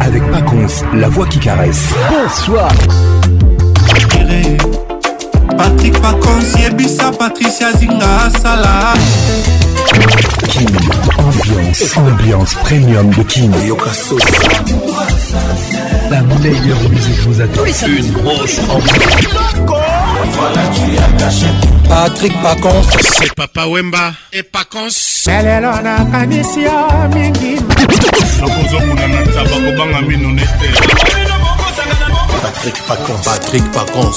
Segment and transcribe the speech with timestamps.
[0.00, 1.90] Avec Paconce, la voix qui caresse.
[2.10, 2.70] Bonsoir.
[5.58, 8.94] Patrick Pacons yebisa Patricia Zinga asala
[10.48, 10.64] Kin,
[11.18, 13.50] ambiance, ambiance premium de Kin.
[16.10, 17.64] La meilleure musique vous attend.
[17.86, 18.98] Une grosse ambiance.
[21.88, 24.12] Patrick Pacons C'est Papa Wemba.
[24.32, 24.88] Et Pacons
[25.26, 27.56] lelo nakanisi yo mingi.
[28.40, 31.27] Nakozomona na taba kobanga mino nete
[32.42, 34.12] Patrick Pacons Patrick Pacons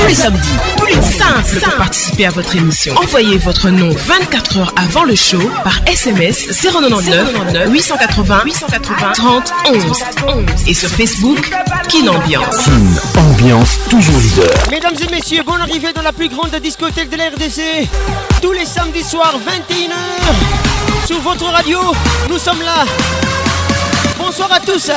[0.00, 2.94] Tous les samedis, tous les simples pour participer à votre émission.
[2.96, 9.84] Envoyez votre nom 24 heures avant le show par SMS 099 880 880 30 11
[10.28, 11.50] 11 et sur Facebook
[11.88, 12.56] Kin Ambiance.
[12.64, 14.54] Kin, ambiance toujours leader.
[14.70, 17.88] Mesdames et messieurs, bonne arrivée dans la plus grande discothèque de la RDC.
[18.40, 21.06] Tous les samedis soirs, 21h.
[21.06, 21.78] Sur votre radio,
[22.28, 22.84] nous sommes là.
[24.30, 24.90] Bonsoir à tous.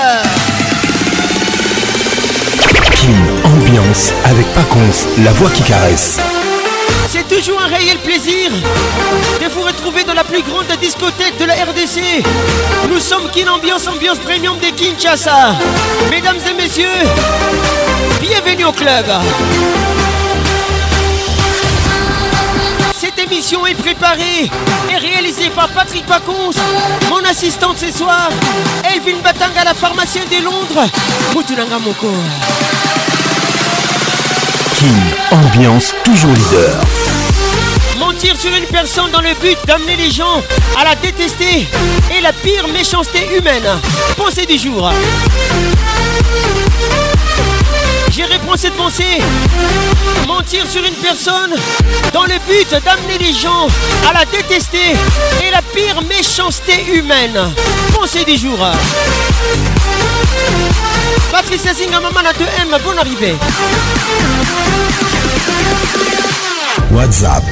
[2.91, 6.19] Kin, ambiance avec Paconce, la voix qui caresse.
[7.07, 11.53] C'est toujours un réel plaisir de vous retrouver dans la plus grande discothèque de la
[11.53, 12.25] RDC.
[12.89, 15.55] Nous sommes Kin Ambiance, ambiance premium de Kinshasa.
[16.09, 16.89] Mesdames et messieurs,
[18.19, 19.05] bienvenue au club.
[23.31, 24.51] Cette émission est préparée
[24.91, 26.51] et réalisée par Patrick Pacons,
[27.09, 28.29] mon assistante ce soir,
[28.83, 30.85] Elvin Batanga, la pharmacienne de Londres,
[31.33, 32.11] Mutunanga Moko.
[34.75, 34.87] Kin,
[35.31, 36.81] ambiance toujours leader.
[37.97, 40.41] Mentir sur une personne dans le but d'amener les gens
[40.77, 41.69] à la détester
[42.13, 43.79] est la pire méchanceté humaine.
[44.17, 44.91] Pensée du jour.
[48.21, 49.17] Je reprends cette pensée.
[50.27, 51.55] Mentir sur une personne
[52.13, 53.67] dans le but d'amener les gens
[54.07, 54.95] à la détester
[55.41, 57.39] est la pire méchanceté humaine.
[57.93, 58.59] Pensée du jour.
[61.31, 63.35] Patricia Singa Maman à 2M, bonne arrivée.
[66.91, 67.43] WhatsApp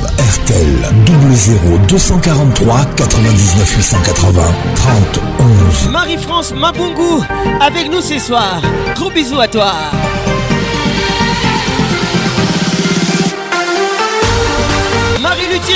[0.44, 0.94] RTL
[1.34, 4.42] 00 243 99 880
[4.76, 5.90] 30 11.
[5.90, 7.24] Marie-France Mabungu
[7.60, 8.62] avec nous ce soir.
[8.96, 9.74] Gros bisous à toi.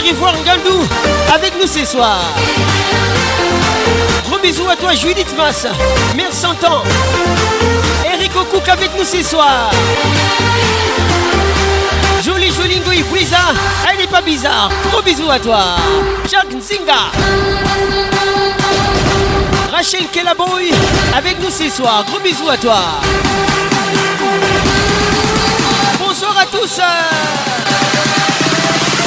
[0.03, 0.83] Marie-Luthier Ivoire Ngandou
[1.33, 2.19] avec nous ce soir.
[4.27, 5.67] Gros bisous à toi Judith Mass.
[6.15, 6.83] Mère Santan.
[8.05, 9.71] Eric Okouk avec nous ce soir.
[12.23, 13.37] Jolie Jolingo Ibouiza,
[13.89, 14.69] elle n'est pas bizarre.
[14.91, 15.75] Gros bisous à toi.
[16.29, 17.11] Jacques Nzinga.
[19.71, 20.71] Rachel Kellaboy
[21.15, 22.03] avec nous ce soir.
[22.07, 22.79] Gros bisous à toi.
[25.99, 26.79] Bonsoir à tous.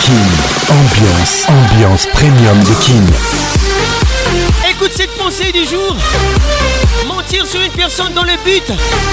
[0.08, 3.02] Ambiance, ambiance premium de Kin.
[4.70, 5.96] Écoute cette pensée du jour.
[7.08, 8.62] Mentir sur une personne dans le but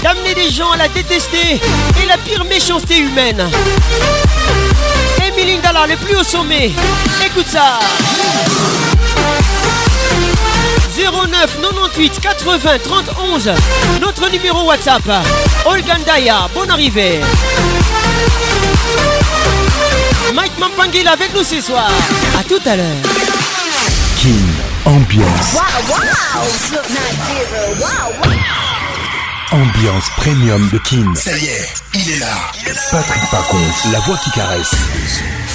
[0.03, 1.59] d'amener des gens à la détester
[1.99, 3.49] est la pire méchanceté humaine.
[5.25, 6.71] Emily Ndala, le plus haut sommet.
[7.25, 7.79] Écoute ça.
[10.95, 13.51] 09 98 80 30 11
[13.99, 15.01] Notre numéro WhatsApp
[15.65, 17.19] Olga Ndaya, bonne arrivée
[20.33, 21.89] Mike Mampangil avec nous ce soir.
[22.39, 23.03] A tout à l'heure.
[24.17, 24.29] Kin,
[24.85, 25.57] ambiance,
[29.51, 31.13] ambiance premium de Kin.
[31.15, 32.51] Ça y est, il est là.
[32.91, 33.57] Patrick Pacons,
[33.91, 34.71] la voix qui caresse.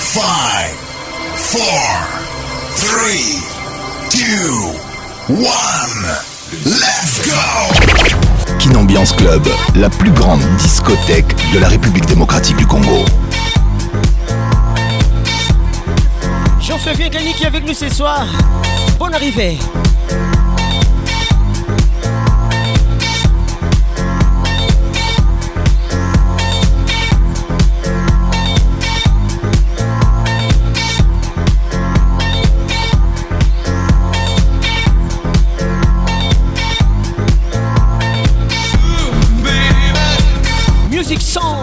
[0.00, 0.22] 5
[1.36, 1.60] 4
[2.74, 3.00] 3
[4.10, 4.16] 2
[5.28, 5.44] 1
[6.64, 7.36] Let's go
[8.58, 13.04] Kin Ambiance Club, la plus grande discothèque de la République démocratique du Congo.
[16.60, 18.26] Jean-Fabien Gagny qui est avec nous ce soir.
[18.98, 19.58] Bonne arrivée.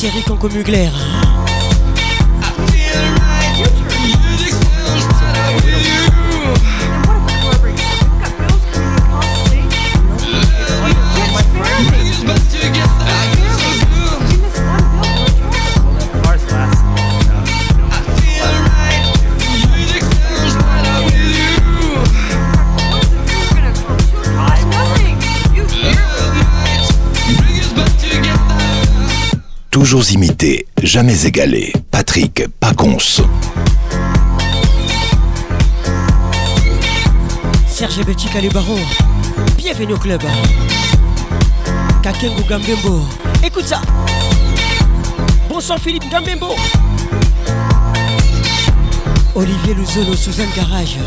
[0.00, 0.48] Thierry Conco
[29.90, 31.72] Toujours imité, jamais égalé.
[31.90, 33.22] Patrick Paconce.
[37.66, 38.78] Serge Betty Calibaro,
[39.56, 40.22] bienvenue au club.
[42.04, 43.00] Kakengo Gambembo,
[43.42, 43.80] écoute ça.
[45.48, 46.54] Bonsoir Philippe Gambembo.
[49.34, 50.98] Olivier Luzolo, Suzanne Garage.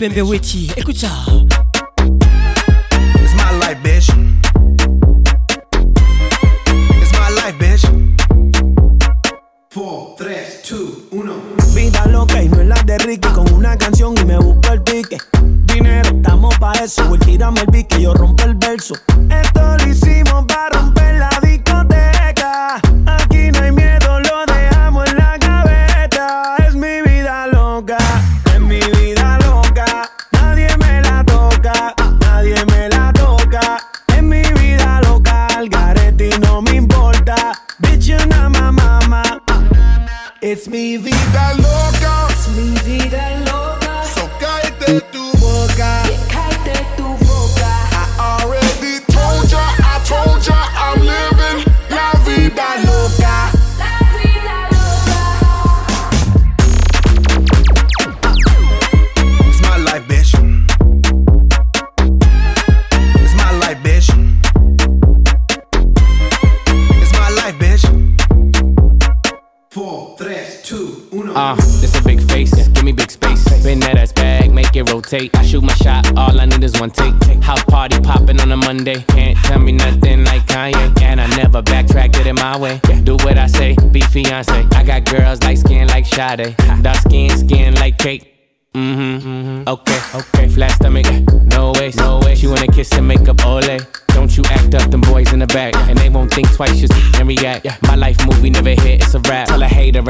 [0.00, 1.10] Pembe Weti, écoute ça.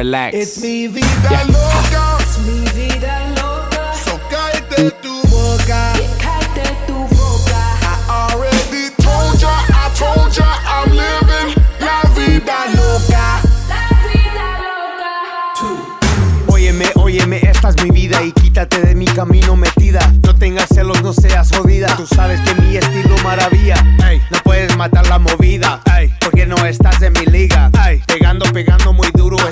[0.00, 0.34] Relax.
[0.34, 2.16] It's mi vida loca.
[2.20, 3.92] Es mi vida loca.
[4.04, 5.92] So cállate tu boca.
[6.18, 7.60] Cállate tu boca.
[7.82, 11.48] I already told ya, I told ya, I'm living
[11.80, 13.42] la vida loca.
[16.48, 20.00] Óyeme, óyeme, esta es mi vida y quítate de mi camino metida.
[20.22, 21.88] No tengas celos, no seas jodida.
[21.96, 23.74] Tú sabes que mi estilo maravilla.
[24.08, 25.39] Ey, no puedes matar la movida.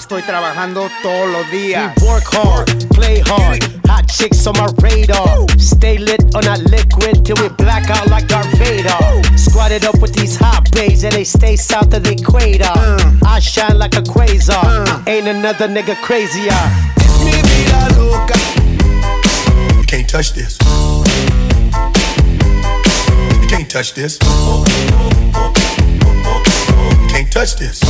[0.09, 1.93] Estoy trabajando todos los días.
[2.01, 3.63] We work hard, play hard.
[3.89, 5.45] Hot chicks on my radar.
[5.59, 8.89] Stay lit on that liquid till we black out like Darth Vader.
[9.37, 12.65] Squatted up with these hot babes and they stay south of the equator.
[12.75, 13.19] Uh.
[13.27, 14.89] I shine like a quasar.
[14.89, 15.03] Uh.
[15.07, 16.57] Ain't another nigga crazier.
[16.97, 18.33] Es mi vida loca.
[19.77, 20.57] You can't touch this.
[23.43, 24.19] You can't touch this.
[24.23, 24.65] You
[27.11, 27.83] Can't touch this.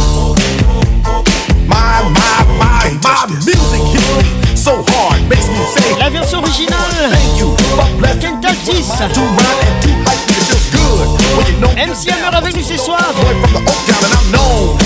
[1.69, 5.95] My, my, my, my music hits me so hard, makes me say.
[5.99, 7.13] La version originale.
[7.13, 7.55] Thank you.
[7.77, 8.89] Fuck bless Can't touch this.
[8.89, 11.07] Too rhyme and too hype, it feels good.
[11.37, 13.05] When you know MC Hammer avec nous ce soir.
[13.21, 14.79] Boy from the Oak Town and I'm known.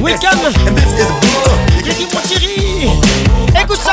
[0.00, 0.54] Welcome.
[0.66, 1.58] And this is a beat up.
[1.84, 2.90] J'ai dit mon Thierry.
[3.60, 3.92] Écoute ça.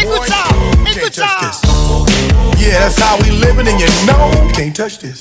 [0.00, 0.42] Écoute ça.
[0.90, 1.73] Écoute ça.
[2.64, 2.72] This.
[2.72, 5.20] Yeah, that's how we living, and you know you can't touch this.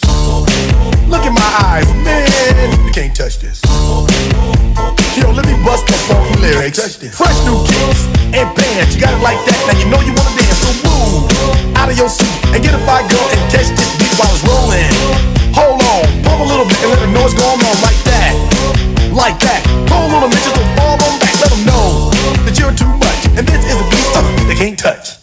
[1.08, 3.62] Look in my eyes, man, you can't touch this.
[5.14, 6.80] Yo, let me bust the funky lyrics.
[7.14, 9.60] Fresh new kicks and bands, you got it like that.
[9.70, 11.30] Now you know you wanna dance, so move
[11.78, 14.42] out of your seat and get a fire girl and catch this beat while it's
[14.48, 14.90] rolling.
[15.54, 18.34] Hold on, pump a little bit and let the noise go on like that,
[19.14, 19.62] like that.
[19.94, 21.36] On a minute, just don't fall on back.
[21.38, 22.10] Let them know
[22.50, 25.23] that you're too much, and this is a beat uh, they can't touch.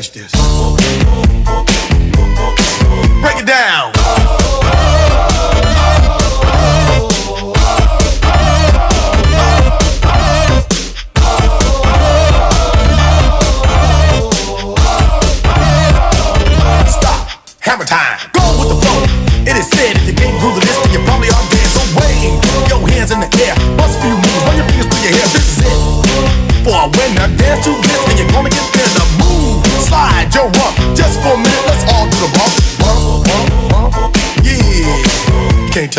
[0.00, 1.09] Touch this.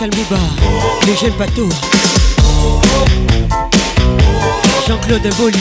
[0.00, 0.40] Pascal Mouba.
[1.06, 1.68] Le jeune bateau.
[4.86, 5.58] Jean-Claude Bolly.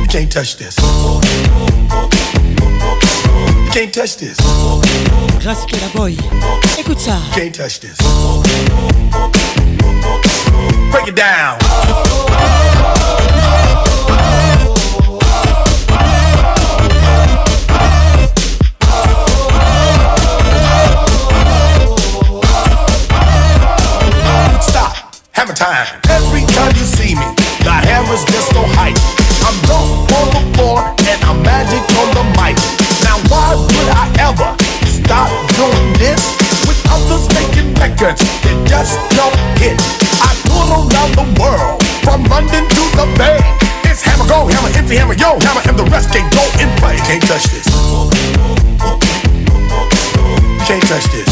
[0.00, 0.76] You can't touch this.
[0.78, 1.20] You
[3.72, 4.38] can't touch this.
[5.44, 6.16] La boy.
[6.78, 7.18] Écoute ça.
[7.34, 7.96] You can't touch this.
[10.92, 11.58] Break it down.
[50.88, 51.27] touched it.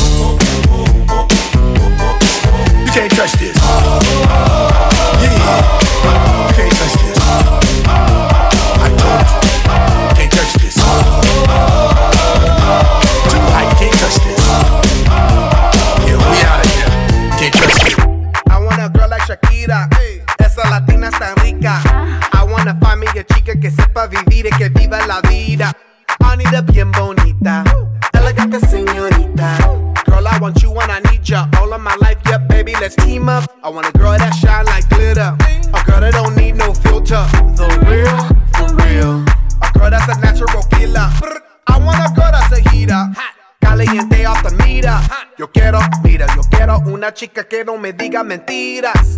[48.25, 49.16] mentiras.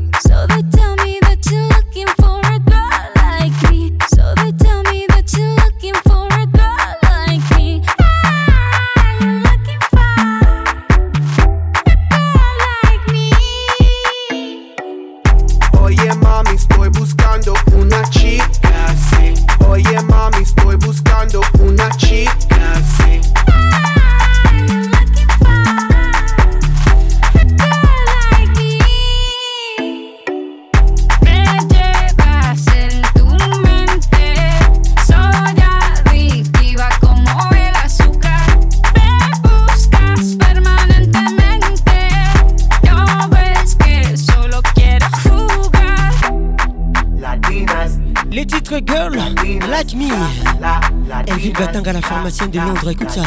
[52.50, 53.22] De Londres, écoute ça.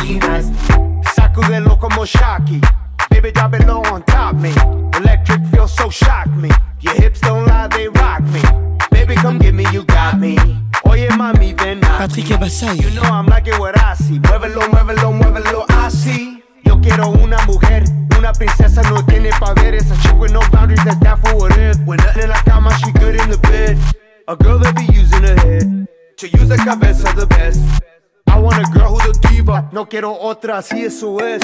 [30.42, 31.40] atrás y eso es.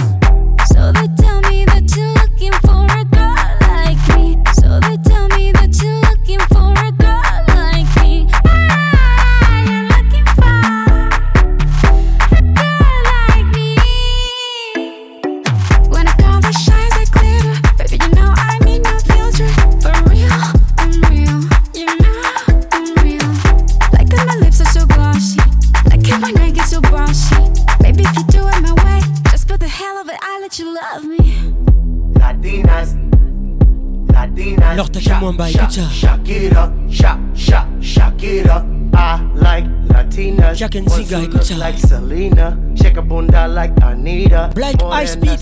[44.97, 45.39] Ice Beat,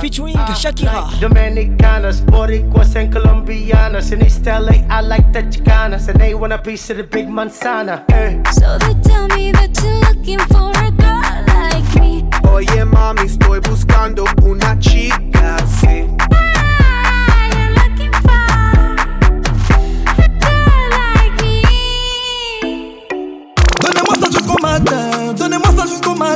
[0.00, 1.10] featuring Shakira.
[1.20, 4.10] Dominicanas, Boricuas and Colombianas.
[4.10, 6.08] In East LA, I like the Chicanas.
[6.08, 8.10] And they want a piece of the big manzana.
[8.10, 8.40] Hey.
[8.52, 12.24] So they tell me that you're looking for a girl like me.
[12.48, 16.08] Oye mami, estoy buscando una chica así.
[16.32, 18.14] Ah, you're looking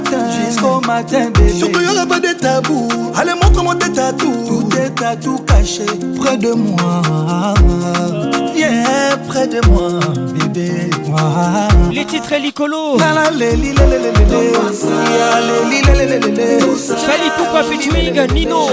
[0.01, 0.25] matin.
[0.47, 1.53] Jusqu'au matin, bébé.
[1.53, 2.89] Surtout, y'aura pas de tabou.
[3.17, 4.47] Allez, montre-moi tes tatous.
[4.47, 5.87] Tous tes tatous cachés
[6.21, 7.03] près de moi.
[8.55, 10.01] Viens près de moi,
[10.39, 10.91] bébé.
[11.93, 12.99] Les titres Licolo.
[17.07, 18.67] Fali pourquoi featuring Nino.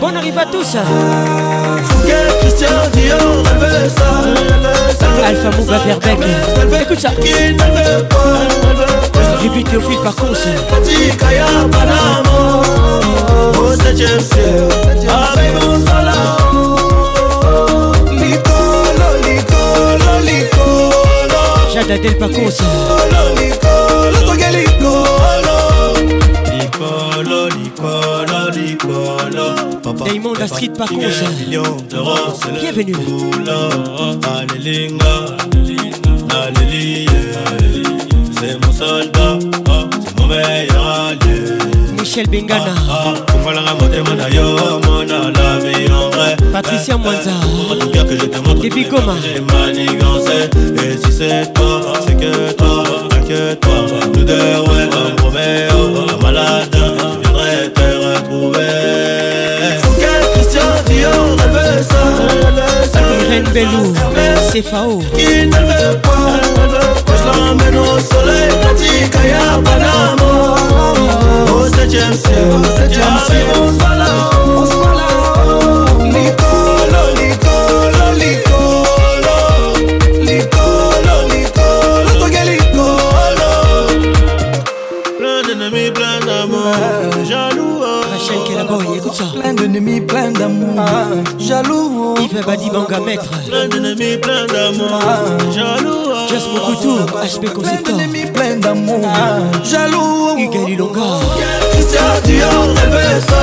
[0.00, 0.76] Bonne arrive à tous.
[2.40, 5.06] Christian Dior, elle veut ça, elle veut ça.
[5.26, 6.18] Alpha Mouga Verbeck.
[6.82, 7.10] Écoute ça.
[7.20, 9.03] Puis Théophile
[10.02, 10.40] par contre.
[10.84, 12.62] Tika ya Panama,
[13.60, 14.68] au septième ciel,
[15.10, 16.76] avec mon salam.
[18.10, 21.42] Licolo, licolo, licolo.
[21.72, 22.58] Jada Del Pacos.
[22.60, 25.56] Licolo, licolo, toque licolo.
[26.58, 29.44] Licolo, licolo, licolo.
[29.82, 31.08] Papa, Diamond la street par contre.
[32.60, 32.94] Bienvenue.
[38.46, 39.38] C'est mon soldat,
[39.70, 41.56] oh, c'est mon meilleur allié.
[41.98, 42.74] Michel Bengana.
[43.30, 46.36] Fungolanga motema na yo, mona la vie en vrai.
[46.52, 47.30] Patricia Mwanza.
[47.70, 49.14] En tout cas que je te montre Depuis Goma.
[49.22, 50.50] j'ai manigancé.
[50.76, 52.84] Et si c'est toi, c'est que toi,
[53.16, 53.72] inquiète-toi.
[54.14, 58.74] Nous deux, ouais, un Roméo, un malade, je viendrai te retrouver.
[59.98, 62.02] Quel Christian Dior, elle veut ça,
[62.46, 62.93] elle veut ça.
[63.34, 63.92] Carmen Belou,
[64.52, 65.00] CFAO.
[65.00, 66.38] Ne veut pas
[67.04, 70.54] que je l'emmène au soleil, pratique à Panama.
[71.48, 73.22] Oh, c'est James, c'est James,
[73.56, 74.93] on.
[89.74, 90.84] D'ennemis, plein d'amour.
[91.38, 92.14] Jaloux.
[92.20, 93.24] Yves Badibanga Maître.
[93.48, 95.00] Plein d'ennemis, plein d'amour,
[95.52, 96.04] jaloux.
[96.06, 96.28] oh.
[96.30, 97.02] Just Mokutu.
[97.12, 97.96] HP Plein Conceptor.
[97.96, 99.00] d'ennemis, plein d'amour.
[99.64, 100.36] Jaloux.
[100.38, 101.00] Hugues Lilonga.
[101.72, 102.48] Christian Dior,
[102.84, 103.36] elle veut ça,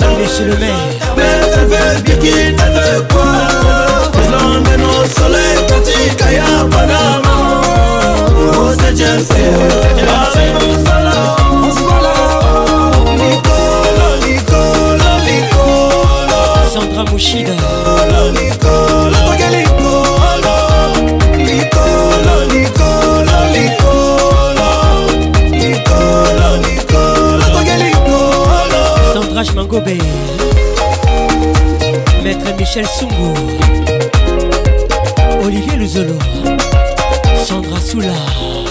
[0.00, 0.22] elle veut.
[0.22, 0.76] Il chez le maire.
[1.16, 1.22] Mais
[1.54, 3.32] elle veut Birkin, elle veut quoi?
[4.14, 7.34] Je l'emmène au soleil, Katika ya Panama
[8.60, 11.82] Au septième ciel, avec mon salam On se
[29.12, 29.98] Sandra Mangobe.
[32.22, 33.34] Maître Michel Sungu.
[35.44, 36.18] Olivier Luzolo.
[37.44, 38.61] Sandra Soula.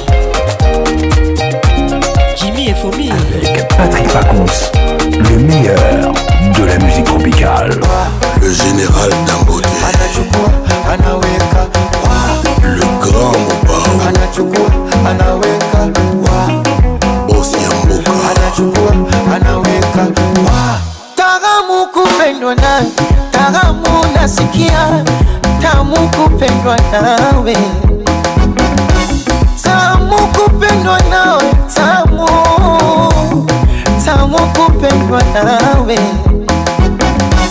[2.42, 3.10] Jimmy et Fomi.
[3.12, 4.46] Avec Patrick Pacons,
[5.30, 6.14] le meilleur
[6.58, 7.72] de la musique tropicale.
[8.42, 9.10] Le général
[12.04, 13.82] wa, le grand Mobao.
[21.16, 22.84] Taramu kupendwa nawe,
[23.32, 25.04] taramu nasikia,
[25.62, 27.56] tamu kupendwa nawe,
[29.64, 31.44] tamu kupendwa nawe
[34.46, 36.00] kupendwa nawe.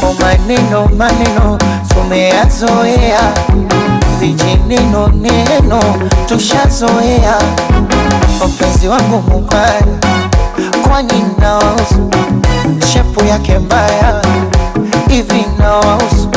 [0.01, 3.21] Kwa maneno maneno tumeyazoea.
[4.21, 5.81] Vijineno neno
[6.29, 7.39] tushazoea.
[8.49, 9.83] Mpenzi wangu mubaya
[10.89, 12.11] kwani nawahusu?
[12.93, 14.23] Shepu yake mbaya
[15.09, 16.29] hivi nawahusu?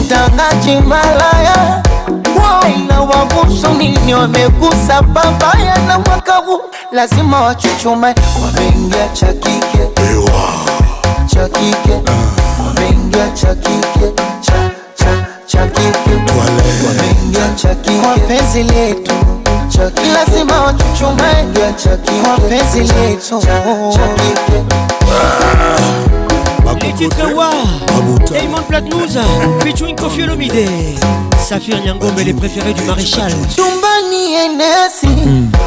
[0.00, 1.82] Mtangaji malaya
[2.88, 6.40] na wagusu nini wamegusa babaya na mwaka
[6.92, 9.89] lazima wachuchumae, wameingia cha kike
[11.40, 11.92] cha kike
[12.66, 16.14] wameingia cha kike cha cha cha kike
[16.86, 19.12] wameingia cha kike kwa penzi letu.
[20.14, 20.54] Lazima
[22.22, 23.40] kwa penzi letu.
[23.40, 23.56] cha
[24.14, 24.64] kike
[26.82, 27.50] Les titres Wa,
[28.30, 29.16] Diamond Platnumz,
[29.62, 30.66] featuring Kofi Olomide,
[31.48, 33.32] Safir Nyangombe, les préférés du maréchal.
[33.56, 35.08] chumbani enesi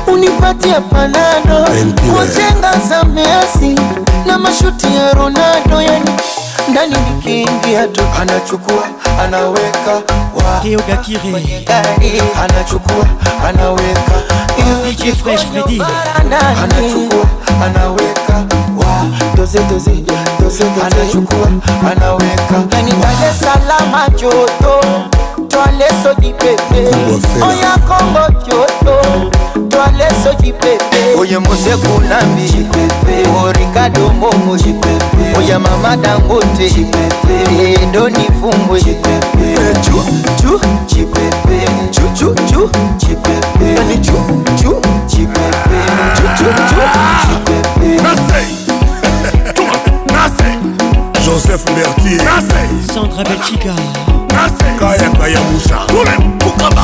[0.08, 1.66] unipatie panado.
[2.14, 3.76] Kwa chenga za Messi
[4.26, 6.10] na mashuti ya Ronaldo, yani
[6.70, 8.84] ndani nikiingia tu anachukua
[9.24, 9.92] anaweka
[10.36, 11.22] wa Gakire
[12.00, 12.22] Kiri.
[12.44, 13.06] anachukua
[13.50, 14.12] anaweka.
[14.84, 15.82] DJ Fresh Freddy
[16.64, 17.26] anachukua
[17.66, 18.34] anaweka
[18.78, 19.06] wa
[19.36, 19.92] doze doze
[20.40, 21.48] doze anachukua.
[21.92, 24.82] Anaweka ndani Dar es Salaam joto
[25.54, 26.89] Twale so di pepe
[27.46, 29.30] Oya Kongo joto
[29.70, 32.48] Twale so di pepe Oye Mose Kunambi.
[32.50, 34.58] Jipepe O Ricardo Momo.
[34.58, 36.70] Jipepe Oya Mama Dangote.
[36.70, 40.04] Jipepe Endo ni fumbwe Jipepe Chu
[40.42, 40.60] chu.
[40.88, 42.70] Jipepe Chu chu chu.
[42.98, 44.13] Jipepe Yani chu
[44.58, 44.82] chu.
[45.08, 45.80] Jipepe
[46.16, 46.82] Chu chu chu.
[47.30, 48.02] Jipepe
[51.24, 52.20] Joseph Bertier
[52.92, 53.76] Sandra Belchica
[54.80, 55.78] Kaya Kaya Moussa
[56.41, 56.84] Fukama.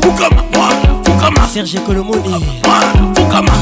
[0.00, 0.42] Fukama
[1.04, 1.42] Fukama.
[1.48, 2.40] Serge Colomoni.
[3.14, 3.52] Fukama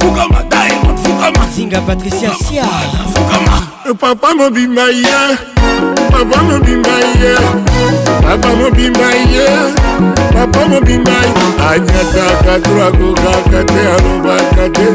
[0.00, 0.42] Fukama.
[0.50, 1.46] Diamond Fukama.
[1.54, 2.64] Zinga Patricia Sia.
[3.14, 3.62] Fukama.
[4.00, 5.36] Papa mobimba ye
[6.10, 7.34] Papa mobimba ye
[8.26, 9.46] papa mobimba ye
[10.34, 11.16] papa mobimba
[11.70, 14.86] anyataka twakokaka te alobaka te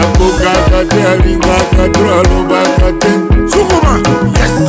[0.00, 3.12] akokaka te alingaka to alobaka te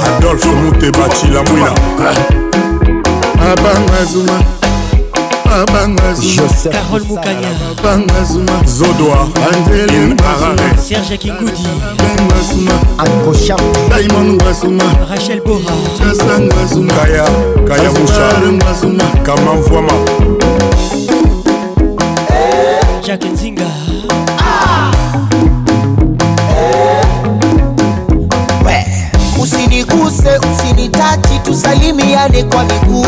[0.08, 1.74] adolfe muteba cilamwila
[3.52, 4.61] abanga zuma.
[6.72, 7.50] Carole Moukanya
[8.66, 9.28] Zodoa
[10.78, 11.68] Serge Kingoudi
[12.98, 13.56] Ankocha
[15.10, 15.76] Rachel Bora.
[16.96, 17.26] Kaya
[17.68, 19.94] Kaya Moucha Kamanvouama
[23.04, 23.91] Jacques Nzinga.
[29.96, 33.06] Usiniguse usinitachi tusalimiane kwa miguu.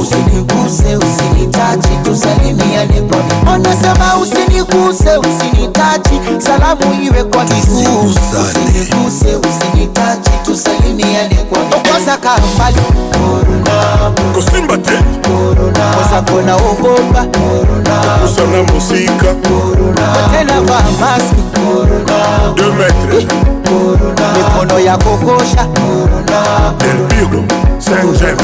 [0.00, 3.50] Usiniguse usinitachi tusalimiane kwa miguu.
[3.54, 8.10] Anasema usiniguse usinitachi salamu iwe kwa miguu.
[8.10, 12.80] Usiniguse usinitachi tusalimia kuongoza kambali
[13.12, 14.92] korona kusimba te.
[15.22, 23.26] Korona wazako naogopa korona kusana musika korona tena vaa maski korona deux metres
[23.68, 25.64] korona mikono ya kokosha.
[25.64, 28.42] Korona del pilgrim saint james.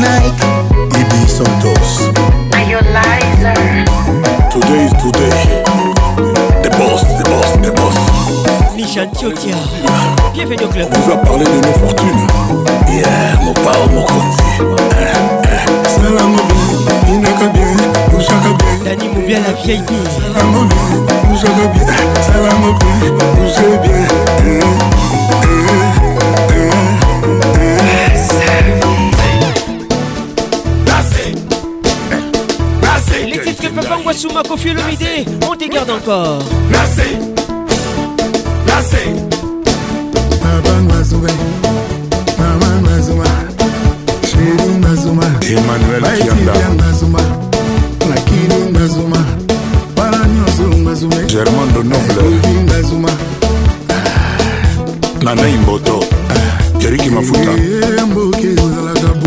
[0.00, 0.44] Nike.
[4.50, 5.64] Today is today.
[6.62, 8.43] The boss, the boss, the boss.
[8.76, 9.54] Nishan Tiotia
[10.32, 10.88] Bienvenue au club.
[10.94, 12.26] On va parler de nos fortunes.
[12.88, 13.38] Yeah
[13.92, 14.42] mokonzi
[15.94, 17.76] salango bien inaka bien
[18.18, 18.84] ushaka bien.
[18.84, 21.34] Dani Moubia la VIP salango bien.
[21.34, 21.86] Ushaka bien.
[33.44, 33.96] Bien que Papa
[34.70, 36.42] Olomide On te garde encore
[38.84, 38.96] passé
[40.40, 41.28] Papa Mazuma.
[42.38, 43.24] Maman Mazuma.
[44.22, 45.22] Chéri Mazuma.
[45.42, 46.52] Emmanuel Kianda.
[46.82, 47.18] Mazuma.
[48.08, 49.24] Nakini Mazuma.
[49.94, 52.40] Para nyonso Mazuma Germando Noble.
[52.68, 53.08] Mazuma.
[53.88, 55.24] Ah.
[55.24, 56.04] Nanai Mboto
[56.78, 57.12] Jeriki ah.
[57.12, 57.52] Mafuta.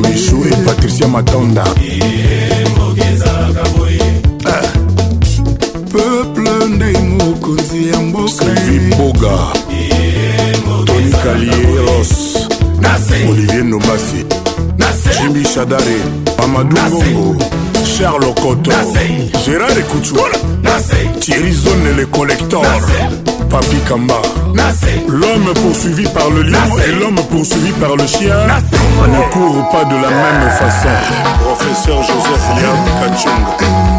[0.01, 1.63] Michou et Patricia Matonda.
[1.81, 2.36] Yeah.
[8.27, 9.29] Mokonzi ya mboka
[9.69, 12.37] sylvie boga tony kalieros
[13.29, 14.25] olivier ndombasi
[15.21, 15.97] jimbi shadare
[16.39, 17.45] mamadou ngongo
[17.97, 18.71] charles okoto
[19.45, 20.15] gérard ekutu
[21.19, 22.65] thierry zone le collector
[23.49, 24.21] Papi Kamba.
[25.07, 28.35] L'homme poursuivi par le lion et l'homme poursuivi par le chien
[29.07, 30.89] ne courent pas de la même façon.
[31.45, 33.96] Professeur Joseph Liam Kachunga.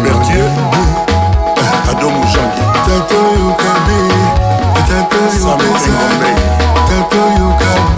[0.00, 0.50] Moujangi.
[5.38, 6.30] Sam Ngombe.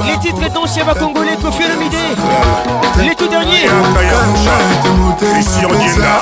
[0.07, 1.95] Les titres d'anciens congolais Kofi Olomide
[2.99, 3.69] Les tout derniers
[5.33, 6.21] Christian Dienda.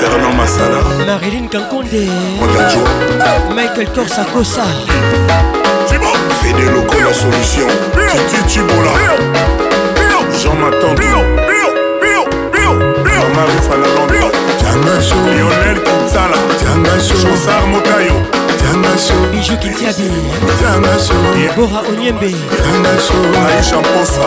[0.00, 0.80] Fernand Massala.
[1.06, 2.08] Marilyn Kankonde
[3.54, 4.64] Michael Korsakosa
[6.42, 7.68] Fede Loco la solution.
[8.28, 8.90] Titi Chibola.
[10.36, 11.43] Jean Matante.
[13.34, 15.12] Mama Londres.
[15.34, 16.36] Lionel Kinsala.
[16.98, 18.14] Chansar Mokayo.
[19.30, 20.10] Bijou Kintiabi
[21.56, 22.30] Bora Onyembe.
[23.46, 24.22] Aïcha Mposa.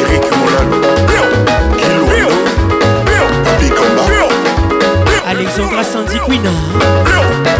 [0.00, 0.24] Eric.
[5.26, 6.42] Alexandra Sandy Queen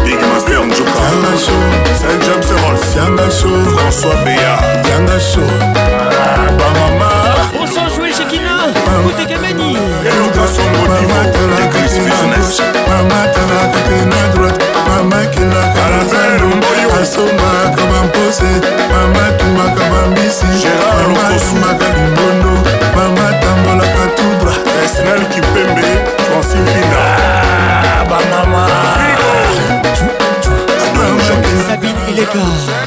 [0.05, 0.91] Big Master Njoka.
[1.99, 2.83] Saint James Rolls.
[3.75, 4.57] François Béa.
[6.17, 7.11] Ah, Bamama.
[7.53, 9.77] Bonsoir Joël Shekina alpaotekemeni
[13.09, 18.49] matalaka mpe na droite mamakelakaasombalaka bampose
[18.91, 20.45] mamatumbaka bambisi
[20.97, 22.53] mamatumaka limbondo
[22.95, 24.53] mamatambolaka tudra
[24.85, 25.87] esnel kipembe
[26.27, 27.01] francinina
[28.09, 28.63] bamama
[31.67, 32.39] sabine ileka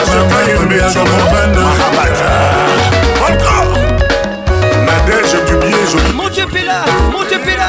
[0.07, 1.63] mamaembeaka mabanda
[4.87, 5.39] nadege
[6.15, 7.69] Mon Dieu Péla, mon Dieu Péla,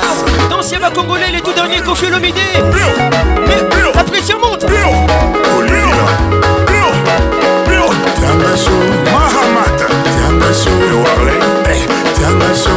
[0.50, 2.42] d'anciens bas congolais, les tout derniers confiés l'omidé.
[3.48, 3.58] Mais
[3.94, 4.66] la pression monte.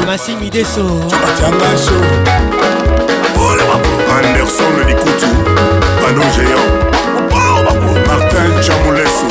[0.07, 0.81] Massimi Desso
[4.13, 5.27] Anderson le Likutu.
[6.01, 6.93] Panneau géant.
[8.07, 9.27] Martin Chamolesso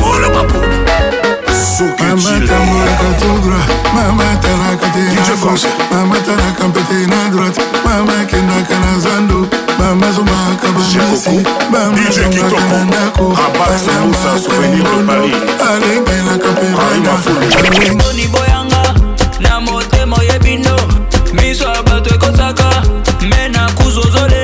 [1.62, 3.66] mamatanaka tout droit.
[3.94, 5.68] Mamatanaka te na gauche.
[5.92, 7.62] Mamatanaka mpete na droite.
[7.86, 9.48] Mama kendaka na zando.
[9.80, 13.38] Bamazongaka bamisi bamazongaka na ndako.
[15.70, 18.94] Alembelaka mpeaoni boyanga
[19.40, 20.76] na motema oyebino
[21.34, 22.84] miso ya bato ekosaka
[23.22, 24.41] me na kuzozole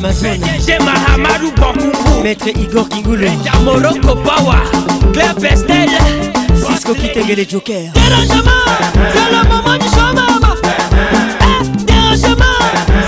[0.00, 1.52] Mahamadou
[2.22, 3.26] Maître Igor Kingulo
[3.64, 4.62] Morocco Power
[5.12, 5.88] Claire Pestel.
[6.54, 8.50] Cisco Kitengele Joker Dérangement
[9.12, 10.54] C'est le moment du show mama
[11.42, 12.58] Eh, Dérangement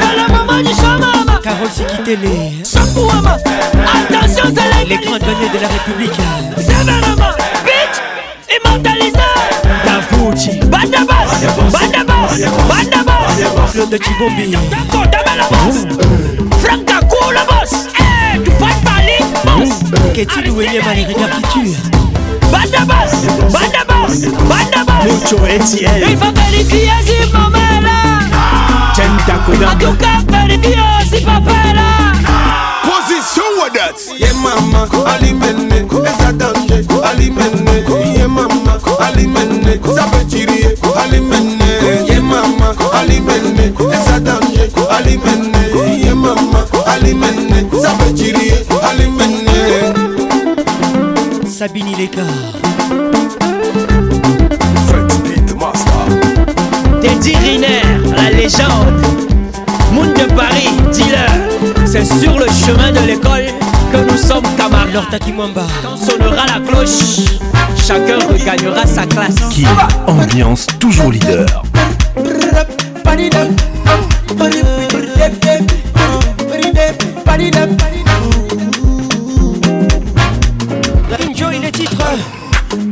[0.00, 2.28] C'est le moment du show mama Carole Sikitele
[2.64, 6.20] Attention c'est Les grandes données de la République.
[6.56, 8.02] Sévèrement Vite
[8.64, 9.18] Immortalisé.
[10.66, 11.30] Bandabas
[11.70, 12.32] Bandabas.
[12.68, 17.86] Bandabas Claude Chibombi D'accord, dame la boss Franck Kakou le boss.
[17.98, 19.78] Eh, tu passes par l'île boss.
[20.14, 21.76] Qu'est-il oublié mal les regards qui tuent
[22.50, 23.12] Bandabas
[23.50, 26.02] Bandabas Bandabas Mucho Etienne.
[26.10, 27.90] Il faut vérifier si maman est là
[28.94, 29.10] Jen
[29.66, 30.76] En tout cas, vérifier
[31.10, 32.12] si papa est là
[32.82, 37.84] Position what that Yeah mama, alimene Et ça danger, alimene
[38.16, 43.72] Yeah mama, alimene Ça fait tirer, alimene Yeah mama, alimene
[44.24, 45.62] danger, alimene
[46.02, 47.68] Yeah mama, alimene
[48.14, 49.94] tirer, alimene.
[51.46, 52.24] Sabini Leka.
[57.00, 57.82] Teddy Riner,
[58.16, 59.02] la légende.
[59.92, 61.30] Monde de Paris, dealer.
[61.86, 63.59] C'est sur le chemin de l'école
[63.90, 67.38] que nous sommes camarades Lorta Kimwamba Quand sonnera la cloche
[67.86, 69.64] Chacun regagnera sa classe Qui
[70.06, 71.46] ambiance toujours leader.
[81.18, 81.96] Enjoy les titres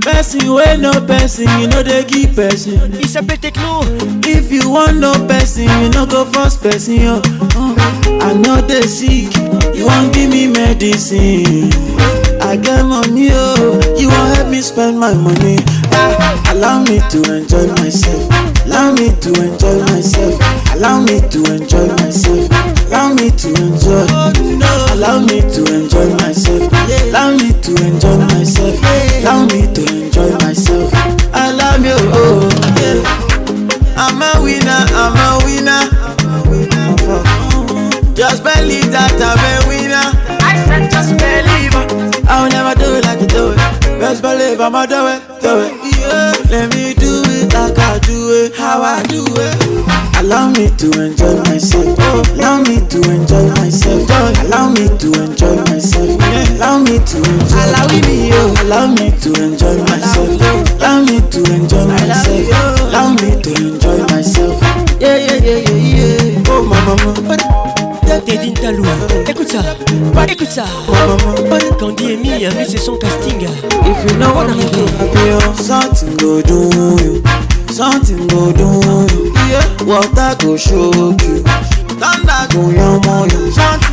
[0.03, 2.73] Person wey no person, you no dey give person.
[3.01, 3.83] Il s'appelle Techno
[4.27, 6.95] If you want no person, you no go force person.
[7.01, 7.15] Yo.
[7.57, 7.75] Uh,
[8.23, 9.31] I no dey sick,
[9.79, 11.71] you wan give me medicine.
[12.41, 15.59] I get money, oh, you wan help me spend my money.
[15.93, 18.27] Ah, allow me to enjoy myself.
[18.67, 20.35] Allow me to enjoy myself.
[20.75, 22.51] Allow me to enjoy myself.
[22.89, 24.07] Allow me to enjoy.
[24.93, 26.73] Allow me to enjoy myself.
[27.09, 28.77] Allow me to enjoy myself.
[29.23, 30.91] Allow me to enjoy myself.
[31.33, 32.49] I love you, oh.
[33.97, 35.85] I'm a winner, I'm a winner.
[38.15, 39.38] Just believe that I'm
[43.99, 45.73] Best believe I'ma do it, do it.
[45.99, 46.33] Yeah.
[46.51, 49.99] Let me do it like I do it, how I do it.
[50.19, 51.99] Allow me to enjoy myself.
[51.99, 54.09] Allow me to enjoy myself.
[54.45, 56.21] Allow me to enjoy myself.
[56.55, 57.59] Allow me to enjoy.
[57.59, 58.31] Allow me,
[58.63, 60.41] allow me to enjoy myself.
[60.79, 62.81] Allow me to enjoy myself.
[62.81, 64.63] Allow me to enjoy myself.
[65.01, 66.43] Yeah, yeah, yeah, yeah, yeah.
[66.49, 67.48] Oh, my mama.
[68.29, 68.85] Teddy Talou
[69.27, 69.61] Écoute ça.
[70.29, 70.65] Écoute ça.
[71.81, 73.41] Candy Amy a vu c'est son casting.
[73.41, 74.85] If you know Bonne arrivée
[75.57, 76.69] Something go do
[77.03, 77.23] you.
[77.73, 78.83] Something go do
[79.15, 79.33] you.
[79.49, 79.65] Yeah.
[79.87, 81.43] Water go show you.
[81.99, 83.51] Thunder go you.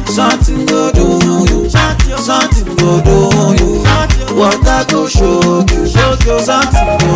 [0.09, 1.69] Something go do you.
[2.19, 3.83] Something go do you.
[4.35, 5.87] Water go show you.
[5.87, 7.15] Something go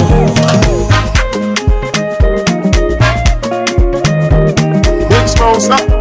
[5.10, 5.99] Big Smoke, stop.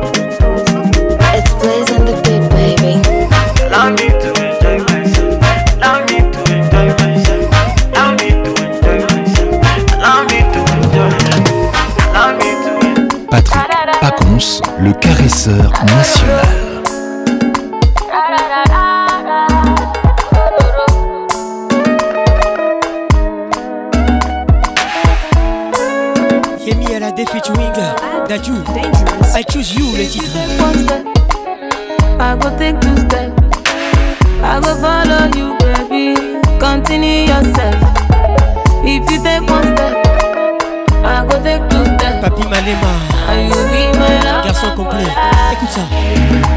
[13.31, 16.69] Patrick Pacons, le caresseur national.
[28.29, 29.35] that you dangerous.
[29.35, 30.29] I choose you, le titre.
[32.21, 33.38] I go take two steps.
[34.59, 36.19] I go follow you, baby.
[36.59, 37.77] Continue yourself.
[38.83, 39.95] If you take one step,
[41.07, 42.27] I go take two steps.
[42.27, 42.91] Papi Malema.
[43.31, 44.45] And you be my love.
[44.47, 45.07] Garçon complet.
[45.53, 46.47] Écoute ça.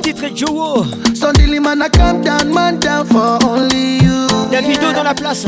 [0.00, 0.06] Do.
[0.06, 0.84] Les titres Joe.
[1.14, 4.26] Suddenly man I calm down, man down for only you.
[4.50, 5.46] Davido dans la place.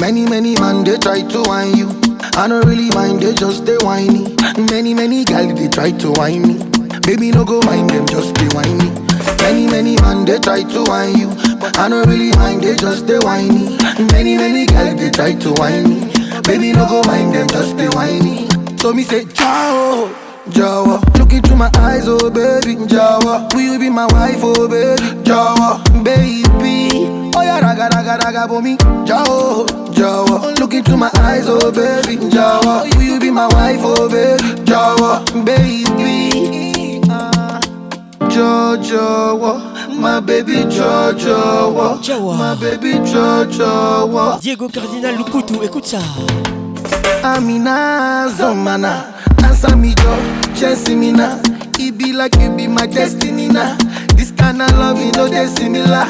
[0.00, 1.88] Many many man they try to whine you.
[2.34, 4.34] I don't really mind, they just they whiny.
[4.70, 6.58] Many many gal they try to whine me.
[7.02, 8.90] Baby no go mind them, just be whiny.
[9.42, 11.28] Many many man they try to whine you,
[11.60, 13.76] but I don't really mind, they just they whiny.
[14.12, 16.12] Many many gal they try to whine me.
[16.42, 18.48] Baby no go mind them, just be whiny.
[18.78, 20.21] So me say ciao.
[20.52, 23.52] Jawa, look into my eyes, oh baby, Jawa.
[23.54, 26.90] Will you be my wife, oh baby, Jawa, baby?
[27.34, 28.76] Oh yeah, raga raga raga for me,
[29.06, 30.58] Jawa, Jawa.
[30.60, 32.84] Look into my eyes, oh baby, Jawa.
[32.96, 37.00] Will you be my wife, oh baby, Jawa, baby?
[38.32, 39.38] Jojo,
[40.00, 41.98] my baby Jojo,
[42.38, 44.40] my baby Jojo.
[44.40, 45.98] Diego Cardinal Lukutu, écoute ça.
[47.22, 49.12] Amina Zomana,
[49.44, 50.10] answer me jo,
[50.54, 51.40] chasing me na.
[51.78, 53.76] It be like you be my destiny na.
[54.16, 56.06] This kind of love you know they similar.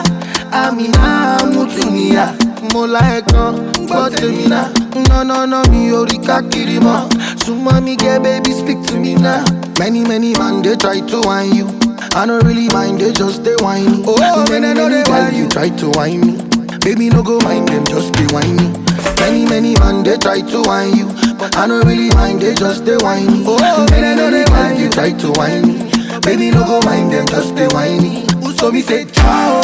[0.53, 2.37] Amina Mutunia,
[2.73, 4.73] Mola Ekon, but me na.
[5.09, 7.09] No no no mi ori kakiri mo.
[7.45, 9.45] Suma me get baby speak to me now.
[9.79, 11.67] Many many man they try to whine you.
[12.15, 14.05] I don't really mind, they just they whiny.
[14.07, 16.37] Oh, many, many, many girl you try to whine me.
[16.85, 18.69] Baby, no go mind them, just be whiny.
[19.17, 21.09] Many, many man, they try to whine you.
[21.55, 23.45] I don't really mind, they just they whiny.
[23.47, 25.91] Oh, they don't really mind, you try to whiny.
[26.21, 28.27] Baby, no go mind them, just they whiny.
[28.57, 29.61] So me say ciao,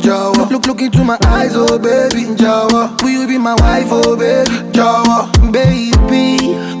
[0.00, 0.50] Jawa.
[0.50, 3.00] Look, look into my eyes, oh baby, Jawa.
[3.02, 5.90] Will you be my wife, oh baby, Jawa, baby?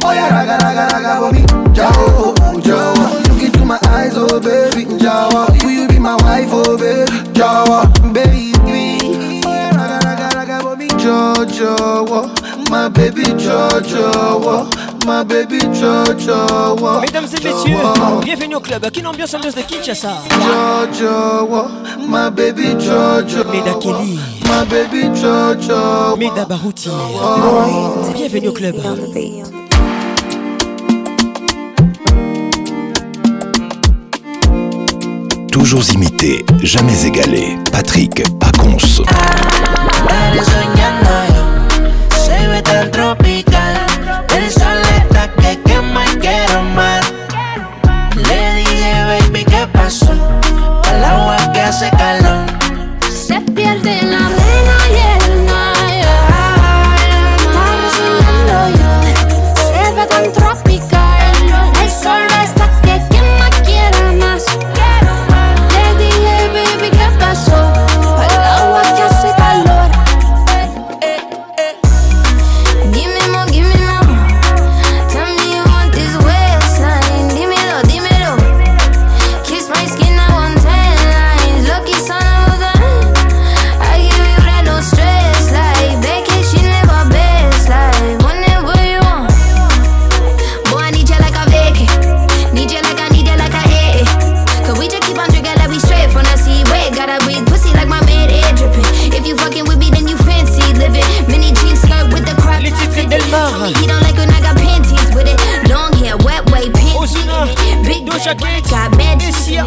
[0.04, 1.42] Oh yeah, raga, raga, raga, for me,
[1.74, 3.28] Jawa, Jawa.
[3.28, 5.50] Look into my eyes, oh baby, Jawa.
[5.62, 8.52] Will you be my wife, oh baby, Jawa, baby?
[9.44, 12.41] Oh yeah, raga, raga, raga, for me, Jawa, Jawa.
[12.72, 14.64] My baby Jojo,
[15.04, 17.02] my baby Jojo.
[17.02, 17.76] Mesdames et messieurs,
[18.22, 18.90] bienvenue au club.
[18.90, 20.22] Quelle ambiance ambiance de Kinshasa?
[20.40, 21.68] Jojo,
[22.08, 23.44] my baby Jojo.
[23.52, 26.16] Meda Kelly, my baby Jojo.
[26.16, 28.10] Meda Barouti, oh.
[28.14, 28.76] bienvenue au club.
[35.52, 37.58] Toujours imité, jamais égalé.
[37.70, 39.04] Patrick Pacons.
[51.82, 52.11] música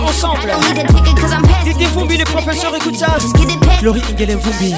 [0.06, 0.52] ensemble.
[1.64, 3.18] Didier Fumbi, les professeurs, écoute ça.
[3.82, 4.74] Laurie Ingelem Fumbi.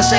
[0.00, 0.14] Se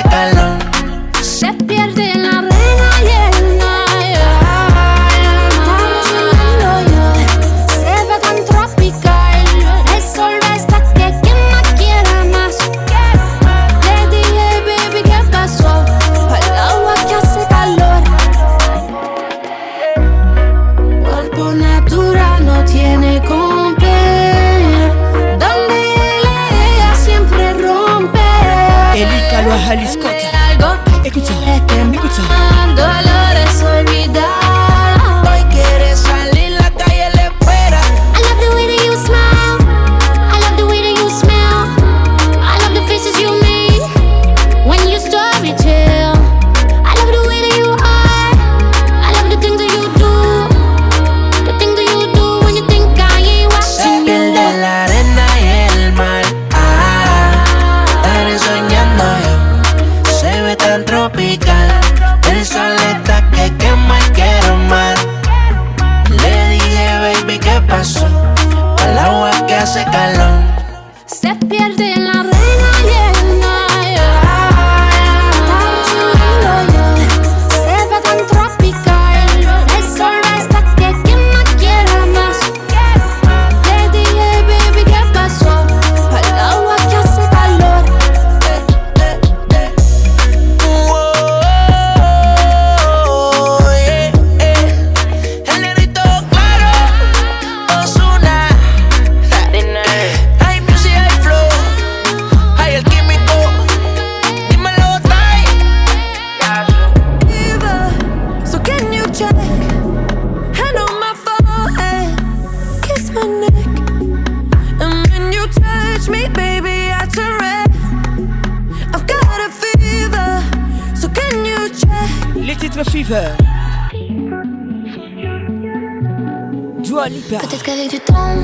[127.38, 128.34] Peut-être qu'avec du temps,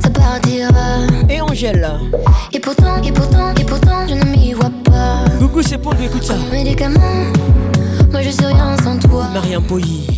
[0.00, 1.00] ça partira.
[1.28, 1.88] Et Angèle.
[2.52, 5.24] Et pourtant, et pourtant, et pourtant, je ne m'y vois pas.
[5.40, 6.34] Coucou, c'est pour lui, écoute ça.
[6.52, 7.24] Médicament,
[8.12, 9.26] moi je suis rien sans toi.
[9.34, 10.11] Marianne Boyi.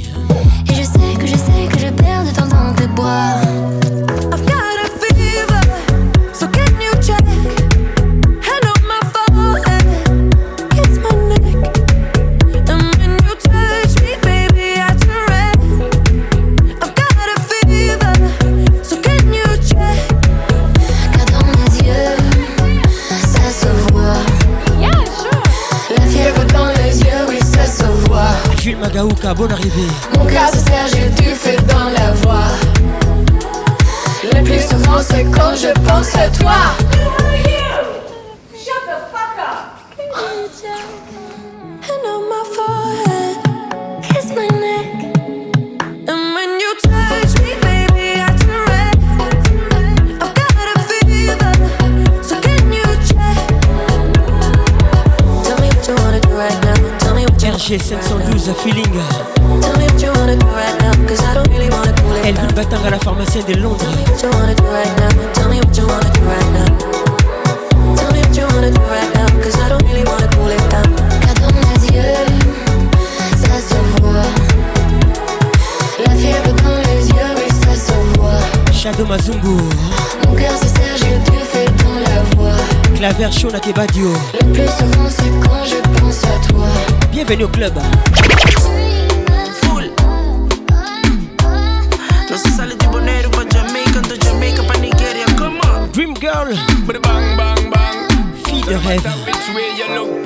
[95.92, 96.52] Dream Girl.
[96.86, 98.08] Bang, bang, bang.
[98.44, 99.08] Fille de rêve.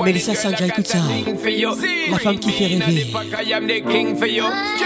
[0.05, 0.66] Melissa Sanja.
[2.11, 3.07] La femme qui fait rêver.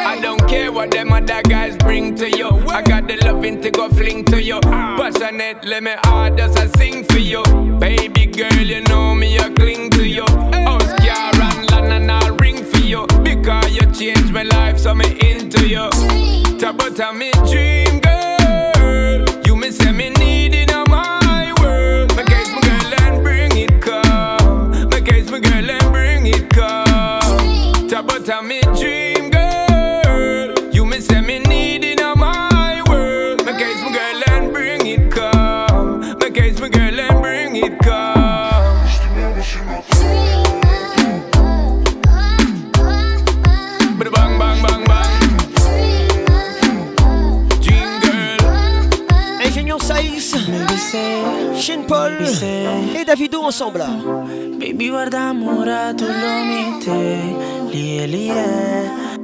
[0.05, 2.49] I don't care what them other guys bring to you.
[2.69, 4.61] I got the loving to go fling to you.
[4.61, 7.43] Passionate, let me hard I sing for you.
[7.79, 10.52] Baby girl, you know me, I cling to you.
[14.45, 15.89] my life, so me into you.
[16.59, 17.82] tabata me dream.
[53.43, 53.85] jouer ensemble.
[54.59, 56.91] Baby, guarda amore, tu lo mite,
[57.73, 58.33] lie, lie.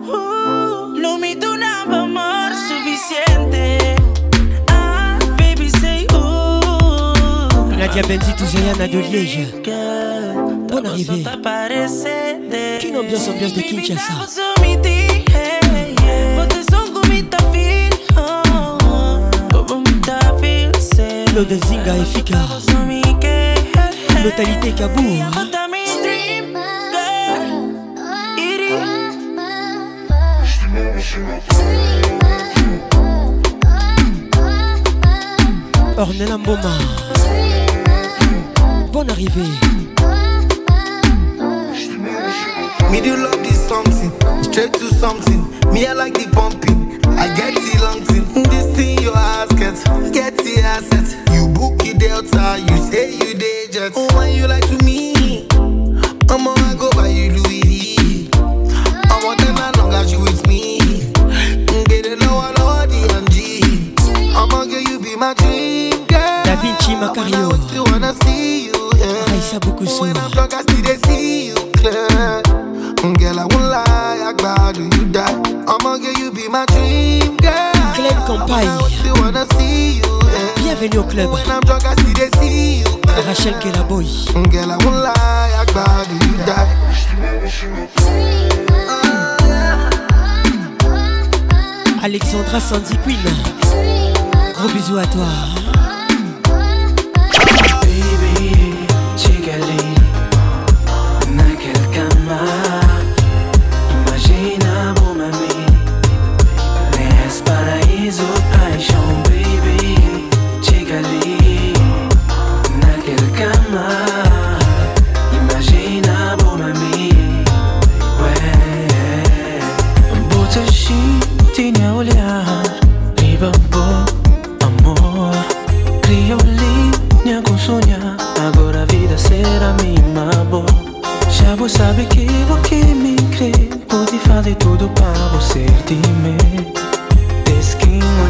[0.02, 3.96] Uh, lo mite un amor suficiente.
[4.70, 7.76] Ah, baby, say ooh.
[7.76, 9.46] Nadia Benzi, tout Zayana de Liège.
[10.68, 11.24] Bonne arrivée.
[12.80, 14.12] Quelle ambiance, ambiance de Kinshasa.
[21.38, 22.77] Claude Zinga et Ficard.
[24.22, 25.04] Totalité Kaboum
[35.96, 36.78] Ornella Mboma.
[38.92, 39.28] Bonne arrivée.
[42.90, 44.10] Me do love this something
[44.42, 45.44] Straight to something.
[45.72, 49.84] Me I like the pumping I get the long thing This thing your ass gets
[50.10, 50.37] Get
[83.48, 84.04] Michel Kela Boy.
[84.50, 86.68] Girl, I won't lie, I got you die.
[92.02, 93.16] Alexandra Sandy Queen.
[94.54, 95.67] Gros bisous à toi.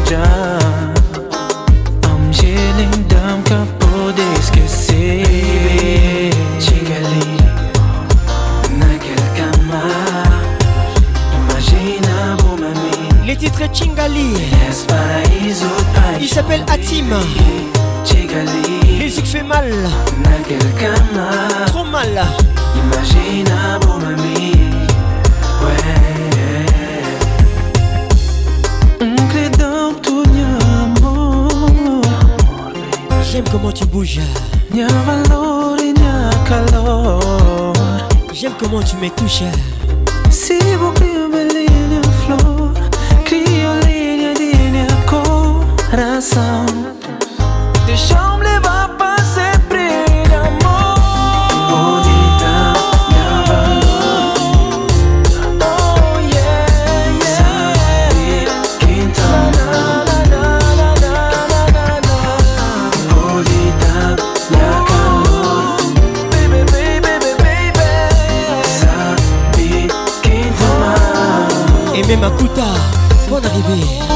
[0.09, 0.58] done
[38.33, 39.43] J'aime comment tu me touches.
[73.75, 74.08] be.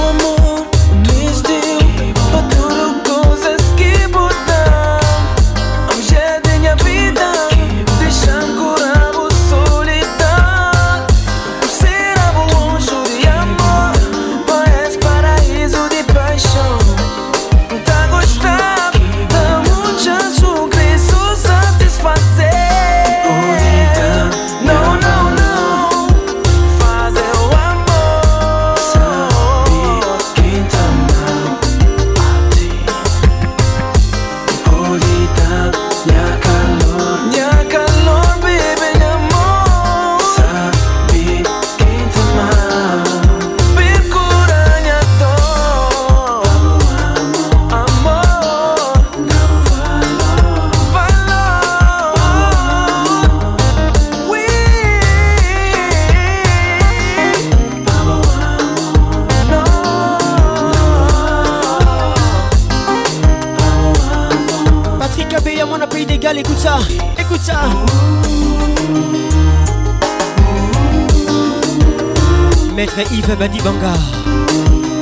[73.33, 73.93] Steve Badibanga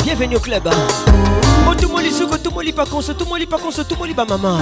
[0.04, 0.70] Bienvenue au club
[1.70, 4.62] Otumoli Souk, Otumoli Pakonso, Otumoli Pakonso, Otumoli Bamama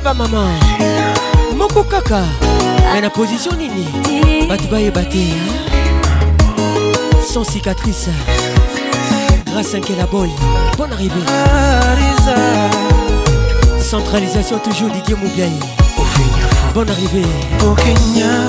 [0.00, 0.48] viva mama
[1.56, 2.24] moko kaka.
[2.94, 3.86] Me na position nini.
[4.48, 5.36] Bato bayeba te hein.
[7.22, 8.10] sans cicatrice.
[9.46, 10.30] Grâce ankela boy.
[10.76, 11.26] Bonne arrivée.
[13.80, 15.50] Centralisation toujours didier mobiai
[16.74, 17.26] bonne arrivée.
[17.60, 18.48] Okenya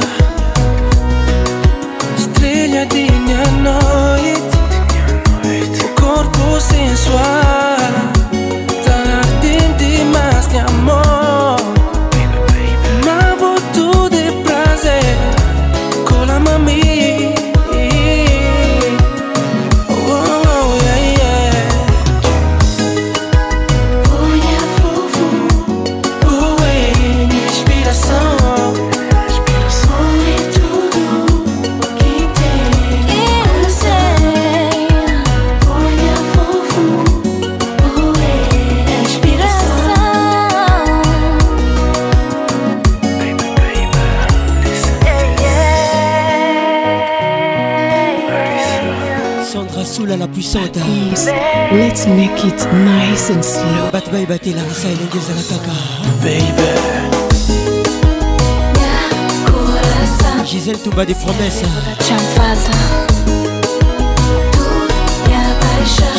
[2.17, 3.07] estrela de
[5.83, 8.20] o corpo sensual.
[50.41, 50.79] puissante.
[51.71, 53.91] Let's make it nice and slow.
[53.91, 55.71] Bato bayebatela misa elenge ezala kaka.
[56.23, 56.69] Babe
[60.45, 61.67] gisele tumba des promesses.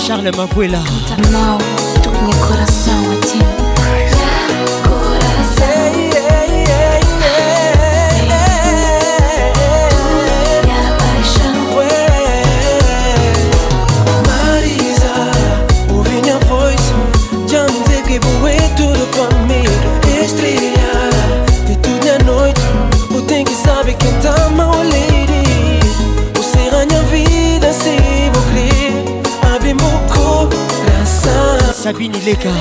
[0.06, 0.82] Charles mavuela
[31.82, 32.52] Sabine Ileka.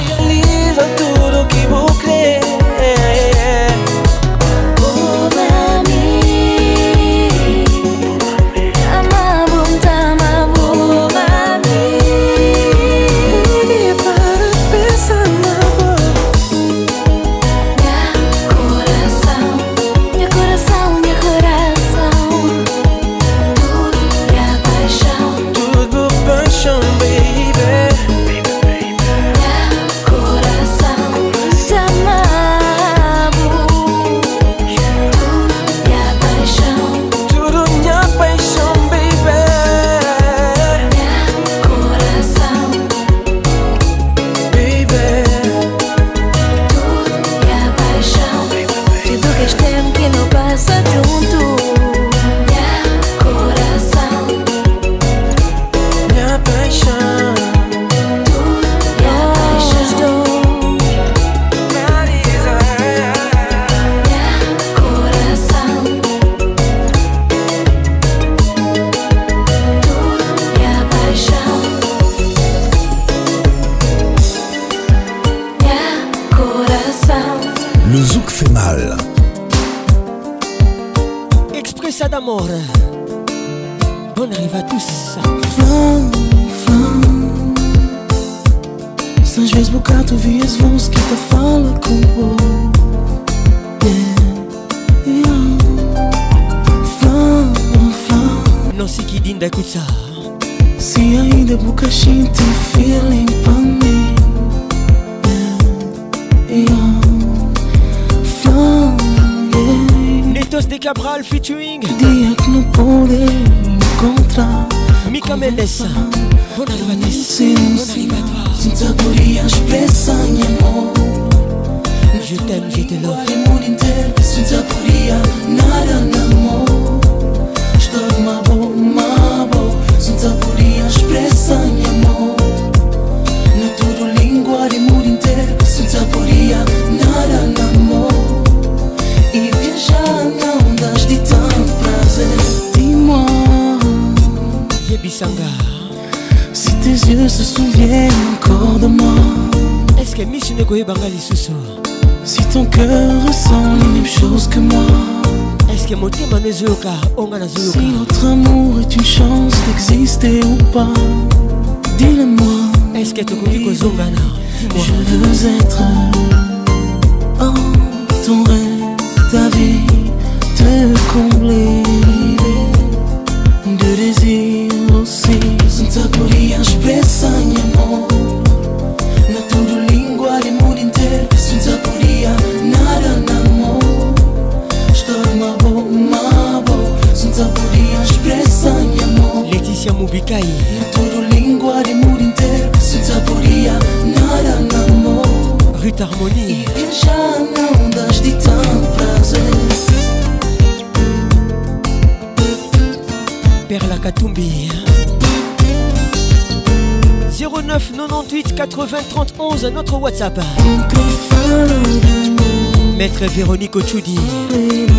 [213.72, 214.20] Kochoudi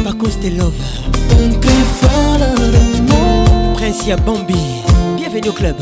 [0.03, 0.73] Pacos de Love
[3.75, 4.55] Prince Bambi
[5.17, 5.77] Bienvenue au club.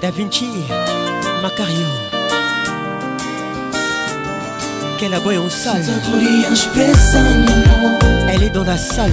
[0.00, 0.48] Da Vinci
[1.42, 1.86] Macario.
[4.98, 5.84] Quelle aboie en salle.
[8.32, 9.12] Elle est dans la salle.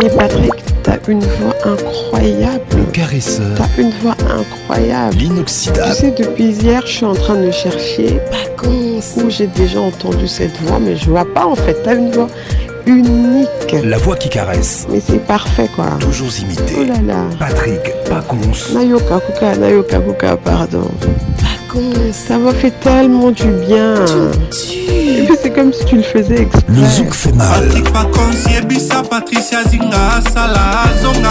[0.00, 0.52] mais Patrick
[0.84, 2.62] T'as une voix incroyable.
[2.76, 3.54] Le caresseur.
[3.56, 5.16] T'as une voix incroyable.
[5.16, 5.94] L'inoxydable.
[5.94, 8.20] Tu sais, depuis hier, je suis en train de chercher
[9.16, 11.76] où j'ai déjà entendu cette voix, mais je vois pas en fait.
[11.82, 12.28] T'as une voix
[12.86, 13.48] unique.
[13.84, 14.86] La voix qui caresse.
[14.90, 15.86] Mais c'est parfait quoi.
[16.00, 16.74] Toujours imité.
[16.78, 17.22] Oh là là.
[17.38, 18.74] Patrick Pacons.
[18.74, 20.90] Nayoka Kuka, Nayoka Kuka, pardon.
[22.12, 23.94] Ça m'a fait tellement du bien.
[23.94, 26.64] Et puis c'est comme si tu le faisais exprès.
[26.68, 27.46] Le zouk fait mal.
[27.68, 31.28] Patrick Pacons yebisa Patricia Zinga asala zonga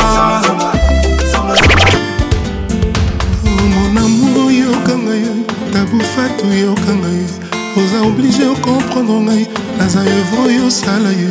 [3.43, 5.33] mon amour yokanga ye
[5.73, 7.25] tabufatu yokanga ye
[7.77, 11.29] oza oblige okomprendre ngai naza evre oyo osala ye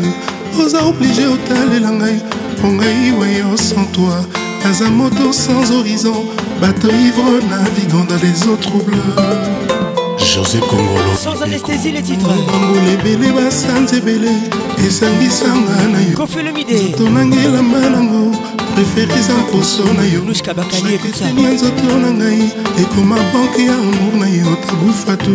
[0.65, 2.21] oza oblige otalela ngai
[2.59, 4.25] mpo ngai wayo sans toi.
[4.65, 6.27] Naza moto sans horizon
[6.61, 9.01] bato ivre navigant dans les eaux troubles
[10.19, 11.17] José Congolo.
[11.17, 12.29] Sans anesthésie les titres.
[12.29, 14.29] Bambula ebele basanza ebele
[14.87, 16.27] esangisanga na yo.
[16.75, 18.37] Nzoto nangelamba nango
[18.79, 20.23] prefere eza mposo na yo.
[21.43, 22.51] Ya nzoto na ngai
[22.81, 25.33] ekoma banke ya amour na yo tabufatu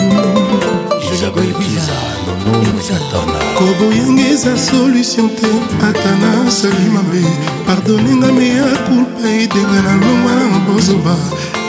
[3.57, 5.47] koboyanga eza solution te
[5.87, 7.23] ata nasali mabe.
[7.65, 11.15] Pardonenga meya kulpa edenga na longwa na bozoba.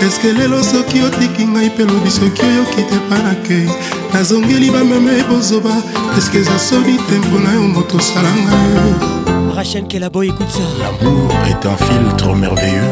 [0.06, 3.68] Eske lelo soki otiki ngai mpe lobi soki oyoki te mpa na kei
[4.12, 5.82] nazongeli bameme bozoba.
[6.18, 9.23] Eske eza soni te mpona yo moto osalanga
[9.54, 10.58] Rachel écoute ça.
[10.80, 12.82] L'amour est un filtre merveilleux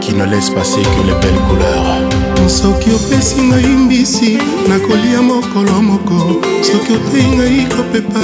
[0.00, 2.48] qui ne laisse passer que les belles couleurs.
[2.48, 6.40] soki opesi ngai mbisi nakolia mokolo moko.
[6.62, 8.20] Soki otei ngai kopepa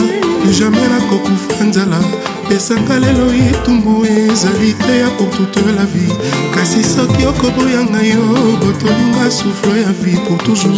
[0.58, 2.00] jamai nakokufa nzala
[2.48, 6.12] pesanga lelo etumbu ezali te ya pour toute la vie.
[6.54, 10.72] Kasi soki okoboya ngai yo botolinga souffle ya vie pour toujours.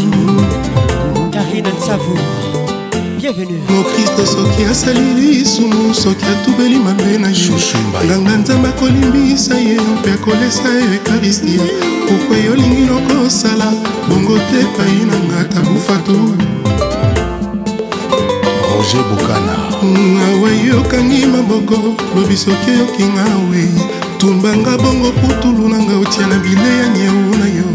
[1.32, 1.72] Karine
[3.16, 3.60] bienvenue.
[3.68, 7.50] mokristo soki asali lisumu soki atubeli mabe na ye
[8.04, 11.62] nganga nzambe akolimbisa ye mpe akolesa yo ekaristia
[12.08, 13.72] pokwa yolingi nokosala
[14.08, 16.16] bongo te pai na nga tabufatu
[18.70, 19.56] Roger Bokana
[20.26, 23.68] awa yokangi maboko lobi soki oyoki nga we
[24.18, 27.68] tumbanga bongo putulu na nga otia na bile ya nyeu na yo.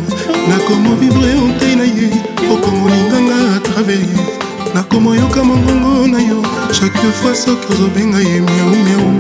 [0.50, 2.10] Nakomovivre otei na ye
[2.54, 4.41] okomolinganga atraver ye
[4.76, 6.42] nakomoyoka mongongo na yo
[6.72, 9.12] chaque fois soki ozobenga ye miau miau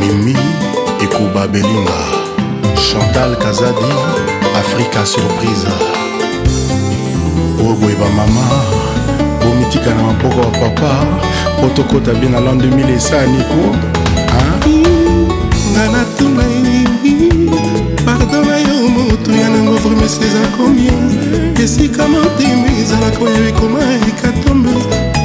[0.00, 0.36] Mimi
[1.02, 1.98] Ekuba Belinga
[2.76, 3.92] Chantal Kazadi
[4.56, 5.66] Africa Surprise.
[7.60, 8.46] Oboyeba mama
[9.40, 11.06] bomitika na maboko ya papa
[11.60, 13.76] po tokota bien na lan 2000 esaniko
[15.72, 16.53] nga natuna pardon
[19.16, 20.92] butu ya nango vremesi eza komia
[21.64, 24.70] esika motema ezalaka oyo ekoma ekatombe.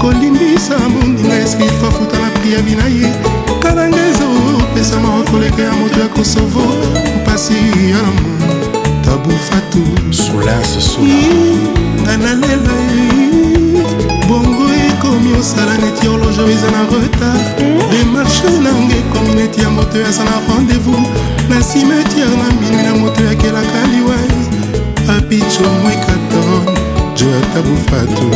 [0.01, 3.09] Kolimbisa mondinga eske ifafuta na pri ya bina ye
[3.59, 6.63] kala nga ezopesa mawa koleka ya moto ya kosovo.
[7.21, 7.53] Mpasi
[7.91, 8.29] ya lamo
[9.05, 9.81] tabufatu
[12.01, 12.75] ngai nalela
[14.27, 14.68] bongo
[15.39, 17.43] osala neti horloge eza na retard.
[17.91, 21.05] Demarche nanga ekomi neti ya moto aza na rendez-vous.
[21.49, 24.29] Na cimetière na minui na moto yakelaka liwai
[25.17, 26.75] apicho mwekaton
[27.15, 28.29] jo atabufatu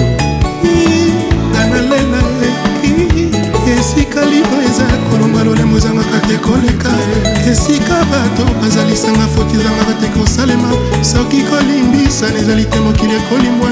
[1.50, 2.22] nga nalela
[3.80, 6.90] esika libre eza kolonga lolemo ezangaka te koleka.
[7.52, 10.70] Esika bato bazalisanga foti ezangaka te kosalema.
[11.02, 13.70] Soki kolimbisana ezali te mokili ekolimbwa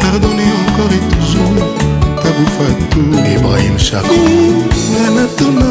[0.00, 1.91] pardonne encore et toujours
[2.32, 3.00] tabufatu
[3.36, 4.14] ibrahim chako.
[4.92, 5.68] Nga natuna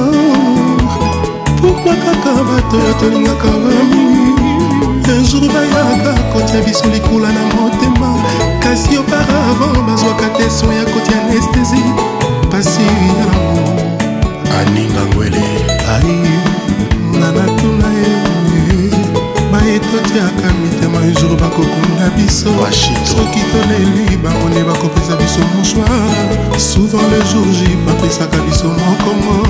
[1.62, 4.01] pourkui kaka bato oyo tolingaka bami
[5.12, 8.16] un jour bayaka kotia biso likula na motema
[8.59, 11.93] kasi auparavant bazwaka te so ya kotia anesthésie
[12.51, 13.97] pasi ya lamo
[14.59, 15.45] aninga ngwele
[15.93, 16.16] ai
[17.18, 18.20] nga natuna ye
[19.72, 22.49] baye totiaka mitema un jour bakokunda biso.
[23.05, 29.47] Soki toleli bango nde bakopesa biso mouchoir souvent le jour j bapesaka biso mokongo.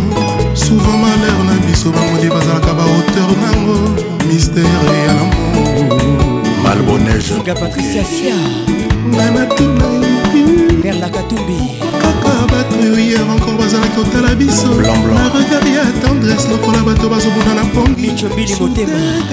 [0.54, 3.78] Souvent malheur na biso bango nde bazalaka bahauteur nango.
[4.28, 4.64] Mystère
[5.06, 5.14] ya
[6.74, 7.00] lamour
[7.60, 8.36] Patricia Sia,
[9.08, 9.86] nga natuna
[10.82, 11.82] Perla Katumbi,
[12.48, 14.68] bato oyo hier encore bazalaki kotala biso
[15.14, 18.12] na regard ya tendresse lokola bato bazobunda na pongi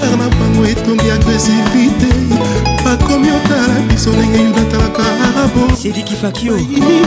[0.01, 2.13] kar na bango etondi agresivité
[2.85, 5.63] bakomi otala biso ndenge yuda atalaka arabo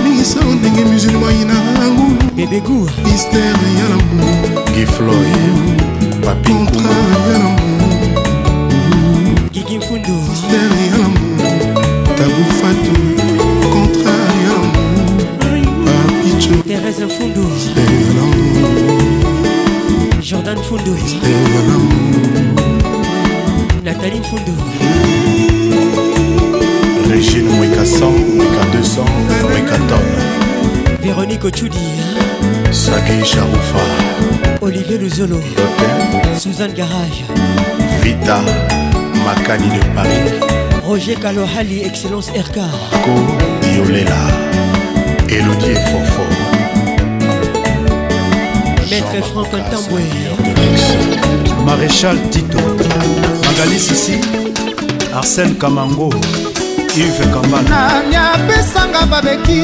[0.03, 4.35] miso ndenge musulma yina rangu bebegu mystère ya lamour.
[4.73, 5.31] Gifloy
[6.25, 7.59] papi contrat ya lamour.
[9.53, 11.37] Gigi Mfundu, mystère ya lamour
[12.17, 12.93] tabufatu
[13.73, 14.30] contrat ya lamour papicho
[16.41, 17.43] Thérèse lamour
[20.21, 21.91] Jordan mystère ya lamour
[27.11, 29.05] Régine Mweka 100, Mweka 200,
[29.43, 30.17] Mweka tonne.
[31.01, 31.77] Véronique Ochudi,
[32.71, 33.85] Sagi Charoufa,
[34.61, 35.39] Olivier Luzolo,
[36.37, 37.23] Suzanne Garage,
[38.01, 38.41] Vita,
[39.25, 40.31] Makani de Paris,
[40.85, 42.55] Roger Kalohali, Excellence RK,
[43.03, 43.11] Ko
[43.61, 44.70] Diolela,
[45.31, 46.23] Elodie Fofo,
[48.89, 50.01] Maître Franck Ntambwe,
[51.65, 52.57] Maréchal Tito,
[53.45, 54.19] Magali Sissi,
[55.15, 56.09] Arsène Kamango,
[56.95, 57.69] Yves Kambana.
[57.69, 59.61] nani apesanga babeki?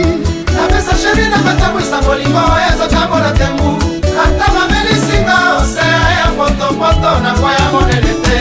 [0.56, 2.40] Napesa sheri na batambwisa bolingo
[2.74, 3.78] ezotambola tembu.
[4.24, 8.40] Ata bamelisinga osea ya potopoto na kwa ya monene te.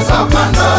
[0.00, 0.70] Ezokando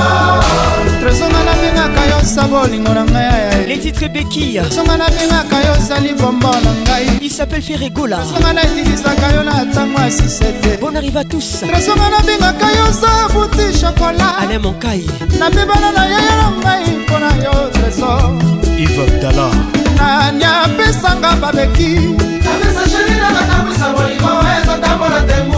[1.02, 3.66] tresonga nabengaka yo sa bolingo na ngai.
[3.68, 7.06] Les titres Becky, songa nabengaka yo osali bombo na ngai.
[7.22, 8.20] Il s'appelle Ferregola.
[8.24, 10.78] songa naetilisaka yo na ntango ya sisete.
[10.80, 11.62] Bon arrive à tous.
[11.68, 15.08] tresonga nabengaka yo sa buti shokola Alain Moncaille,
[15.40, 18.22] napebana na yaya na ngai mpo na yo tresor
[18.78, 19.52] Yves Abdallah,
[19.98, 21.92] nani apesanga babeki
[22.52, 24.32] apesa sheri na batambwisa bolingo
[24.62, 25.51] ezotambola tembu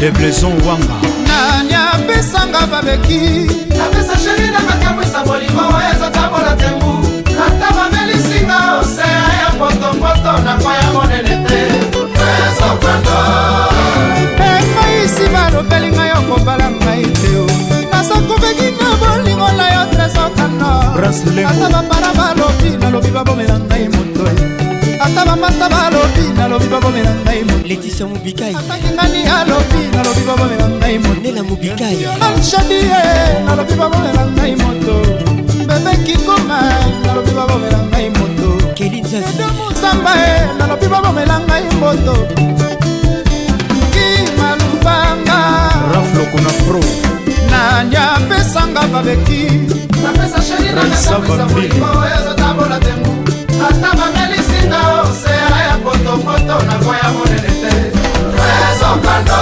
[0.00, 0.94] De Blaison Wanga,
[1.26, 3.50] nani apesanga babeki?
[3.82, 6.92] Apesa sheri na batambwisa bolingo ezotambola tembu.
[7.46, 11.60] Ata bamelisinga osea ya potopoto na kwa ya monene te.
[12.48, 13.18] Ezokando
[14.38, 17.46] engaisi balobeli ngai okobala ngai te o
[17.92, 20.70] naza kobeki na bolingo na yo tresokano
[21.48, 24.24] ata bapara balobi nalobi babomela ngai moto
[25.00, 30.98] ata bamasta balobi nalobi babomela ngai moto Laetitia Mubikai, ataki ngani alobi nalobi babomela ngai
[30.98, 33.02] moto Nela Mubikai, alshadie
[33.46, 34.96] nalobi babomela ngai moto.
[35.68, 36.58] Bebeki koma
[37.04, 38.48] nalobi babomela ngai moto.
[38.74, 42.14] Kelly Nzazi, musamba e nalobi babomela ngai moto.
[43.92, 45.38] Kimalubanga
[45.92, 46.80] Raf Lokona Pro,
[47.50, 49.42] nani apesanga babeki?
[50.02, 51.68] Napesa sheri Raisa Bambili.
[52.16, 53.12] ezotambola tembu
[53.68, 53.90] ata
[54.58, 57.92] bamelisinga osea ya potopoto na kwa ya monene te.
[58.72, 59.38] Ezokando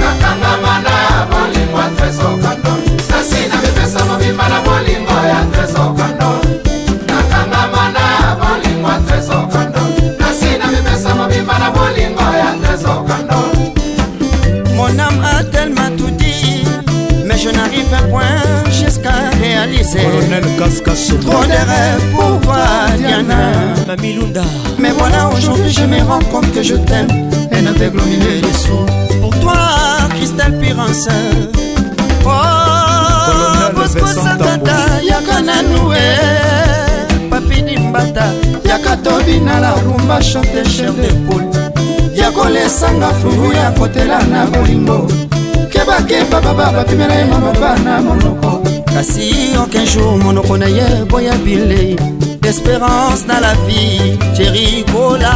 [0.00, 2.70] nakangama na bolingo ya tresokando
[3.10, 6.30] nasi na mipesa mobimba na bolingo ya tresokando
[7.06, 9.80] nakangama na bolingo ya tresokando
[10.18, 13.38] nasi na mipesa mobimba na bolingo ya tresokando
[14.76, 15.44] Mon âme
[17.48, 19.10] je n'arrive à point jusqu'à
[19.40, 20.00] réaliser.
[20.00, 22.58] Colonel Cascasso, Trop de rêves pour toi,
[22.96, 23.52] Diana.
[23.86, 24.42] Mamie Lunda,
[24.78, 27.08] Mais voilà, aujourd'hui je me rends compte que je t'aime,
[27.52, 28.86] un aveugle au milieu des sourds.
[29.20, 29.54] Pour toi,
[30.16, 31.08] Christelle Pirance.
[32.24, 32.28] Oh,
[33.26, 37.28] Colonel Bosco Vincent Satata, Yakana Noué.
[37.30, 38.26] Papi Dimbata,
[38.64, 41.46] Yakatobi na la rumba, chante cher de poule.
[42.14, 45.06] ya kolesanga furu ya kotela na bolingo
[45.88, 51.96] kebakeba baba bapimela ye mamaba na monoko kasi aucun jour monoko na ye boya bilei
[52.40, 55.32] d'espérance na la vie jerikola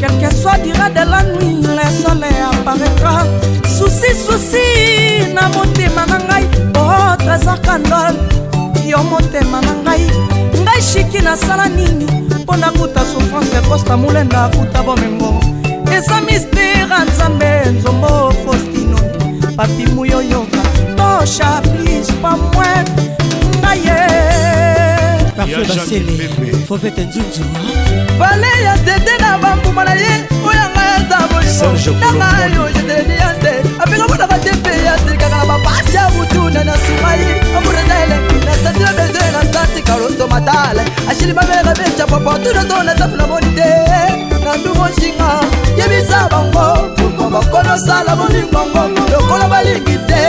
[0.00, 3.24] Quel que soit dira de la nuit, le soleil apparaîtra.
[3.68, 6.44] Souci, souci, na motema na ngai,
[6.74, 8.16] oh trésor candole,
[8.86, 10.06] yo motema na ngai.
[10.62, 12.06] Ngai shiki nasala nini,
[12.42, 15.59] mpo nakuta souffrance ekosta molenda akuta bomengo.
[15.96, 18.98] Eza mistere ya nzambe nzombo faustino.
[19.56, 20.62] Papi muyoyoka
[20.96, 22.84] tosha plis pa mwen
[23.60, 24.00] ngai ye
[25.36, 26.28] Parfait Basele,
[26.68, 27.44] Fofete Nzunzu,
[28.18, 30.24] vale ya tete na bambuma na ye
[30.96, 36.74] eza bolingonanga yo jeteni yanse apenga mpona batepe ya silikaka na bapasi ya mutuna na
[36.84, 37.24] sumai
[37.56, 43.16] amurenele na sati babeze na sati kaloso matale ashili mabele na beca papotunazo na sapu
[43.16, 43.70] na moni te
[44.44, 45.40] na ndungo nshinga
[45.78, 46.90] yebisa bango.
[47.30, 50.22] Bokonosala bolingongo lokola balingi te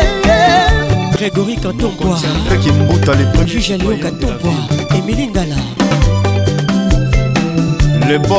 [1.13, 2.19] grégory kantombwa
[3.45, 4.53] juge alion kantombwa
[4.97, 5.55] emili ngala.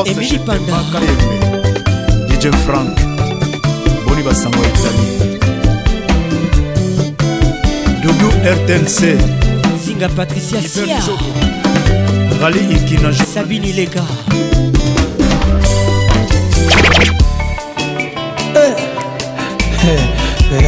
[0.05, 1.42] Emili panda.
[2.43, 2.99] DJ Frank,
[4.05, 5.39] Boni Basango Italie.
[8.03, 9.15] WRTNC,
[9.79, 10.99] Zinga Patricia Sia,
[12.41, 14.03] Rally Ikina Sabine Ilega,
[18.55, 18.75] Eh,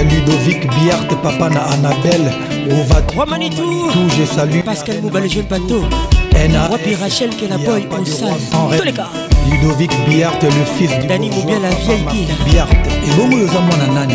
[0.09, 2.31] Ludovic Biart, papa na Annabelle,
[2.71, 4.63] Ova Romanitou, tout, je salue.
[4.63, 5.83] Pascal Mouba le jeune bateau,
[6.71, 8.39] Wapi Rachel Kela Boy en salle,
[8.77, 9.09] tous les gars,
[9.65, 12.05] Ludovic Biart, le fils du Dani Moubia la vieille
[12.45, 12.69] Biart.
[13.11, 14.13] ebongo yoza mwana nani.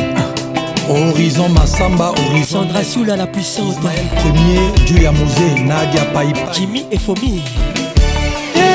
[0.89, 6.99] Horizon masamba horizon Sandra Soula la puissante, premier dieu ya moze nadia paipa Jimmy et
[6.99, 7.43] Fomi,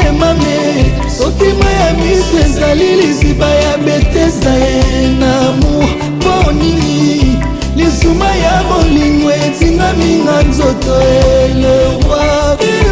[0.09, 5.85] emame soki ma ya miso ezali liziba ya betesa ye na amour
[6.19, 7.37] mpo nini?
[7.75, 12.84] Lisuma ya bolingo etingaminga nzoto eleroi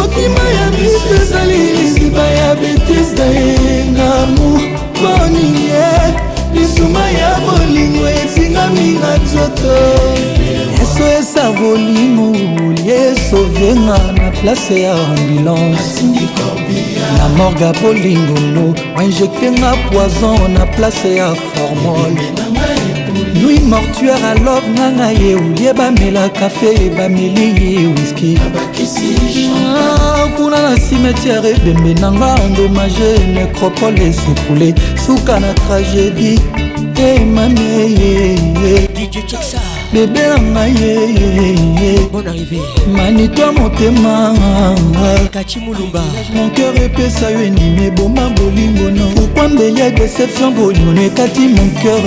[0.00, 4.60] emame soki ma ya miso ezali liziba ya betesa ye na amour
[4.94, 6.14] mpo nini ye.
[6.54, 9.76] Lisuma ya bolingo etingaminga nzoto.
[10.78, 12.36] Yeso esa bolingo
[12.74, 16.02] liesovenga na place ya ambulance.
[17.18, 22.16] Na morga bolingono wainjektenga poison na place ya formol
[23.34, 28.38] nui mortuare alove nganga ye olie bamela kafe bameli ye wiski
[30.36, 34.74] kuna na cimetière ebembe nanga endommage nécropole esekule
[35.06, 36.38] suka na tragédie.
[37.00, 38.36] Emame
[39.92, 41.98] bebe na ngai ye
[42.86, 44.34] manito motema.
[46.34, 51.70] Mon cœur epesa yo endimi eboma bolingo no pourkui mbeya déception bolingo no ekati mon
[51.82, 52.02] cœur.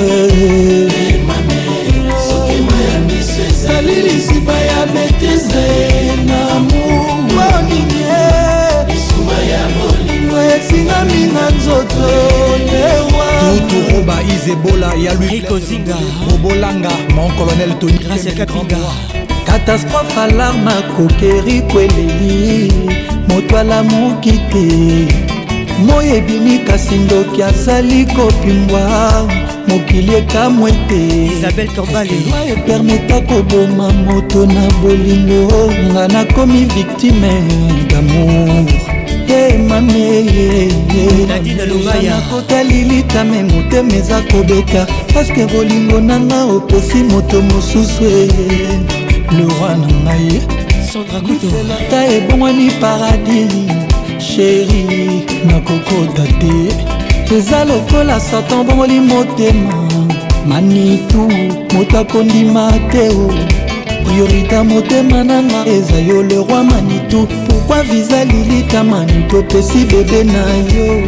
[3.63, 5.67] Sali lisiba ya betise
[6.25, 6.59] na
[7.33, 8.03] moninge
[10.55, 12.07] esingami na nzoto
[14.35, 15.95] izebola ya luikozinga
[16.29, 17.99] robolanga mon colonel tony
[19.45, 22.71] catastrophe alarme akokeri kweleli.
[23.27, 24.65] Moto alamuki te
[25.85, 29.29] moi ebimi kasi ndoki azali kopimbwa.
[29.67, 32.17] Mokili ekamwe te isabel kambale
[32.47, 37.43] epermeta koboma moto na bolingo nga nakomi victime
[37.89, 38.82] d'amour
[42.03, 44.87] nakotalilitame motema eza kobeta.
[45.13, 48.03] Paske bolingo nanga opesi moto mosusu
[49.31, 50.41] lewa na ngai
[51.89, 53.51] ta ebongwani paradis
[54.19, 54.85] sheri
[55.45, 59.89] nakokota te eza lokola satan bongoli motema.
[60.47, 61.31] Manitu
[61.73, 63.33] moto akondima te o
[64.03, 67.27] priorita motema nanga eza yo le roi manitu
[67.73, 70.45] pourkui viza lilita manitu opesi bebe na
[70.75, 71.01] yo.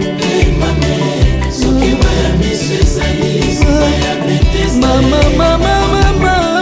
[4.82, 6.62] Mama mama mama.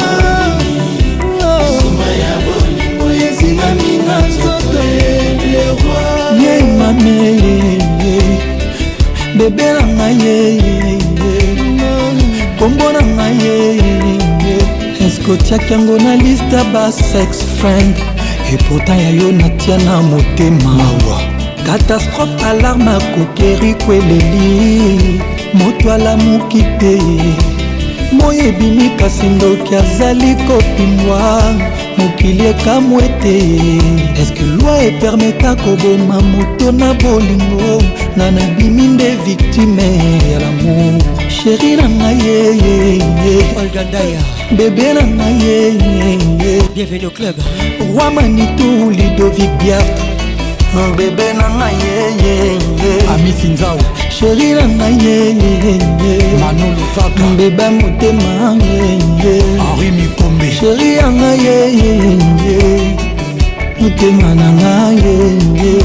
[3.13, 6.63] Esingami na nzoto ye.
[6.77, 7.17] Mame
[9.37, 10.59] bebe na ngai ye
[12.59, 14.57] kombo na ngai ye
[15.05, 17.95] eske otiaki yango na liste ya basex friend
[18.53, 20.73] epourtant ya yo natia na motema.
[20.73, 21.21] Mawa.
[21.65, 25.21] Catastrophe alarme akokeri kweleli.
[25.53, 26.99] Moto alamuki te
[28.11, 31.43] moi ebimi kasi ndoki azali kopimwa
[31.97, 33.37] mokili ekamwe te.
[34.21, 37.83] Eske lwi epermeta koboma moto na bolingo?
[38.17, 39.97] Nga nabimi nde victime
[40.31, 41.01] ya lamour.
[41.29, 43.43] Sheri na ngai yeyeye
[44.51, 45.55] bebe na nga ye
[46.73, 47.35] bienvenu club.
[47.95, 49.87] Roi manitou lidovi biart
[50.97, 52.57] bebe na nga ye
[53.13, 53.77] amisinzao
[54.09, 55.17] sheri na nga ye
[56.39, 58.29] manolovaka beba motema
[59.59, 60.47] henri mikombe.
[60.51, 61.57] Sheri ya nga ye
[63.79, 65.75] motema na nga ye.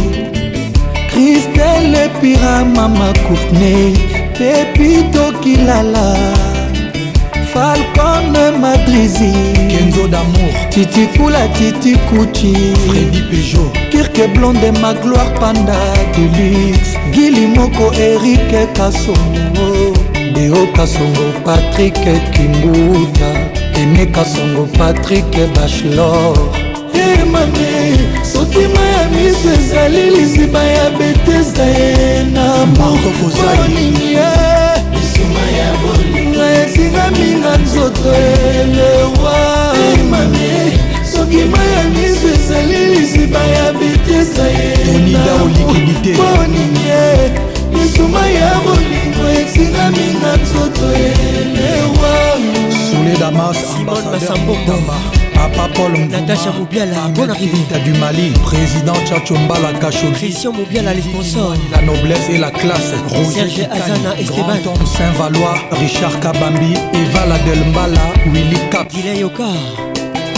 [1.11, 3.95] Kristele pira mama courtney.
[4.39, 6.07] Pepito kilala
[7.53, 9.33] falco Jeanne Madrizi
[9.69, 10.53] Kenzo d'amour.
[10.71, 13.73] Titi Kula Titi Kuchi Freddy Peugeot.
[13.91, 15.75] Kirke Blonde ma gloire panda
[16.15, 16.97] deluxe.
[17.13, 19.95] Gili Moko Eric Kassongo
[20.35, 21.95] Deo Kassongo Patrick
[22.33, 23.31] Kimbuta.
[23.75, 26.35] Kene Kassongo Patrick Bachelor.
[26.95, 34.29] Emame soki ma ya miso ezali lisiba ya betesda ye na mokokozaoningi ye.
[34.93, 35.98] Misuma ya bo
[37.11, 39.37] minga nzoto elewa.
[40.11, 40.73] Mami
[41.13, 46.15] soki mai ya miso ezali lisiba ya bitesa yeoninge
[47.73, 52.13] misuma ya bolingo esinga minga nzoto elewa.
[52.91, 54.97] Soledamas ambasadeur mboma
[55.39, 57.59] Papa Paul Natacha Moubiala, bonne arrivée.
[57.85, 60.12] du Mali, président Tchatcho Mbala Kachogi.
[60.15, 61.55] Christian Moubiala, les sponsors.
[61.70, 62.93] La noblesse et la classe.
[63.32, 64.43] Serge Azana, Esteban.
[64.43, 68.01] Grand Homme Saint-Valois, Richard Kabambi, Eva Ladel Mbala,
[68.32, 68.89] Willy Cap.
[68.90, 69.44] Dylan Yoka.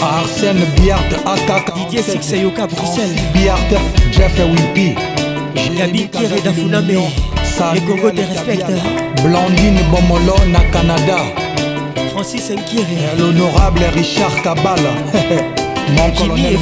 [0.03, 1.73] Arsène Biart, Akaka.
[1.77, 3.17] Didier Six Yoka, Bruxelles.
[3.33, 3.71] Biart,
[4.13, 4.95] Jeff Wimpy.
[5.79, 6.99] Gabi Kieré Dafuname.
[7.73, 8.73] Les Congo te respectent.
[9.25, 11.40] Blandine Bomolo, na Canada.
[12.21, 12.99] Francis Nkiri.
[13.19, 14.93] L'honorable Richard Kabala.
[15.97, 16.59] Mon colonel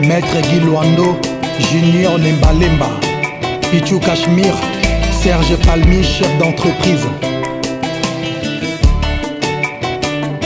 [0.00, 1.16] Maître Guy Luando.
[1.70, 2.90] Junior Nembalemba,
[3.70, 4.56] Pichu Cachemire,
[5.22, 7.06] Serge Palmi, chef d'entreprise.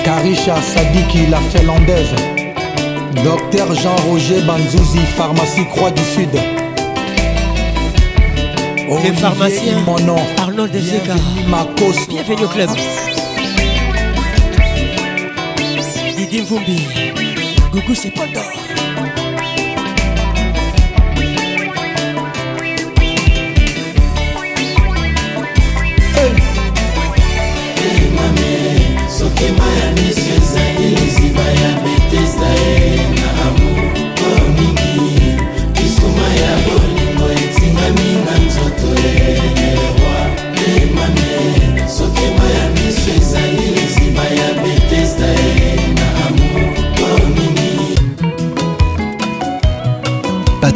[0.05, 2.15] Karisha Sadiki, la finlandaise.
[3.25, 6.29] Docteur Jean-Roger Banzouzi, pharmacie Croix du Sud.
[9.03, 10.17] Les pharmaciens mon nom.
[10.43, 10.77] Arnold
[11.49, 12.07] Makos.
[12.07, 12.69] Bienvenue au club
[16.31, 16.86] Didi Mvumbi.
[17.73, 18.52] Gougou c'est pas d'or
[29.19, 33.85] sokema ya miso ezali liziba ya betesda ye na amour
[34.27, 35.35] oyo mingi
[35.73, 40.16] kisuma ya bolingo etingami na nzoto erwa
[40.77, 43.49] emame sokema ya miso ezali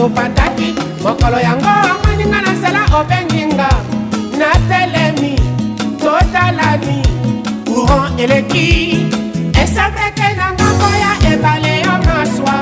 [0.00, 0.74] topataki.
[1.02, 3.68] Mokolo yango amwaninga na nzela obenginga.
[4.38, 5.34] Natelemi
[6.00, 6.98] totalani
[7.68, 8.66] courant eleki.
[9.62, 12.56] Esaveke na ngambo ya ebale yo maswa.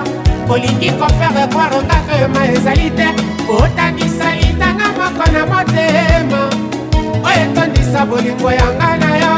[0.48, 3.09] Olingi kofere kwaro kaka ema ezali te.
[3.48, 6.43] Otangisa litanga moko na motema.
[7.27, 9.35] Oyo etondisa bolingo yanga na yo.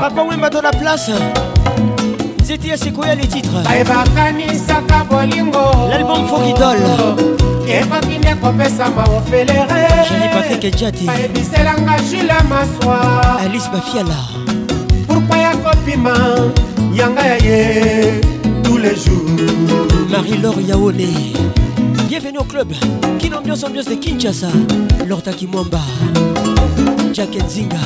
[0.00, 1.12] Papa Wemba dans la place
[2.48, 3.62] Zeti Sekoya les titres.
[3.62, 5.58] Bayebakanisaka bolingo.
[5.90, 6.78] L'album Fogidol.
[7.68, 9.68] Ekoki nde kopesama ofelere
[10.08, 14.16] Jenny Patrick Njati bayebiselanga jule maswa Alice Bafiala.
[15.06, 16.14] Pourkui ya kopima
[16.94, 18.20] yanga ya ye
[18.64, 19.28] tous les jours?
[20.10, 21.34] Marie-Laure Yaone
[22.08, 22.72] Bienvenue au club.
[23.18, 24.48] Kin ambiance ambiance de Kinshasa.
[25.06, 25.80] Lorta Kimwamba.
[27.12, 27.76] Jack Nzinga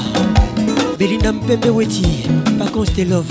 [1.03, 3.27] Belinda Mpembe Weti Pacons de Love.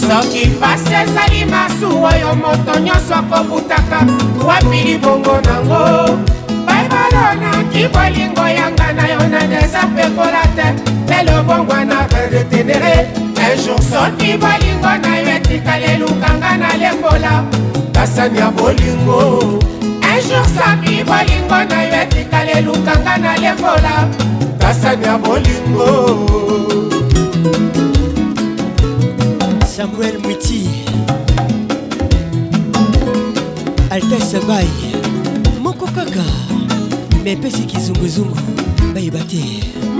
[0.00, 4.06] Soki pasi ezali masu oyo moto nyonso akobutaka
[4.46, 6.18] wapi libongo nango?
[6.66, 10.74] Baibalonaki bolingo yanga na yo na deza pekola te
[11.08, 17.44] lelo bongwana redetenere un jour soki bolingo na yo etikali elukanga na lembola
[17.94, 19.40] kasani ya bolingo.
[19.40, 24.08] Un jour soki bolingo na yo etikali elukanga na lembola
[24.58, 26.71] kasani ya bolingo
[29.82, 30.70] Samuel Mwiti.
[33.90, 34.68] Altesse Bay
[35.60, 36.24] Moko kaka.
[37.24, 38.36] Mepesi kizunguzungu
[38.94, 39.42] bayeba te.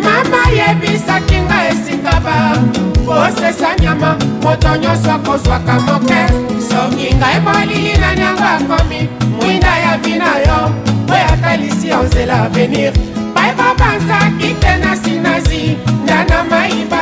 [0.05, 2.63] Mama yebisaki nga esika ba.
[3.07, 6.21] Kosesa nyama moto nyonso akozwaka moke.
[6.69, 9.09] Soki ngai molili na nyango akomi
[9.41, 10.71] mwinda ya vina yo.
[11.13, 12.93] Oyo atalisi yo nzela avenir
[13.35, 17.02] bayeba banzaki te na sinazi ndana mayiba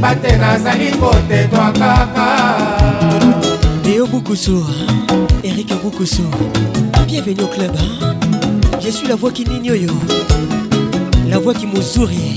[0.00, 2.56] bate nazali kotetwa kaka
[3.84, 4.64] Léo Boukoussou,
[5.44, 6.24] Eric Boukoussou,
[7.06, 7.70] bienvenue au club.
[7.78, 8.14] hein.
[8.80, 9.94] Je suis la voix qui n'ignore,
[11.28, 12.36] la voix qui m'ouzurie,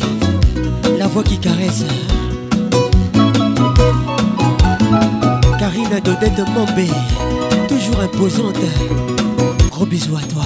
[0.98, 1.86] la voix qui caresse.
[5.60, 6.88] Karina Dodette Mombe,
[7.68, 8.56] toujours imposante.
[9.72, 10.44] Gros bisous à toi.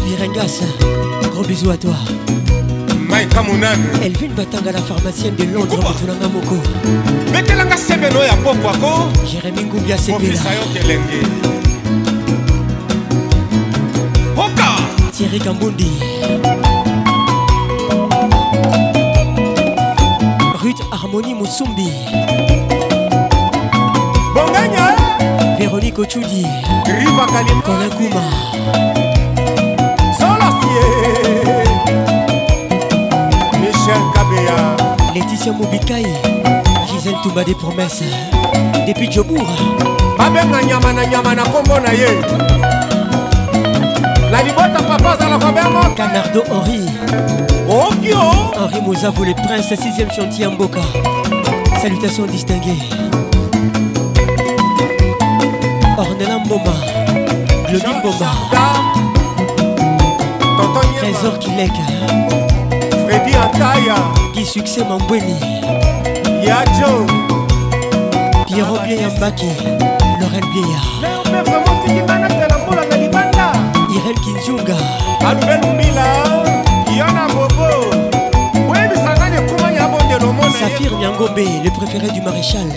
[0.00, 0.60] Mariam Pispirengas,
[1.32, 1.94] gros bisous à toi.
[3.08, 6.56] maika monane Elvin Batanga, la pharmacienne de Londres, Mutulanga Moko.
[7.32, 11.20] betelanga sebeno ya popo ako Jérémy yo kelenge
[14.36, 14.68] oka
[15.12, 15.90] Thierry Kambundi.
[20.62, 21.88] Ruth Harmonie Moussoumbi.
[24.34, 24.96] bonganya
[25.58, 26.46] Véronique Ochudi.
[26.86, 29.13] riva kalim Colin Kouma.
[35.14, 36.04] Laetitia Moubikaï.
[36.88, 38.02] Gisèle Toumba des promesses.
[38.86, 39.46] Depuis Djobour.
[40.18, 42.08] babenga nyama na nyama na nkombo na ye
[44.30, 46.80] na libota papa azala kobengo Canardo Henri.
[47.68, 48.18] okio
[48.56, 50.80] Henri Mozavo, le prince, 6ème chantier en Boca.
[51.80, 52.82] Salutations distinguées.
[55.98, 56.74] Ornella Mboma.
[57.68, 58.30] Globine Mboma.
[60.98, 61.72] Trésor Kilek.
[63.06, 63.96] fredi antaya
[64.44, 65.36] Papi succès Mambweni
[66.44, 67.06] Yajo
[68.46, 69.08] Pierrot Bieya.
[69.16, 69.46] Mbaki
[70.20, 70.80] Laurel Bieya
[73.90, 74.76] Irel Kinzunga.
[75.26, 76.06] Alubel Mila
[76.94, 77.68] Yana Bobo.
[80.60, 82.68] Safir Nyangobe, le préféré du maréchal.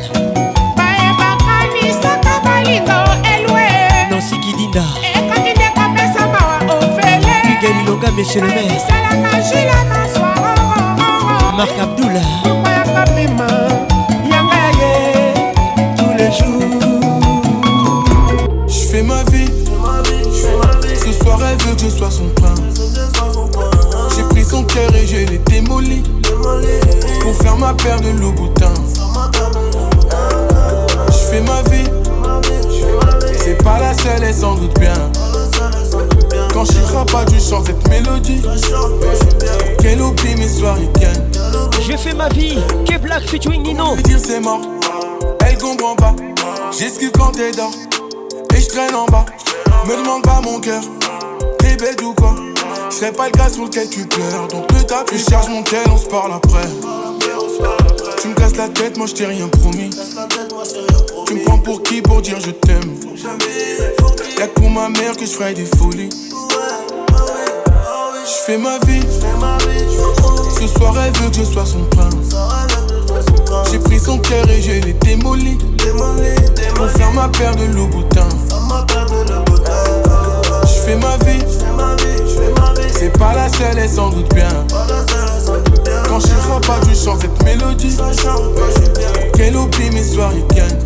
[4.10, 4.84] Nancy Kidinda.
[7.46, 9.97] Miguel Longa, monsieur le maire.
[11.58, 12.14] Marc Abdoul,
[12.44, 13.48] koyaka pima
[14.30, 14.94] yanga ye
[15.98, 16.62] tous les jours.
[18.68, 19.50] Je fais ma vie,
[21.04, 22.94] ce soir elle veut que je sois son prince.
[24.16, 26.04] J'ai pris son cœur et je l'ai démoli
[27.22, 28.74] pour faire ma paire de Louboutin.
[31.08, 31.90] Je fais ma vie,
[33.36, 34.94] c'est pas la seule et sans doute bien.
[36.54, 38.44] Quand je pas du chant cette mélodie,
[39.80, 41.27] qu'elle oublie mes soirées gagne.
[41.82, 43.96] Je fais ma vie, que Black featuring Nino.
[43.98, 44.62] dire c'est mort,
[45.46, 46.16] elle comprend pas.
[46.78, 47.72] J'esquive quand t'es dors
[48.56, 49.26] et je traîne en bas.
[49.86, 50.82] Me demande pas mon cœur,
[51.60, 52.36] t'es bête ou quoi?
[52.90, 55.24] Je serais pas le gars sur lequel tu pleures, donc ne tape plus.
[55.30, 56.68] Charge mon tel, on se parle après.
[58.22, 59.90] Tu me casses la tête, moi je t'ai rien promis.
[61.28, 62.96] Tu me prends pour qui pour dire je t'aime?
[64.38, 66.10] Y'a pour ma mère que je ferai des folies.
[68.48, 69.02] Je fais ma vie.
[70.58, 72.34] Ce soir elle veut que je sois son prince.
[73.70, 75.58] J'ai pris son cœur et je l'ai démoli.
[76.76, 78.30] Pour faire ma paire de Louboutin.
[80.64, 81.44] Je fais ma vie.
[82.90, 84.48] C'est pas la seule et sans doute bien.
[86.08, 87.98] Quand je pas du chant cette mélodie.
[89.36, 90.80] Qu'elle oublie mes soirées gagne.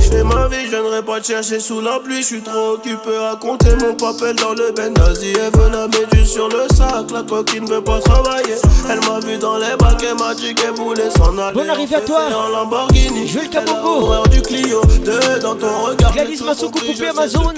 [0.00, 0.67] Je fais ma vie,
[0.98, 2.22] je pas te chercher sous la pluie.
[2.22, 5.32] Je suis trop occupé à compter mon papel dans le Benghazi.
[5.32, 8.56] Elle veut la méduse sur le sac, la coquine veut pas travailler.
[8.90, 11.54] Elle m'a vu dans les bacs, elle m'a dit qu'elle voulait s'en aller.
[11.54, 12.20] Bonne arrivée à toi.
[12.34, 13.30] En Lamborghini.
[13.32, 13.88] Elle a Kabogo.
[13.88, 14.80] horreur du Clio.
[15.04, 16.12] Deux dans ton regard.
[16.12, 17.52] Gladys Massoukou, poupée Amazon.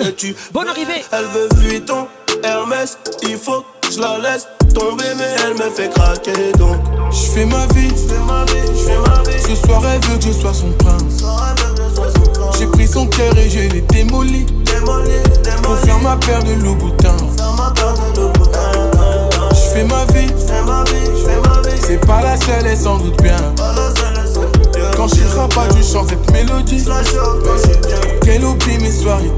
[0.53, 1.05] Bonne arrivée.
[1.13, 2.09] Elle veut Vuitton,
[2.43, 2.99] Hermès.
[3.23, 6.77] Il faut que je la laisse tomber, mais elle me fait craquer donc.
[7.11, 7.91] Je fais ma vie.
[9.51, 11.10] Ce soir elle veut que je sois son prince.
[12.61, 14.45] J'ai pris son cœur et je l'ai démoli.
[15.63, 17.17] Pour faire ma paire de Louboutin.
[19.51, 20.29] Je fais ma vie.
[21.81, 23.37] C'est pas la seule et sans doute bien.
[24.95, 26.85] Quand je pas du chant cette mélodie.
[28.23, 29.33] Qu'elle oublie mes soirées.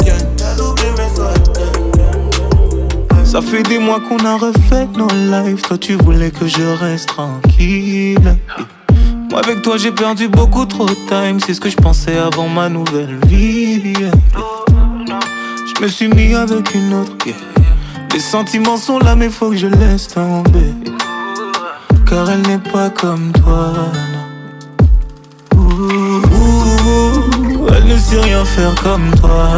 [3.25, 5.63] Ça fait des mois qu'on a refait nos lives.
[5.63, 8.37] Toi, tu voulais que je reste tranquille.
[9.33, 11.41] Moi, avec toi, j'ai perdu beaucoup trop de time.
[11.41, 13.95] C'est ce que je pensais avant ma nouvelle vie.
[14.35, 17.13] Je me suis mis avec une autre.
[18.13, 20.75] Les sentiments sont là, mais faut que je laisse tomber.
[22.07, 23.73] Car elle n'est pas comme toi.
[27.75, 29.49] elle ne sait rien faire comme toi.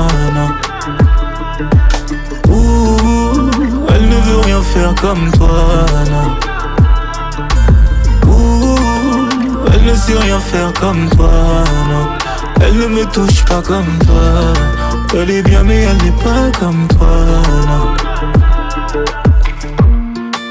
[3.89, 6.54] Elle ne veut rien faire comme toi, non.
[9.85, 11.31] Elle ne sait rien faire comme toi,
[11.91, 12.09] non.
[12.61, 14.55] Elle ne me touche pas comme toi.
[15.15, 17.07] Elle est bien, mais elle n'est pas comme toi,
[17.69, 19.05] non.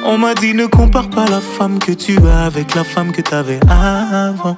[0.05, 3.21] On m'a dit ne compare pas la femme que tu as avec la femme que
[3.21, 4.57] t'avais avant.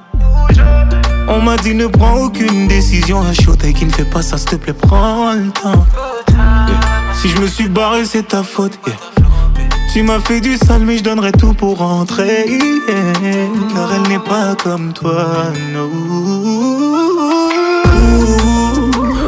[1.28, 4.36] On m'a dit ne prends aucune décision à chaud et qui ne fait pas ça,
[4.36, 5.86] s'il te plaît, prends le temps.
[7.14, 8.78] Si je me suis barré, c'est ta faute.
[9.96, 12.58] Tu m'as fait du sale, mais je donnerai tout pour rentrer.
[12.86, 15.90] Car elle n'est pas comme toi, non.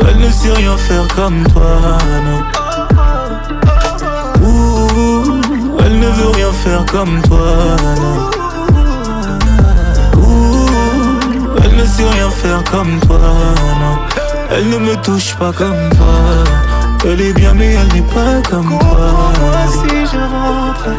[0.06, 1.96] Elle ne sait rien faire comme toi,
[5.86, 7.48] Elle ne veut rien faire comme toi.
[10.18, 10.66] Ouh,
[11.64, 13.20] Elle ne sait rien faire comme toi.
[14.50, 16.68] Elle ne me touche pas comme toi.
[17.04, 19.14] Elle est bien, mais elle n'est pas comme toi.
[19.70, 20.16] si
[20.68, 20.90] rentre.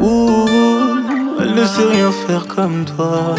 [0.00, 0.46] Ouh,
[1.40, 3.34] elle ne sait rien faire comme toi.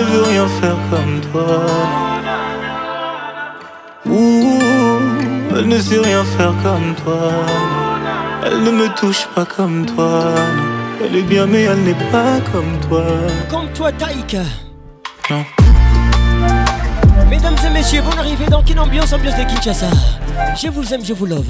[0.00, 1.66] Ne veut rien faire comme toi.
[4.06, 4.58] Ouh,
[5.56, 7.30] elle ne sait rien faire comme toi.
[8.44, 10.22] Elle ne me touche pas comme toi.
[11.04, 13.04] Elle est bien, mais elle n'est pas comme toi.
[13.50, 14.36] Comme toi, Taïk.
[15.30, 15.44] Non.
[17.28, 19.88] Mesdames et messieurs, bonne arrivée dans Kin Ambiance, ambiance de Kinshasa.
[20.60, 21.46] Je vous aime, je vous love.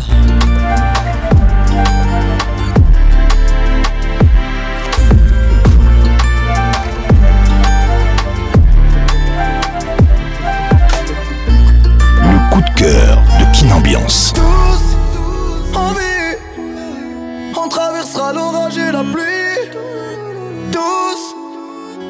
[12.81, 14.33] Cœur de Kin Ambiance.
[14.35, 16.37] Tous en vie,
[17.57, 19.79] on traversera l'orage et la pluie.
[20.73, 21.23] Tous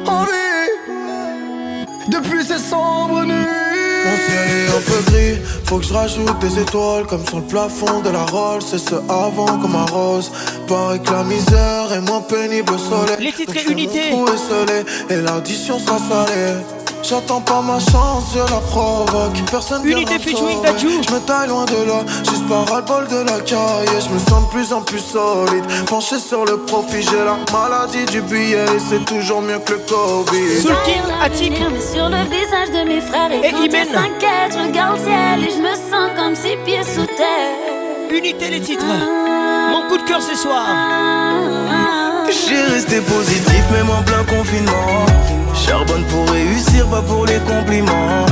[0.09, 4.05] en vie, depuis ces sombres nuits.
[4.05, 7.45] Mon ciel est un peu gris, faut que je rajoute des étoiles comme sur le
[7.45, 8.61] plafond de la Rolls.
[8.61, 10.31] C'est ce avant comme un rose.
[10.67, 13.17] Paraît que la misère est moins pénible au soleil.
[13.19, 14.13] Les titres et unités.
[15.09, 16.80] et l'addition sera salée.
[17.11, 19.33] J'attends pas ma chance, je la provoque.
[19.51, 20.59] Personne Unité featuring.
[20.77, 23.97] Je me taille loin de là, juste par le bol de la caille.
[23.97, 25.65] Et je me sens de plus en plus solide.
[25.87, 28.63] Penché sur le profit, j'ai la maladie du billet.
[28.63, 30.61] Et c'est toujours mieux que le Covid.
[30.61, 31.53] Soulkin, Attic.
[31.93, 33.87] Sur le visage de mes frères et, Et quand Imen.
[33.89, 38.09] ils s'inquiètent, je regarde le ciel et je me sens comme six pieds sous terre.
[38.09, 38.85] Unité les titres.
[38.85, 40.65] Mon coup de cœur ce soir.
[42.29, 48.25] J'ai resté positif même en plein confinement Charbonne pour réussir, pas pour les compliments.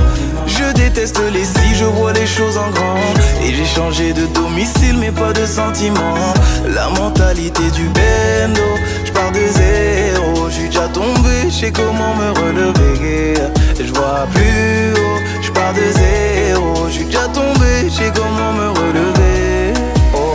[0.48, 2.96] Je déteste les si, je vois les choses en grand.
[3.44, 6.34] Et j'ai changé de domicile mais pas de sentiments
[6.66, 8.70] La mentalité du bendo,
[9.06, 10.50] je pars de zéro.
[10.50, 13.34] Je suis déjà tombé, je sais comment me relever.
[13.80, 16.88] Je vois plus haut, je pars de zéro.
[16.88, 19.74] Je suis déjà tombé, je sais comment me relever.
[20.14, 20.34] Oh.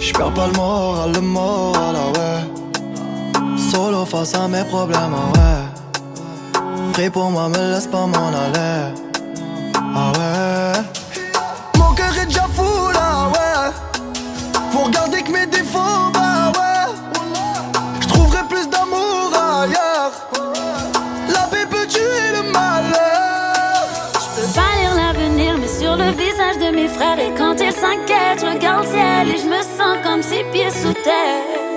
[0.00, 2.57] J'perds pas le moral, le moral, ah ouais.
[3.78, 6.92] Solo face à mes problèmes, ah ouais.
[6.94, 8.92] Prie pour moi, me laisse pas m'en aller.
[9.94, 10.82] Ah ouais.
[11.78, 13.70] Mon cœur est déjà fou là, ouais.
[14.72, 16.92] Faut regarder que mes défauts, bah ouais.
[18.00, 20.12] J'trouverai plus d'amour ailleurs.
[21.32, 23.86] La paix peut tuer le malheur.
[24.14, 27.20] Je peux pas lire l'avenir, mais sur le visage de mes frères.
[27.20, 30.94] Et quand ils s'inquiètent, regarde le ciel et je me sens comme six pieds sous
[30.94, 31.67] terre.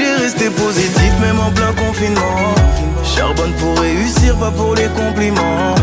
[0.00, 2.54] J'ai resté positif même en plein confinement.
[3.04, 5.74] Charbonne pour réussir, pas pour les compliments.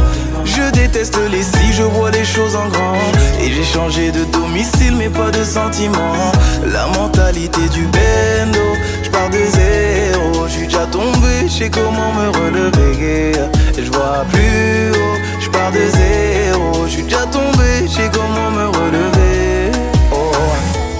[0.43, 2.97] Je déteste les si, je vois les choses en grand.
[3.39, 6.31] Et j'ai changé de domicile mais pas de sentiments
[6.65, 8.65] La mentalité du bendo,
[9.03, 10.47] je pars de zéro.
[10.47, 13.33] Je suis déjà tombé, je sais comment me relever.
[13.77, 16.87] Je vois plus haut, je pars de zéro.
[16.87, 19.71] Je suis déjà tombé, je sais comment me relever.
[20.11, 20.31] Oh.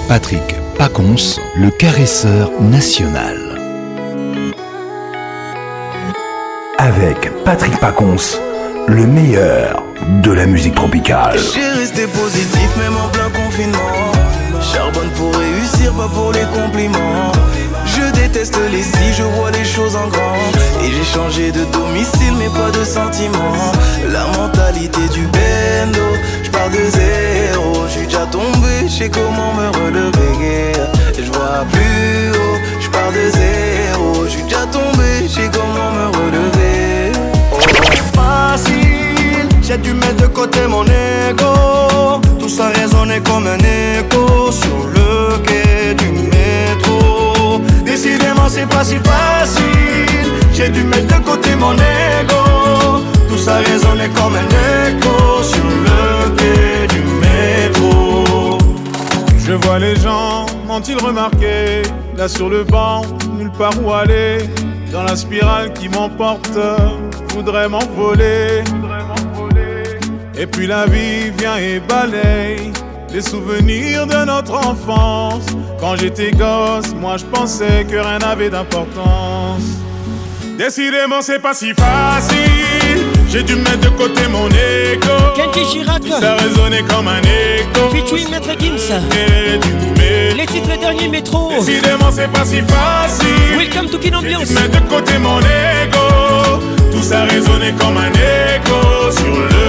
[0.08, 3.36] Patrick Pacons, le caresseur national.
[6.78, 8.38] Avec Patrick Pacons,
[8.88, 9.84] le meilleur
[10.22, 11.40] de la musique tropicale.
[11.56, 14.12] J'ai resté positif même en plein confinement.
[14.62, 17.32] Charbonne pour réussir, pas pour les compliments.
[17.86, 20.36] Je déteste les si, je vois les choses en grand.
[20.84, 23.72] Et j'ai changé de domicile mais pas de sentiments
[24.12, 26.08] La mentalité du bendo,
[26.44, 27.86] je pars de zéro.
[27.88, 30.28] Je suis déjà tombé, je sais comment me relever
[31.72, 36.88] Plus haut, je de zéro Je suis déjà tombé, je sais comment me relever
[38.58, 39.48] facile.
[39.62, 42.22] J'ai dû mettre de côté mon ego.
[42.40, 47.62] Tout ça résonnait comme un écho sur le quai du métro.
[47.86, 50.30] Décidément, c'est pas si facile.
[50.54, 53.04] J'ai dû mettre de côté mon ego.
[53.30, 54.50] Tout ça résonnait comme un
[54.90, 58.58] écho sur le quai du métro.
[59.46, 60.46] Je vois les gens,
[60.86, 61.82] remarqué
[62.16, 63.02] Là sur le banc,
[63.38, 64.38] nulle part où aller?
[64.92, 66.58] Dans la spirale qui m'emporte,
[67.34, 68.64] voudrais m'envoler.
[70.40, 72.72] Et puis la vie vient et balaye
[73.12, 75.46] Les souvenirs de notre enfance.
[75.80, 79.64] Quand j'étais gosse, moi je pensais que rien n'avait d'importance.
[80.58, 82.47] Décidément c'est pas si facile
[83.30, 85.08] J'ai dû mettre de côté mon ego.
[85.36, 86.02] Kenji Girac.
[86.08, 87.90] Ça résonnait comme un écho.
[87.92, 88.78] Featuring Maître Gims.
[90.36, 91.50] Les titres les derniers métro.
[91.50, 93.58] Décidément c'est pas si facile.
[93.58, 94.52] Welcome to Kin Ambiance.
[94.52, 96.62] Mets de côté mon ego.
[96.92, 99.67] Tout ça résonnait comme un écho Sur le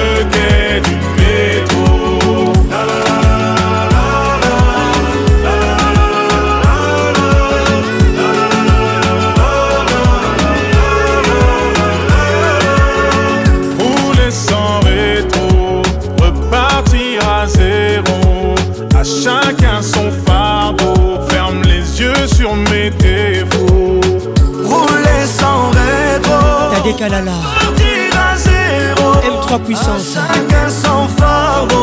[26.99, 27.31] Kalala.
[27.61, 29.13] Partir à zéro.
[29.23, 30.19] M3 puissance.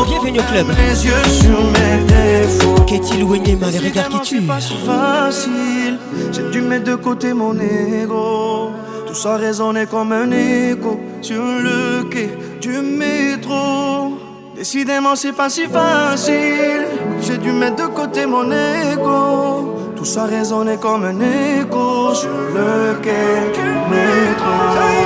[0.08, 0.66] Bienvenue au club.
[0.76, 2.84] Les yeux sur mes défauts.
[2.86, 5.98] Qu'est-il Wenyema, les regards qui tuent C'est facile.
[6.32, 8.72] J'ai dû mettre de côté mon ego.
[9.14, 12.28] ça résonnait comme un écho sur le quai
[12.60, 14.18] du métro.
[14.54, 16.84] Décidément, c'est pas si facile.
[17.22, 19.76] J'ai dû mettre de côté mon ego.
[19.96, 25.05] Tout ça résonnait comme un écho sur le quai du métro.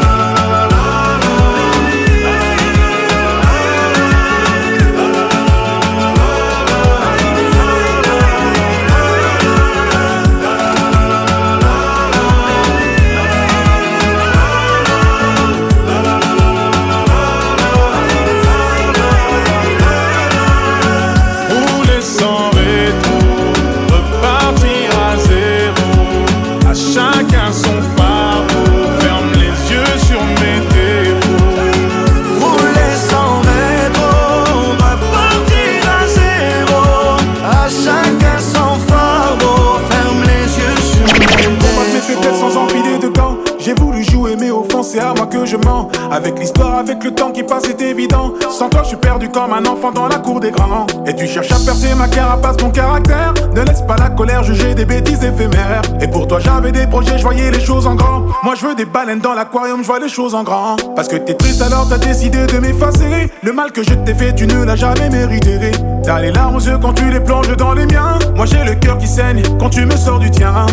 [46.11, 48.33] Avec l'histoire, avec le temps qui passe c'est évident.
[48.49, 50.85] Sans toi je suis perdu comme un enfant dans la cour des grands.
[51.05, 53.33] Et tu cherches à percer ma carapace, mon caractère.
[53.55, 55.81] Ne laisse pas la colère juger des bêtises éphémères.
[56.01, 58.25] Et pour toi j'avais des projets, je voyais les choses en grand.
[58.43, 60.75] Moi je veux des baleines dans l'aquarium, je vois les choses en grand.
[60.95, 63.31] Parce que t'es triste alors t'as décidé de m'effacer.
[63.41, 65.71] Le mal que je t'ai fait tu ne l'as jamais mérité.
[66.03, 68.19] T'as les larmes aux yeux quand tu les plonges dans les miens.
[68.35, 70.65] Moi j'ai le cœur qui saigne quand tu me sors du tien.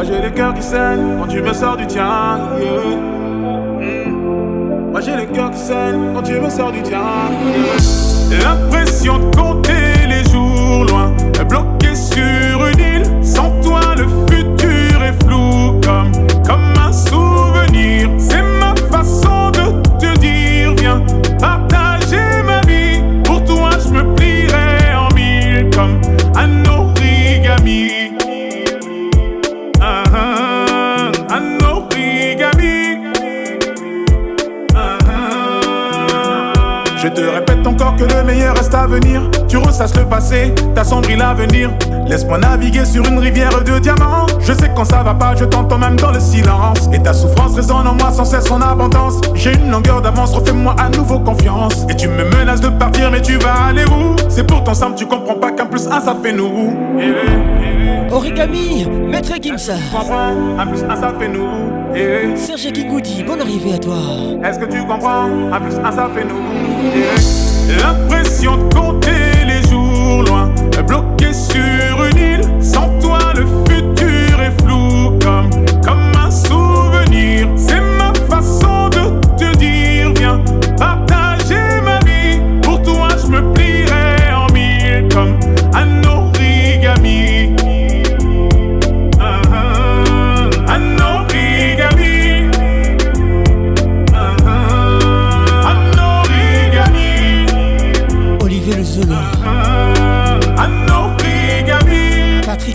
[0.00, 2.38] Moi j'ai le cœur qui saigne quand tu me sors du tien.
[2.58, 4.06] yeah.
[4.08, 4.92] Mm.
[4.92, 7.02] Moi j'ai le cœur qui saigne quand tu me sors du tien.
[8.42, 11.12] L'impression de compter les jours loin,
[11.46, 13.02] bloqué sur une île.
[13.22, 15.69] Sans toi le futur est flou
[37.10, 39.22] te répète encore que le meilleur reste à venir.
[39.48, 41.70] Tu ressasses le passé, t'assombris l'avenir.
[42.06, 44.26] Laisse-moi naviguer sur une rivière de diamants.
[44.40, 46.88] Je sais quand ça va pas, je t'entends même dans le silence.
[46.92, 49.20] Et ta souffrance résonne en moi sans cesse en abondance.
[49.34, 51.86] J'ai une longueur d'avance, refais-moi à nouveau confiance.
[51.88, 54.16] Et tu me menaces de partir, mais tu vas aller où?
[54.28, 56.74] C'est pourtant simple, tu comprends pas qu'un plus un ça fait nous.
[56.98, 58.12] Eh, eh, eh.
[58.12, 59.74] Origami, Maître Gimsa.
[60.58, 61.79] Un plus un ça fait nous.
[61.94, 62.36] Eh.
[62.36, 63.96] Serge Kikoudi, bonne arrivée à toi.
[64.44, 65.26] Est-ce que tu comprends?
[65.52, 66.40] Un plus un, ça fait nous.
[66.94, 67.82] Yeah.
[67.82, 70.50] L'impression de compter les jours loin,
[70.86, 72.40] bloqué sur une île.
[72.60, 73.99] Sans toi, le futur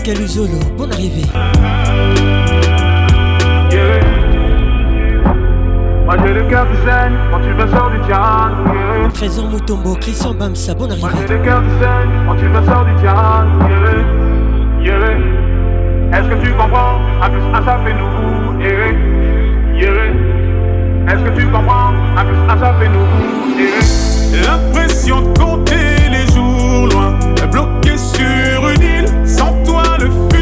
[0.06, 1.26] Patrick Luzolo, bonne arrivée.
[3.72, 4.00] Yeah.
[6.04, 8.52] Moi j'ai le cœur qui saigne quand tu me sors du tien.
[8.66, 9.10] Yeah.
[9.12, 11.26] Trésor Mutombo, Christian Bamsa, bonne Moi arrivée.
[11.26, 13.46] j'ai le cœur qui saigne quand tu me sors du tien.
[14.80, 14.94] Yeah.
[14.94, 16.18] Yeah.
[16.20, 17.00] Est-ce que tu comprends?
[17.20, 18.60] Un plus un ça fait nous.
[18.60, 18.92] Yeah.
[19.74, 21.12] Yeah.
[21.12, 21.92] Est-ce que tu comprends?
[22.16, 23.08] Un plus un ça fait nous.
[23.58, 24.46] Yeah.
[24.46, 27.18] L'impression de compter les jours loin,
[27.50, 28.65] bloqué sur
[30.06, 30.35] refuse.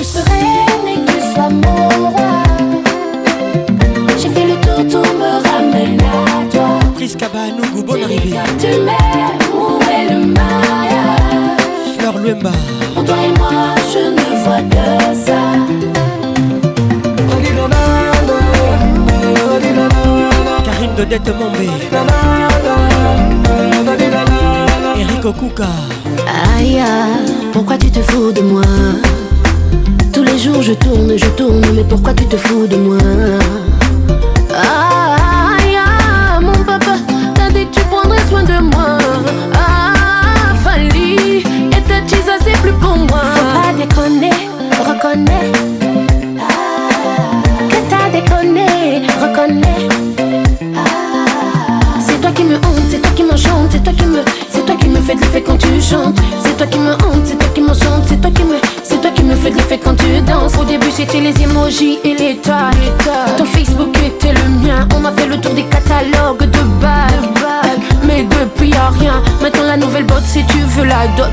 [0.00, 0.86] Bonne arrivée à tous.
[0.86, 2.42] Reine que sois mon roi.
[4.18, 6.68] J'ai fait le tour, tout me ramène à toi.
[6.94, 8.38] Prise Kabanougou, bonne arrivée.
[8.58, 11.98] Tu m'aimes, où est le mariage?
[11.98, 12.52] Fleur Luemba.
[12.94, 15.40] Pour toi et moi, je ne vois que ça.
[20.64, 21.64] Karine Dodette Mombe
[24.96, 25.64] Eric Okuka
[26.56, 26.82] Aïe,
[27.52, 28.62] pourquoi tu te fous de moi?
[30.12, 32.98] Tous les jours je tourne, je tourne, mais pourquoi tu te fous de moi?
[34.52, 35.78] Aïe,
[36.42, 36.96] mon papa,
[37.34, 38.98] t'as dit tu prendrais soin de moi.
[39.54, 43.22] Ah, Fali, et ta tisa c'est plus pour moi.
[43.34, 44.30] Faut pas déconner,
[44.80, 45.52] reconnais.
[47.70, 49.88] Que t'as déconné, reconnais.
[52.00, 54.74] C'est toi qui me honte, c'est toi qui m'enchante, c'est toi qui me, c'est toi
[54.74, 56.18] qui me fait de l'effet quand tu chantes.
[56.42, 58.56] C'est toi qui me honte, c'est toi qui m'enchante, c'est toi qui me,
[59.00, 60.56] c'est toi qui me fait de l'effet quand tu danses.
[60.58, 62.70] Au début c'était les emojis et les tags.
[63.36, 67.80] Ton Facebook était le mien, on m'a fait le tour des catalogues de bagues.
[68.04, 71.30] Mais depuis y'a rien, maintenant la nouvelle botte c'est tu veux la dot.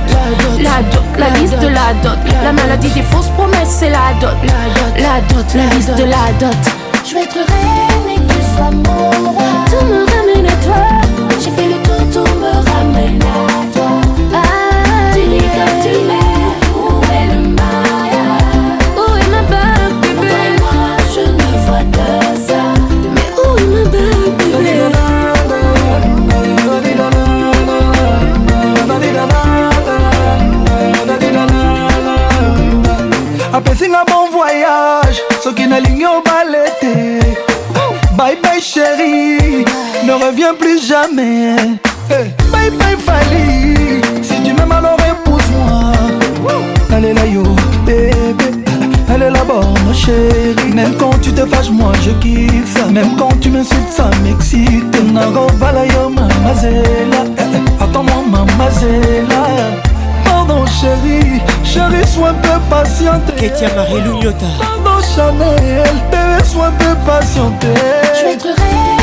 [0.60, 2.18] La dot, la liste de la dot.
[2.44, 4.38] La maladie des fausses promesses c'est la dot.
[4.98, 6.58] La dot, la liste de la dot.
[7.06, 9.44] Je vais te reine et tu sois mon roi.
[9.70, 10.84] Tout me ramène à toi.
[11.40, 13.90] J'ai fait le tour, tout me ramène à toi.
[14.34, 16.27] Ah, tu dis que tu m'aimes.
[40.28, 41.56] Reviens plus jamais.
[42.10, 44.02] Bye bye fali.
[44.22, 45.92] Si tu m'aimes alors épouse-moi.
[46.90, 47.44] Nalela yo
[47.86, 48.52] bébé.
[49.08, 52.86] Nalela borne chéri même quand tu te fâches moi je kiffe ça.
[52.88, 55.14] Même quand tu m'insultes ça m'excite.
[55.14, 57.24] Nakobala yo mamazela
[57.80, 59.44] attends-moi mamazela
[60.26, 63.34] Pardon chérie, chérie sois un peu patiente.
[63.38, 67.64] Ketia Marilou Nyota Pardon Chanel, bébé sois un peu patiente.
[67.64, 68.97] Je vais te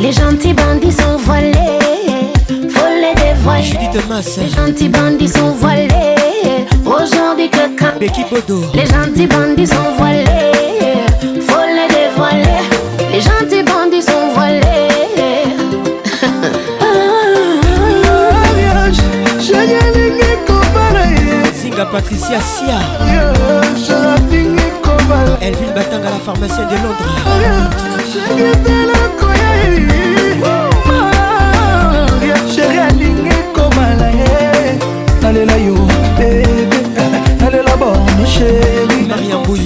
[0.00, 1.77] Les gentils bandits sont voilés,
[3.56, 5.88] Les gentils bandits sont voilés,
[6.84, 7.98] aujourd'hui que quand.
[8.00, 10.24] Les gentils bandits sont voilés,
[11.22, 12.62] volés des voilés.
[13.12, 14.62] Les gentils bandits sont voilés.
[21.54, 22.78] Zinga Patricia Sia.
[25.40, 27.04] Elvin Batanga la pharmacienne de Londres
[38.28, 39.60] chérie Maria Bouy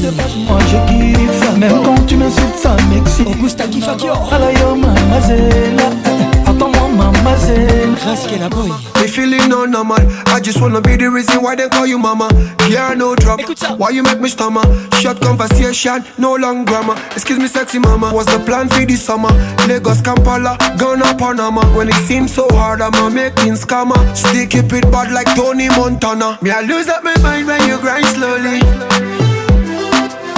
[0.48, 1.58] Moi je kiffe.
[1.58, 3.26] Même quand tu m'insultes ça m'excite.
[3.26, 6.11] Augusta Kifakior Alayoma Mazela
[7.22, 7.72] mamazela
[8.02, 8.68] Grâce Kellaboy
[9.00, 9.98] Me feeling no normal.
[10.28, 12.28] I just wanna be the reason why they call you mama.
[12.68, 13.44] Yeah, no trouble.
[13.76, 14.62] Why you make me stammer?
[15.00, 16.94] Short conversation, no long grammar.
[17.12, 18.10] Excuse me, sexy mama.
[18.12, 19.30] What's the plan for this summer?
[19.66, 21.62] Lagos, Kampala, Ghana, Panama.
[21.76, 23.98] When it seems so hard, I'ma make things scammer.
[24.16, 26.38] Still keep it bad like Tony Montana.
[26.42, 28.60] Me, I lose up my mind when you grind slowly.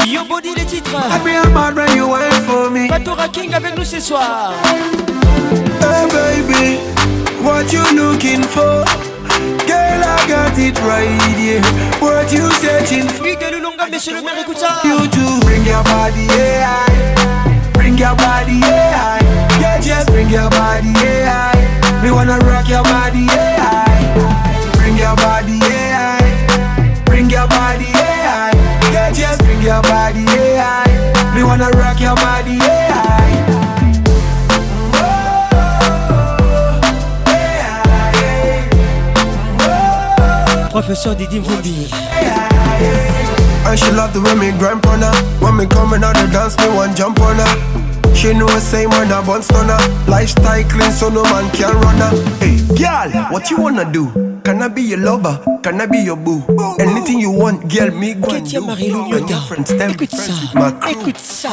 [0.06, 2.89] Yo body les titres I be a mad when you wait for me.
[2.89, 4.52] Patora King avec nous ce soir
[5.95, 6.79] Hey baby,
[7.43, 8.83] what you looking for?
[9.71, 11.62] Girl, I got it right here.
[12.03, 13.23] What you searching for?
[13.23, 15.41] Miguel Ulonga, monsieur le maire, écoute ça You too.
[15.47, 16.85] Bring your body, yeah.
[17.75, 19.19] Bring your body, yeah.
[19.61, 21.53] Yeah, just bring your body, yeah.
[22.03, 23.85] Me wanna rock your body, yeah.
[24.79, 26.19] Bring your body, yeah.
[27.07, 28.51] Bring your body, yeah.
[28.93, 30.83] Yeah, just bring your body, yeah.
[31.35, 32.59] Me wanna rock your body,
[40.75, 41.87] Professeur Didi Mvumbi
[43.65, 46.59] And she love the way me grind on her When me coming out the dance,
[46.59, 48.13] me one jump on her.
[48.13, 49.79] She know same when I bun stunner
[50.09, 52.11] Lifestyle clean so no man can run her.
[52.43, 54.41] Hey, girl, what you wanna do?
[54.43, 55.54] Can I be your lover?
[55.65, 56.45] Can I be your boo?
[56.78, 58.61] Anything you want, girl, me go and do.
[59.65, 60.91] stem, friends with my crew.
[60.93, 61.49] Écoute ça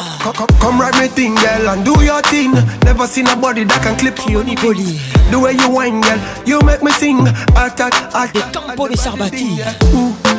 [0.60, 2.52] Come, ride me thing, girl, and do your thing.
[2.84, 6.84] Never seen a body that can clip you The way you whine, girl, you make
[6.84, 7.26] me sing.
[7.56, 9.56] Attack, attack Campo de Sarbati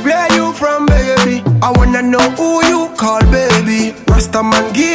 [0.05, 1.43] Where you from, baby?
[1.63, 3.97] I wanna know who you call baby.
[4.05, 4.92] Rastaman give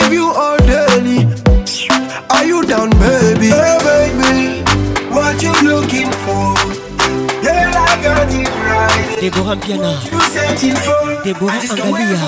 [9.47, 12.19] Deborah Mbiana Deborah Angalia.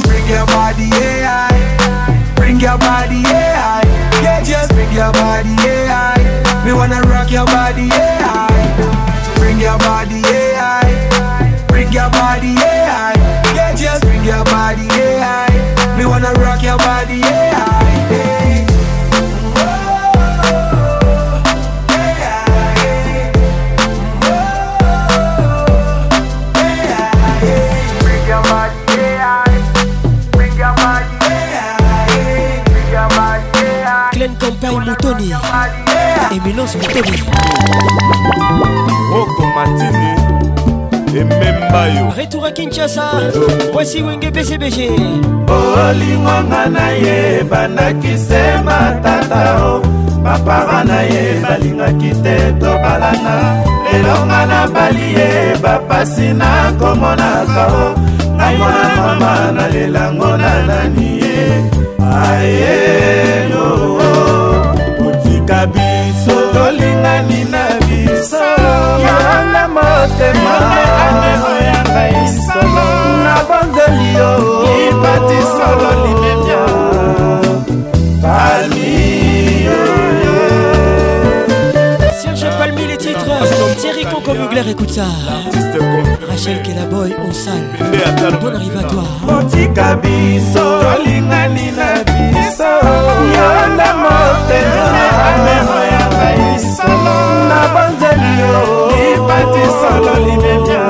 [0.00, 1.50] Bring your body AI
[2.36, 3.82] Bring your body AI
[4.22, 6.16] Yeah just bring your body AI
[6.64, 8.48] We wanna rock your body AI
[9.36, 13.12] Bring your body AI Bring your body AI
[13.54, 15.46] Yeah just bring your body AI
[15.98, 17.39] We wanna rock your body AI
[36.44, 37.22] Éminence Moutoni
[39.12, 40.10] Roko Matini
[41.18, 43.02] ememba yo Retour à Kinshasa.
[43.72, 44.90] Voici Wenge BCBG
[45.48, 49.82] olingo nga na ye bandaki se matata o.
[50.22, 53.62] Bapara na ye balingaki te tobalana
[53.92, 57.94] lelo nga na bali ye bapasi na komonaka o.
[58.36, 61.38] Ngai mwana mama nalelango na nani ye
[62.00, 62.76] aye
[65.06, 65.89] otika biso
[67.00, 68.44] tolingani na biso
[69.04, 70.56] yanga motema.
[74.18, 74.30] Yo.
[74.88, 76.62] Ibati solo limemia
[78.22, 78.92] palmi
[82.22, 83.76] Serge Palmi les titres.
[83.78, 85.06] Thierry Conco Mugler écoute ça.
[86.28, 87.68] Rachel Kelaboy on salle.
[88.40, 89.04] Bonne arrivée à toi.
[89.38, 90.80] Otika biso.
[90.82, 92.70] Tolingani na biso
[98.40, 98.54] yo.
[98.90, 100.86] Ibati solo limemia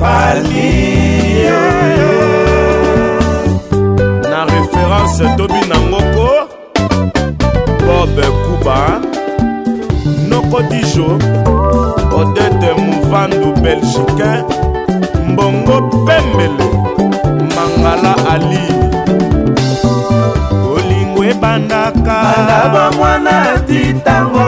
[0.00, 0.70] palmi
[4.30, 6.28] na référence tobi na ngoko
[7.86, 8.78] bob kuba.
[10.28, 11.08] Noko dijo.
[12.14, 14.44] Odete movandu belgicain
[15.28, 15.76] mbongo
[16.06, 16.68] pembele.
[17.54, 18.66] Mangala ali.
[20.74, 22.16] Olingo ebandaka.
[22.24, 24.46] Banda bomwana titango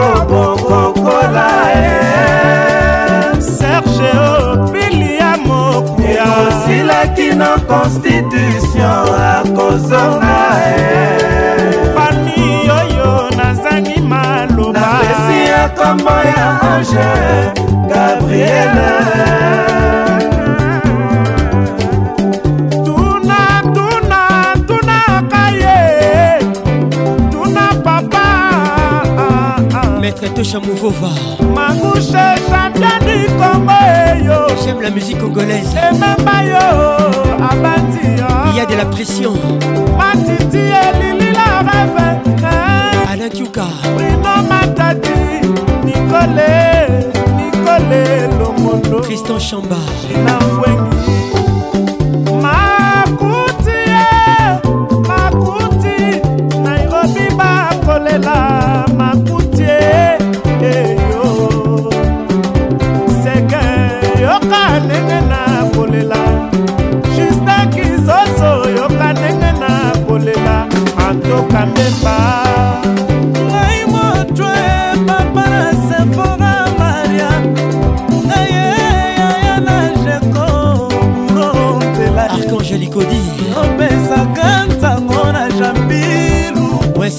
[1.07, 4.11] bokokola e serge
[4.51, 6.23] opili ya mokuya.
[6.23, 14.79] Ekosilaki no constitution akozonga e pani oyo nazangi maloba.
[14.79, 17.09] Napesi ya kombo ya ange
[17.89, 18.91] gabriele
[30.07, 31.09] Maître Tosha Mouvova
[31.53, 33.73] mangushe champion du congo
[34.15, 35.75] eyo J'aime la musique congolaise.
[35.75, 35.81] Yo
[36.43, 36.65] yo
[38.45, 39.33] Il y a de la pression.
[39.97, 41.59] Matiti la
[43.11, 43.65] Alain Kiuka
[48.39, 49.01] lomondo.
[49.01, 49.75] Tristan Chamba.
[52.41, 53.79] Makuti
[55.05, 56.21] makuti
[56.63, 58.86] nairobi bakolela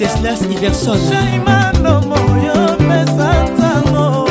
[0.08, 0.98] Wenceslas Iverson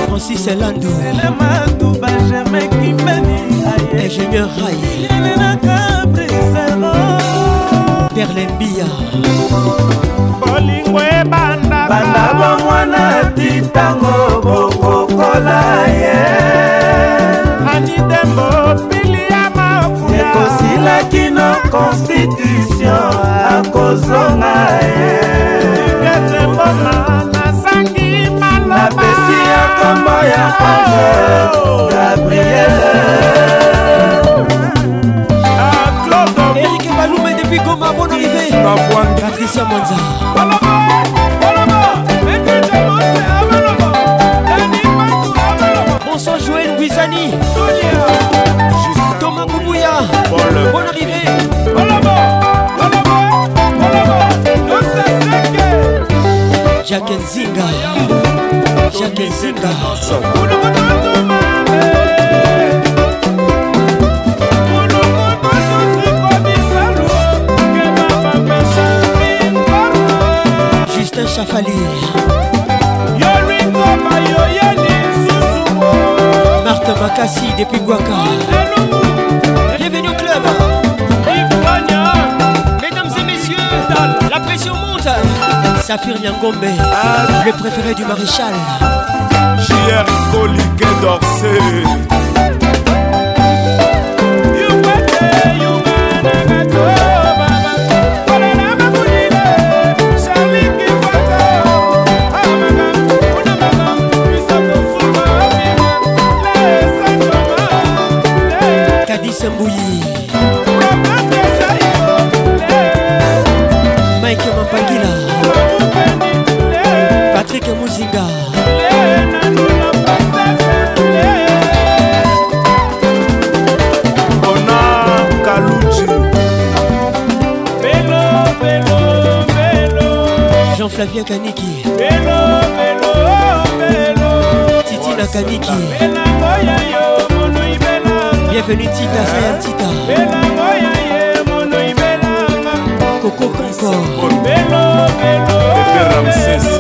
[0.08, 0.90] Francis Elando.
[1.06, 3.38] Elematuba germain kimbeni
[3.94, 5.78] Ingénieur Rai yelenaka
[6.08, 6.94] brisero
[8.16, 8.88] Perlembia
[10.40, 13.04] bolingo ebandaka banda bomwana
[13.36, 16.20] titango bokokola ye.
[17.74, 18.50] Anidembo
[18.90, 23.14] pili ya makuya ekosilaki no constitution
[23.54, 25.67] akozonga ye
[26.68, 29.40] ketembona nazangi maloba napesi
[29.80, 31.08] kombo ya ange
[36.98, 38.50] Baloume depuis Goma, arrivée
[39.22, 39.64] Patricia
[46.06, 46.40] Bonsoir
[46.80, 47.34] Wizani
[49.20, 49.92] Thomas Koubouya
[50.72, 51.17] Bonne arrivée
[56.88, 57.66] Jacques Nzinga
[58.98, 59.70] Jacques Nzinga
[70.96, 71.74] Justin Chafali
[76.64, 78.04] Marthe Makassi depuis Guaka
[79.78, 80.87] Bienvenue au club
[84.30, 85.08] la pression monte.
[85.82, 86.66] Saphir Nyangombe,
[87.46, 88.54] le préféré du maréchal.
[89.60, 90.06] J.R.
[90.32, 91.84] Colique d'Orsay.
[109.08, 109.87] Kadis Mbouyi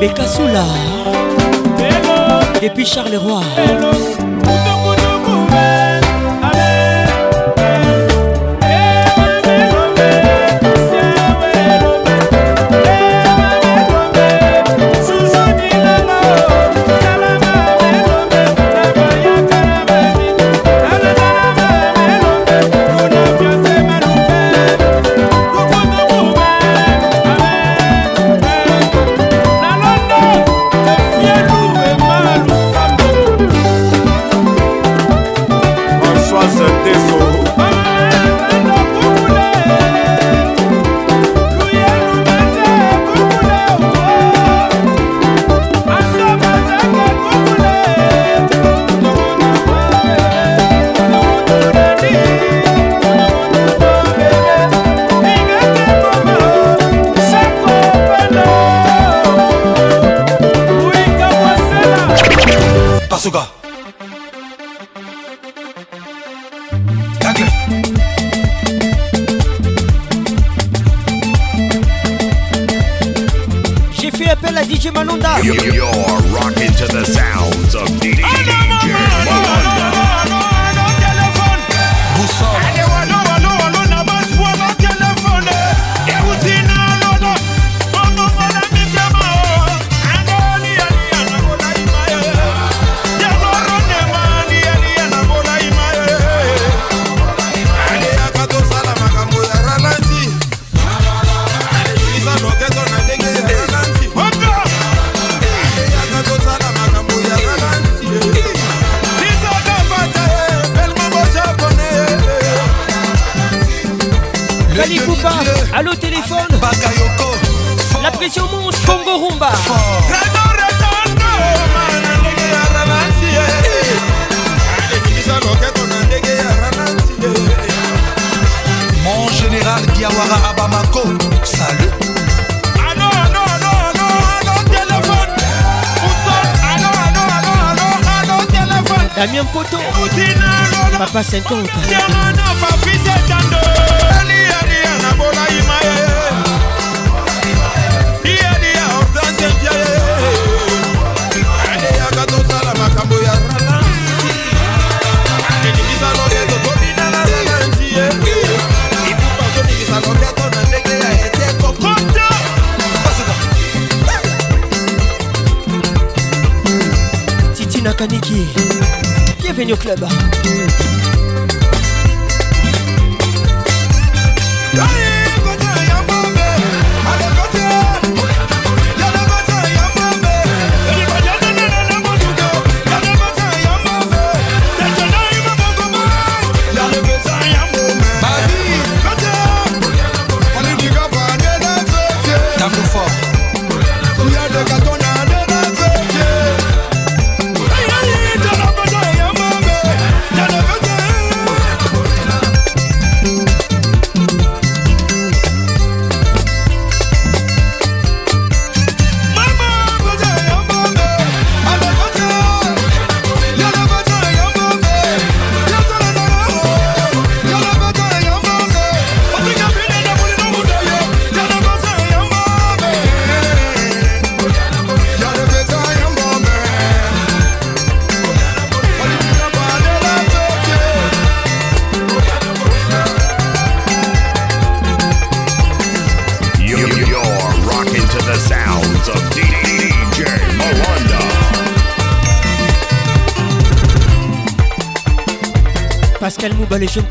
[0.07, 0.65] rebeka sula
[2.61, 4.36] depuis charles roi Hello.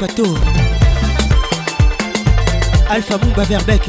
[0.06, 0.22] Pato
[2.88, 3.85] Alpha Mumba Verbeck.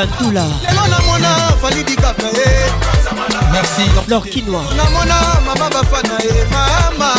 [0.00, 1.28] Linda Ntula, lelo namona
[1.60, 2.72] falidikaka e
[3.52, 3.84] merci.
[4.08, 7.14] Laure Quinoa, namona mama bafana ye mama.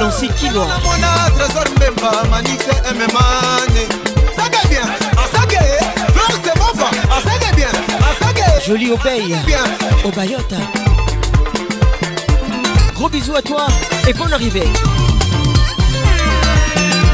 [0.00, 3.84] Nancy Quinoa, namona trésor mbemba manixe ememane
[4.30, 4.88] asake bien
[5.22, 5.60] asake
[6.14, 9.64] verse bofa asake bien asake Jolie Obey, bien.
[10.04, 10.56] Obayota.
[12.94, 13.66] Gros bisous à toi
[14.08, 14.68] et bonne arrivée.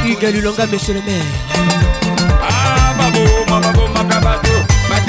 [0.06, 1.24] Hugues Lulonga, monsieur le maire.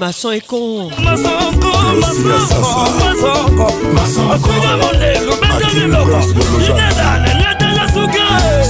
[0.00, 0.90] mason eko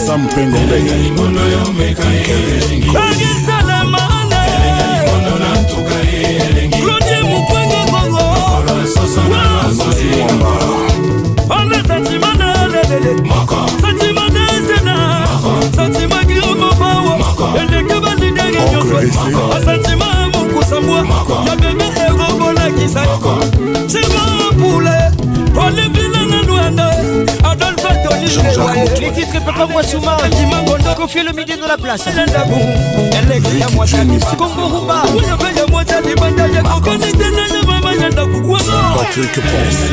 [0.07, 0.59] sampengo
[6.71, 8.25] claudie mokwenge kongo
[13.81, 15.27] satima dezena
[15.77, 17.19] satima giromobao
[17.61, 18.99] eleke balidenge nyonso
[19.57, 20.16] asatima
[20.71, 20.99] sambwa.
[21.47, 23.29] Ya bebe ekobolakisaki
[23.87, 24.99] cingapule
[25.67, 26.16] olivina
[29.01, 30.17] Les titres Papa Mwasuma
[30.97, 32.05] Kofi le midi dans la place.
[34.39, 35.03] Congo Rumba
[38.97, 39.91] Patrick Ponce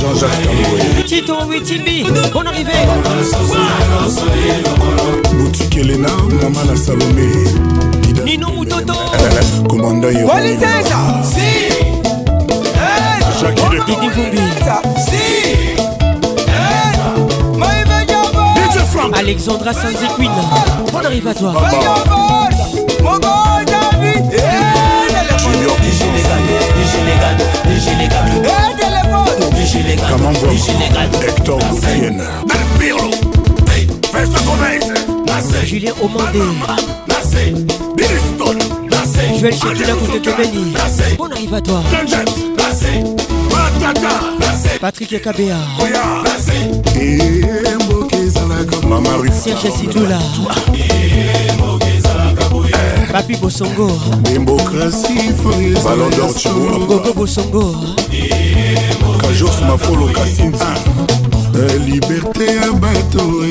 [0.00, 2.72] Jean-Jacques Kamboye Tito Witimbi Bonne arrivée.
[5.34, 6.08] Boutique Elena
[6.42, 7.28] Maman la Salomé.
[8.24, 8.48] Nino
[9.68, 10.08] Commandant
[13.86, 14.38] Didi Vumbi
[19.14, 20.30] Alexandra Sanzi Queen
[20.92, 21.54] Bonne arrivée à toi
[30.08, 30.32] Comment
[31.22, 31.60] Hector
[35.64, 36.40] Julien Omandé
[39.40, 40.74] Joël Chekina Koutekebeni
[41.16, 41.82] Bonne arrivée à toi
[44.80, 45.58] patrik ekabea.
[49.42, 50.18] Serge situla
[53.12, 53.88] papi bosongo.
[55.84, 57.76] Ballon d'or tchour gogo bosongo.
[59.20, 60.64] Kajos mafolo kasinzi
[61.86, 63.44] liberté ya bato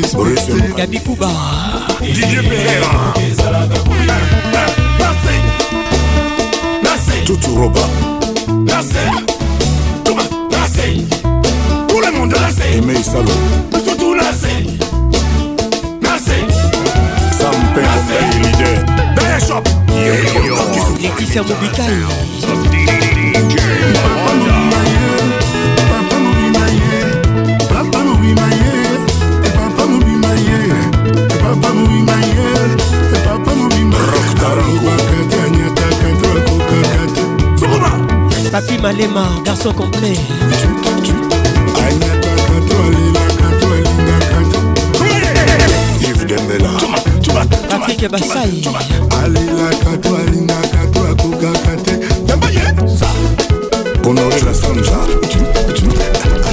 [0.78, 1.30] gabi kuba
[2.02, 3.14] didie pera
[7.26, 7.86] tutu roba.
[12.72, 13.36] Aimé Salo
[13.86, 14.80] Sotu naseni
[16.02, 16.54] Naseni
[17.38, 18.86] Sampe Obey Leader
[19.16, 19.68] Bishop
[21.02, 21.98] Laetitia Mobikai
[38.52, 40.18] Papi Malema, garçon complet.
[42.72, 44.60] To alelaka to alingaka
[47.70, 48.54] Patrick Basai
[49.20, 51.94] alelaka to alingaka to akokaka te
[54.04, 55.00] Honoré la Sanza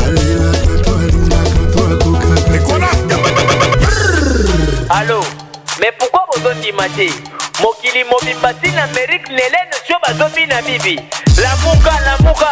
[0.02, 2.46] alelaka to alingaka to akokaka
[4.90, 5.20] Allô
[5.80, 7.08] Mais pourquoi bozondima te
[7.62, 10.94] mokili mobimba ntina amérike nelene sio bazobina bibi
[11.42, 12.50] lamuka lamuka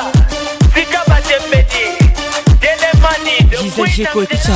[3.57, 4.53] telemani Gisèle Géco, écoute ça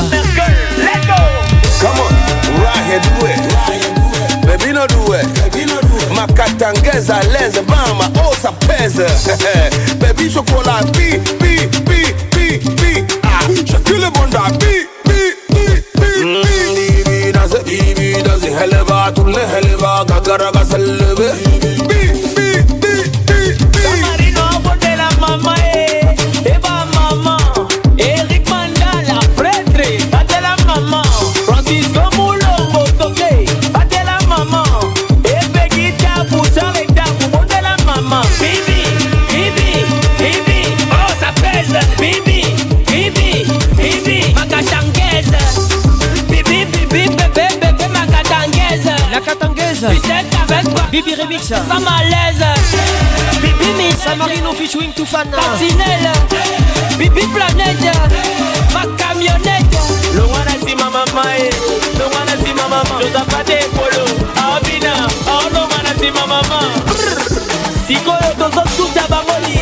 [1.81, 4.45] Come on, right here, do it.
[4.45, 5.25] Baby, no do it.
[6.13, 9.01] Makatangeza leze mama, oh ça pèse.
[9.99, 13.03] Baby, chocolat, bi, bi, bi, bi, bi.
[13.23, 15.19] Ah, je le monde à bi, bi,
[15.49, 15.63] bi,
[15.95, 17.03] bi, bi.
[17.03, 21.33] Bibi, dans ce, bibi, dans ce, helva, tourne, helva, gagara, gasaleve.
[21.87, 22.93] Bi, bi, bi,
[23.25, 24.01] bi, bi.
[24.01, 25.80] Marino abondela mama e
[51.41, 52.45] Bibi Remix ça malaise.
[53.41, 56.11] Bibi Minaj Samarino featuring Toufana Sentinelle
[56.97, 57.95] Bibi Planète.
[58.73, 59.77] Ma camionnette.
[60.13, 61.23] Le wana si ma maman
[61.97, 62.99] Le wana si ma maman.
[63.01, 64.05] Josa pate polo
[64.37, 66.67] Abina Oh le wana si ma maman.
[67.87, 69.59] Sikoyo tozo tuta bangoli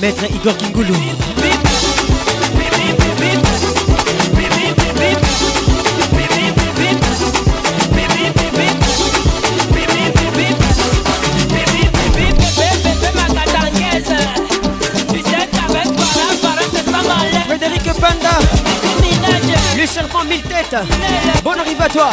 [0.00, 0.94] Maître Igor Kingoulou
[17.46, 18.38] Frédéric Panda.
[19.76, 20.76] Le serpent mille têtes.
[21.44, 22.10] Bonne arrivée à toi.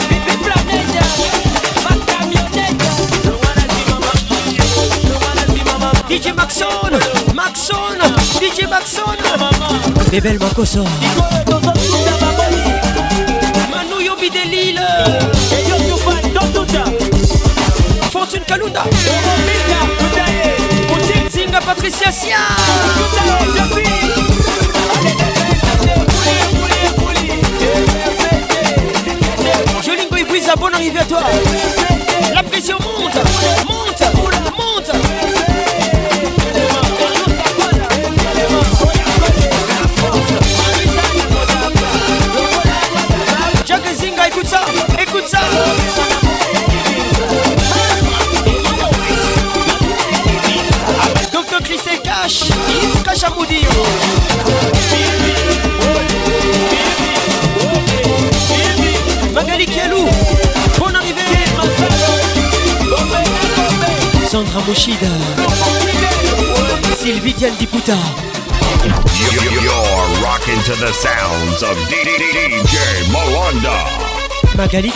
[6.10, 6.68] DJ Maxon
[8.78, 9.02] Maxon
[10.12, 10.84] Bébel Makoso.
[13.72, 14.88] Manu Yobi de Lille
[18.12, 18.84] Fortune Kalunda.
[21.32, 22.38] Zinga Patricia Sia.
[29.84, 31.20] Jolingo Ibiza, bonne arrivée à toi.
[32.36, 33.16] La pression Monte
[33.68, 34.37] Monte
[45.18, 45.40] Écoute ça.
[51.64, 52.44] Christelle Cash
[53.04, 53.34] Cash à
[59.34, 60.08] Magali Kialou
[60.78, 61.22] Bonne arrivée
[64.30, 65.08] Sandra Moshida.
[66.96, 67.96] Sylvie Diane Diputa
[68.84, 74.07] You're rocking to the sounds of DJ Molanda.
[74.58, 74.90] Magali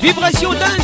[0.00, 0.79] Vibration Dance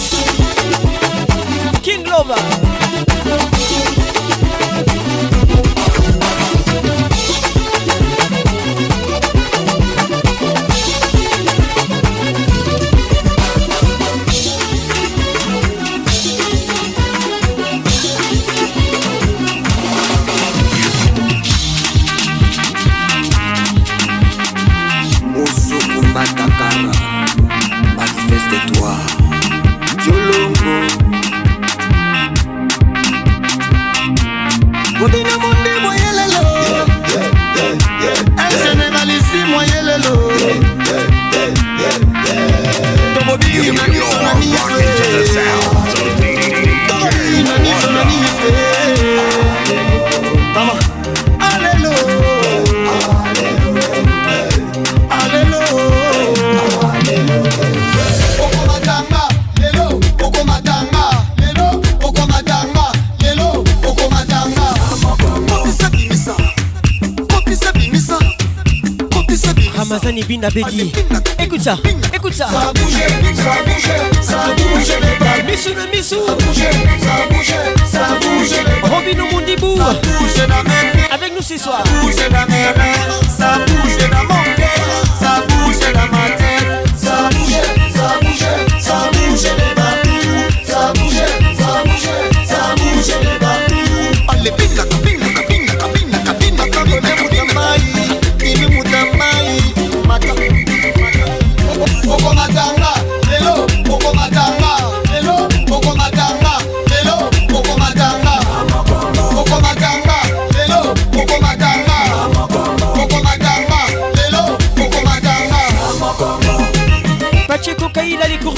[70.48, 71.76] Écoute ça,
[72.14, 72.46] écoute ça.
[72.46, 72.98] Ça a bougé,
[73.34, 75.50] ça a bougé, ça a bougé les babous.
[75.50, 76.16] Missou le Missou.
[76.24, 76.70] Ça a bougé,
[77.02, 77.54] ça a bougé,
[77.84, 78.88] ça a bougé les.
[78.88, 79.76] Robino Mundibou.
[79.76, 81.10] Ça a bougé dans mes pieds.
[81.12, 81.82] Avec nous ce soir.
[81.84, 82.94] Ça a bougé dans mes mains.
[83.36, 84.86] Ça a bougé dans mon cœur.
[85.20, 86.68] Ça a bougé dans ma tête.
[86.96, 87.62] Ça a bougé,
[87.92, 88.46] ça a bougé,
[88.78, 89.75] ça a bougé les babous.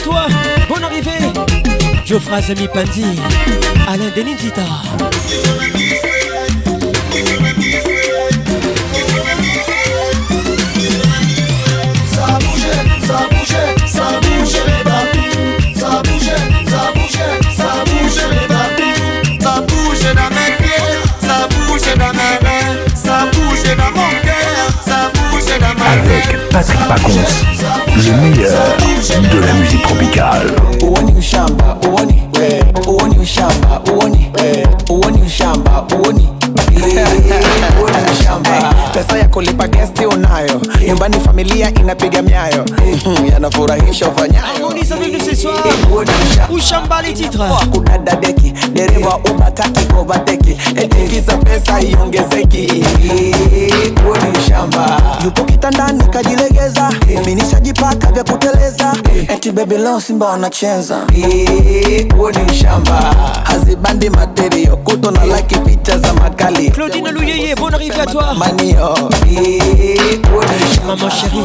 [0.09, 0.29] Courtois.
[0.69, 1.33] Bonne arrivée.
[2.05, 3.05] Geoffrey Zami Pandi.
[3.87, 4.63] Alain Denizita.
[12.11, 12.75] Ça bougé,
[13.07, 15.79] ça bougé, ça bougé les babous.
[15.79, 16.37] Ça bougé,
[16.69, 17.27] ça bougé,
[17.57, 19.41] ça bougé les babous.
[19.41, 20.85] Ça bougé dans mes pieds,
[21.21, 25.91] ça bougé dans mes mains, ça bougé dans mon cœur, ça bougé dans ma.
[25.91, 27.25] Avec Patrick Pacons,
[28.07, 28.77] le meilleur
[29.33, 30.47] de la musique tropicale.
[30.83, 34.31] uoni ushamba uoni we, uoni ushamba uoni
[34.91, 36.29] uoni ushamba uoni.
[37.81, 38.75] Uoni ushamba.
[38.95, 40.61] Pesa ya kulipa gesti unayo.
[40.89, 42.65] Nyumbani familia inapiga miayo.
[43.07, 44.69] Mhm, yanafurahisha ufanyayo
[46.59, 47.47] Harmonise mbali titra.
[47.47, 47.59] Kuna soir.
[47.59, 47.69] Ushamba les titres.
[47.73, 48.53] kudada deki.
[48.73, 52.67] Dereva ubataki overtake etikisa pesa iongezeki.
[53.95, 55.01] Kuni shamba.
[55.25, 56.91] Yupo kitandani kajilegeza.
[57.27, 58.93] Minishajipaka vya kuteleza.
[59.29, 60.97] Eti baby leo simba wanacheza
[62.17, 63.15] kuni shamba.
[63.45, 66.71] Hazibandi materio kuto na laki picha za makali.
[66.71, 68.35] Claudine Louyeye, bonne arrivée à toi.
[68.35, 68.95] manio.
[70.87, 71.45] Maman chérie,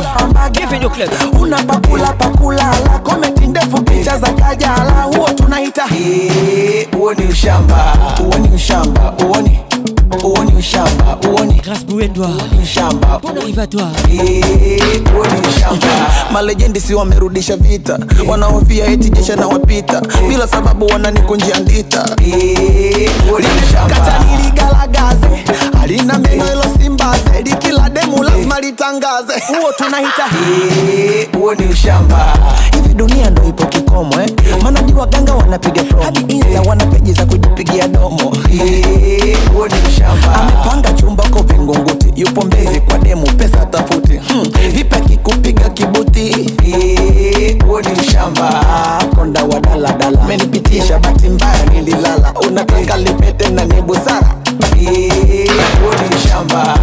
[0.54, 1.10] bienvenue au club.
[1.42, 5.84] unapakula pakula la komenti ndefu picha za kajala huo tunaita.
[5.96, 9.60] Ee, huo ni ushamba, huo ni ushamba, huo ni
[10.24, 11.54] uoni ushamba uoni.
[11.64, 13.68] Grâce Uoni ushamba Bonne arrivée à
[15.16, 15.88] uoni ushamba
[16.32, 18.00] malejendi si wamerudisha vita.
[18.28, 22.06] Wanaofia eti jesha na wapita bila sababu wananikunjia ndita.
[23.90, 25.44] Kata niligalagaze
[25.80, 27.42] halina meno ilo simbaze.
[27.44, 29.34] Likila demu lazima litangaze.
[29.48, 30.24] Huo tunaita
[31.40, 32.34] huo ni ushamba
[32.76, 34.30] hivi dunia ndo ipo kikomo eh?
[34.64, 36.04] maana ni waganga wanapiga promo.
[36.04, 38.18] Hadi insta wana peji za kujipigia domo.
[39.54, 44.18] Huo ni ushamba amepanga chumba ko vingunguti yupo mbezi kwa demu pesa tafuti.
[44.18, 44.44] Hmm.
[44.72, 46.54] vipi akikupiga kibuti?
[47.66, 48.64] Huo ni ushamba
[49.16, 52.34] konda wa daladala menipitisha bahati mbaya nililala.
[52.48, 54.36] Unataka lipete na ni busara.
[55.82, 56.76] Huo ni ushamba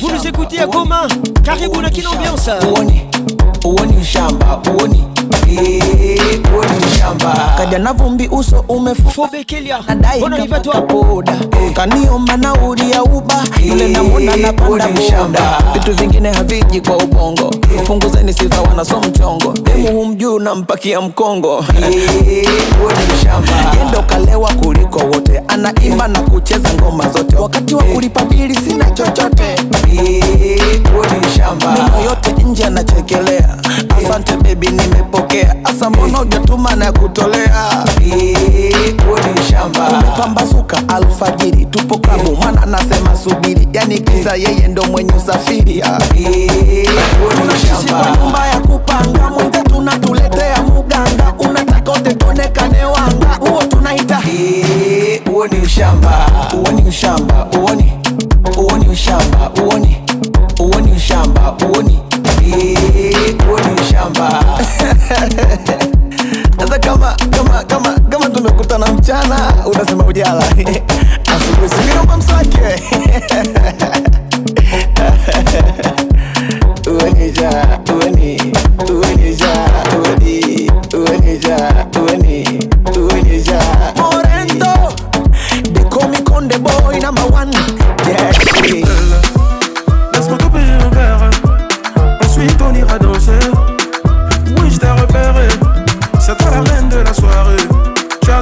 [0.00, 1.06] Vous nous écoutez à Goma,
[1.44, 2.50] Caribou Nakina Ambiance.
[3.64, 5.04] Uoni ushamba uoni.
[6.54, 8.64] Uoni ushamba kaja na vumbi uso
[10.60, 10.80] toi.
[10.82, 11.38] boda.
[11.74, 15.58] Kaniomba nauli ya uba yule namwona napanda boda.
[15.74, 17.50] Vitu vingine haviji kwa ubongo.
[17.86, 19.52] Punguzeni sifa wanaso mchongo.
[19.62, 21.64] Demu humjuu nampakia mkongo.
[23.78, 25.42] Yendo kalewa kuliko wote.
[25.48, 27.36] Anaimba na kucheza ngoma zote.
[27.36, 29.56] Wakati wa kulipa bili sina chochote.
[31.74, 33.49] Meno yote nje anachekelea
[33.98, 35.54] asante bebi nimepokea.
[35.64, 37.84] Asa mbona ujatuma na kutolea?
[38.96, 40.02] Kuni shamba.
[40.18, 43.68] Pambazuka alfajiri tupo klabu mwana nasema subiri.
[43.72, 45.82] Yani kisa yeye ndo mwenye usafiri.
[47.90, 51.34] Kwa nyumba ya kupanga mwenze tunatuletea muganga.
[51.38, 54.20] Unataka utetonekane wanga huo tunaita.
[55.32, 57.92] Huo ni ushamba huo ni ushamba uoni
[58.56, 59.66] huo ni ushamba uoni.
[59.70, 59.96] huo ni
[61.20, 62.00] shamba uni
[63.52, 64.28] uni shamba.
[66.58, 70.44] Sasa kama kama kama kama tumekutana mchana unasema ujala.
[71.32, 72.82] Asubuhi sikuomba mswake
[76.86, 78.52] uoni ja uoni
[78.90, 81.86] uoni ja uoni uoni ja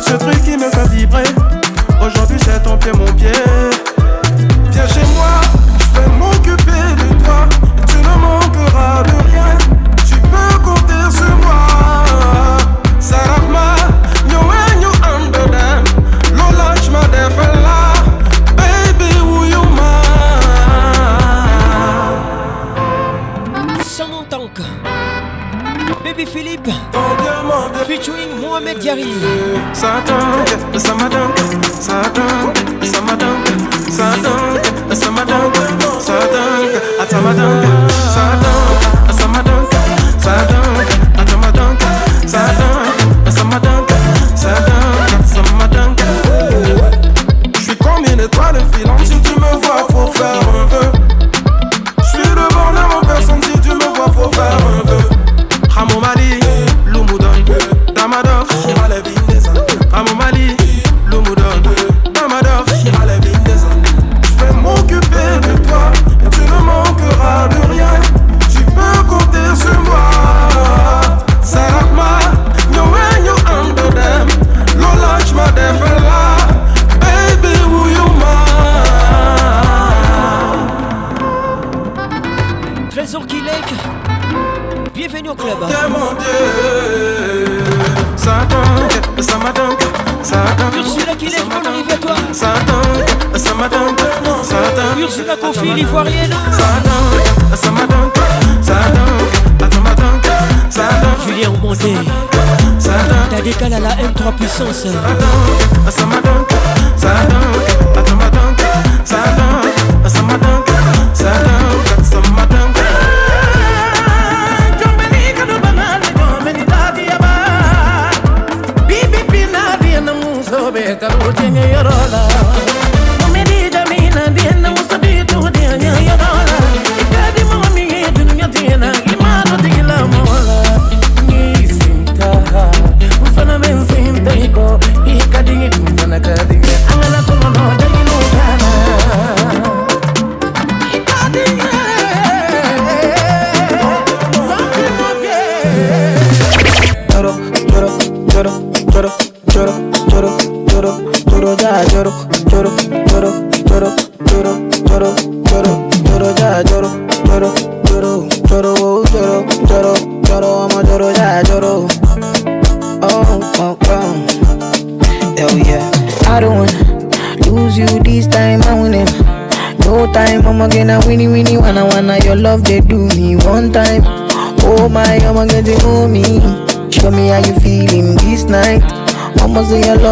[0.01, 1.25] ce truc qui me fait vibrer.
[2.01, 3.33] Aujourd'hui, c'est ton pied, mon pied.
[4.71, 5.41] Viens chez moi,
[5.79, 7.49] je vais m'occuper de toi.
[7.89, 9.59] Tu ne manqueras de rien.
[10.07, 11.67] Tu peux compter sur moi.
[13.01, 13.77] Sarahma,
[14.31, 15.85] you and you Amsterdam.
[16.33, 17.79] Lola, je m'adéfala.
[18.57, 19.83] Baby, who you mine?
[23.85, 24.61] Sans mon tank.
[26.05, 26.71] Baby Philippe.
[27.87, 29.15] Featuring Mohamed Yari.
[29.79, 31.33] ça attend, ça m'attend,
[31.81, 32.78] ça attend.
[104.59, 105.28] são, Senhor.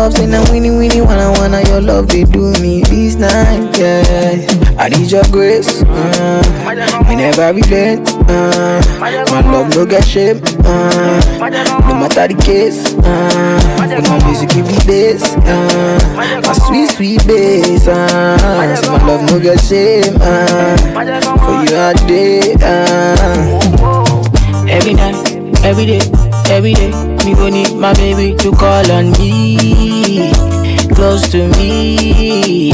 [0.07, 3.77] Love, say now winnie winnie wanna wanna your love they do me this night.
[3.77, 4.47] Yeah,
[4.79, 5.83] I need your grace.
[5.83, 8.09] Uh, me never relent.
[8.29, 10.41] Uh, my love no get shame.
[10.65, 11.21] Uh,
[11.89, 12.95] no matter the case.
[12.95, 15.23] Uh, with my music give me bass.
[15.43, 17.89] Uh, my sweet sweet bass.
[17.89, 20.17] Uh, so my love no get shame.
[20.21, 20.77] Uh,
[21.43, 22.55] for you all day.
[22.63, 23.59] Uh,
[24.69, 25.17] every night,
[25.65, 26.01] every day,
[26.51, 27.06] every day.
[27.27, 30.31] Me go need my baby to call on me,
[30.95, 32.71] close to me.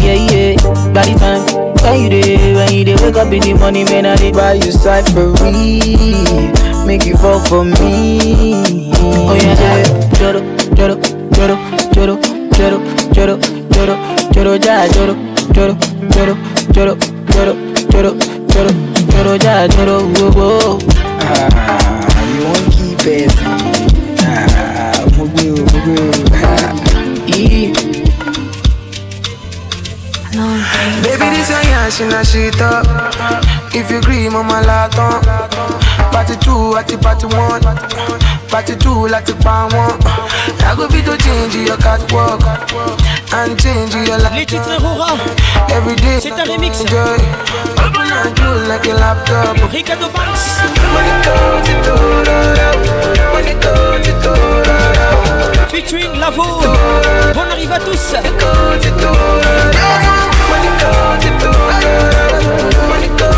[0.00, 0.56] Yeah, yeah.
[0.94, 1.42] By the time
[1.84, 4.54] when you day, when you day, wake up in the morning, man, I dey buy
[4.54, 6.86] you side for real.
[6.86, 8.90] Make you fall for me.
[8.96, 9.84] Oh yeah, yeah.
[10.16, 10.40] Joro,
[10.74, 10.96] joro,
[11.36, 11.56] joro,
[11.92, 12.16] joro,
[12.64, 12.78] joro,
[13.12, 13.36] joro,
[13.72, 13.94] joro,
[14.32, 15.14] joro, ja, joro,
[15.52, 15.76] joro,
[16.16, 16.34] joro,
[16.72, 16.96] joro,
[17.30, 17.54] joro,
[17.92, 18.16] joro,
[18.48, 18.72] joro,
[19.12, 20.78] joro, ja, joro, whoa, whoa.
[21.20, 22.00] Ah,
[22.34, 23.51] you won't keep it
[25.82, 26.14] groove.
[27.28, 27.72] yeah.
[30.34, 30.48] No,
[31.02, 32.54] Baby, this a yash in a sheet.
[33.78, 35.22] If you agree, mama, lot on.
[36.10, 38.31] Party two, party, party one.
[38.52, 39.96] Party two, like the pan one.
[40.60, 42.44] I go be to change your catwalk.
[43.32, 44.34] And change your life.
[44.36, 45.16] Les titres Aurora.
[45.70, 46.20] Every day.
[46.20, 46.78] C'est un remix.
[46.82, 47.16] Enjoy.
[47.80, 49.56] Open and close like a laptop.
[49.72, 50.60] Ricardo Banks.
[50.92, 51.24] When it
[51.64, 51.88] it.
[53.32, 54.34] When it it da,
[54.64, 55.66] da.
[55.68, 56.44] Featuring Lavo.
[57.32, 58.12] Bonne arrive à tous.
[62.92, 63.31] Eledumare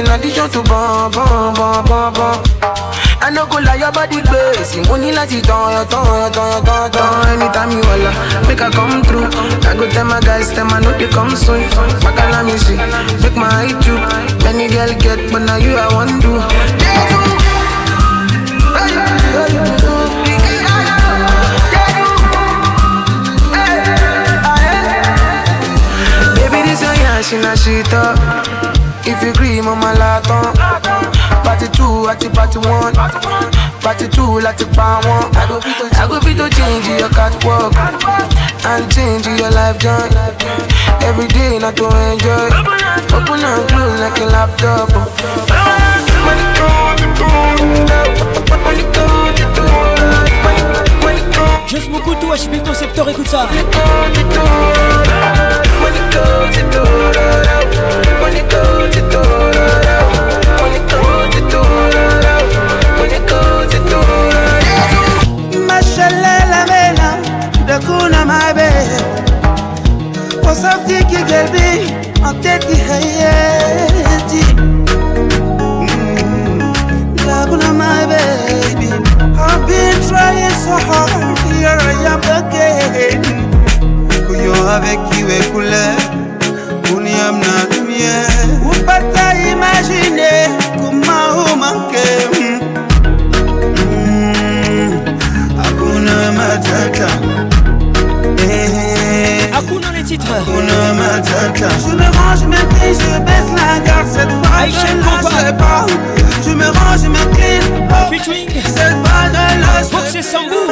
[0.00, 2.36] in addition to bọ́n bọ́n bọ́n bọ́n bọ́n.
[3.50, 3.76] go lie.
[3.82, 7.10] your body gbèsè, mo ní láti tán yan tán yan tán yan tán tán.
[7.32, 8.10] Anytime you wala,
[8.48, 9.28] make I come through.
[9.68, 11.60] I go tell my guys, tell my no dey come soon.
[12.04, 12.76] Makala me see,
[13.22, 13.98] make my eye too.
[14.44, 16.32] Many girl get, but now you I wan do.
[26.36, 27.22] Baby this your hey.
[27.22, 28.39] she na she talk
[29.10, 30.54] If you agree, mama laton.
[31.42, 32.94] Party two, at the party one.
[33.82, 35.34] Party two, like the pound one.
[35.34, 39.78] I go fit to, I go fit to change your catwalk and change your life
[39.82, 40.14] journey.
[41.02, 42.54] Every day, not to enjoy.
[43.10, 44.94] Open and close like a laptop.
[46.22, 47.02] Money come,
[48.62, 48.84] money
[51.66, 53.48] Juste mon couteau, HB Concepteur, écoute ça.
[70.50, 71.70] وصفتك قلبي
[78.10, 78.90] baby
[79.38, 83.29] I've been trying so hard Here I am again.
[84.50, 85.84] Kuyo avec iwe kule
[86.96, 88.30] uniamna lumière
[88.72, 90.48] upata imaginer
[90.78, 92.60] comment vous manquez
[95.62, 97.08] Hakuna matata.
[98.48, 101.68] Eh, Hakuna les titres Hakuna matata.
[101.86, 104.08] Je me range, je me plie, je baisse la garde.
[104.08, 105.86] Cette fois je ne lâche pas.
[106.44, 108.48] Je me range, je me clean oh, Featuring.
[108.64, 110.70] Cette fois je lâche Sambou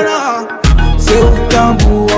[0.98, 2.08] C'est au tambour,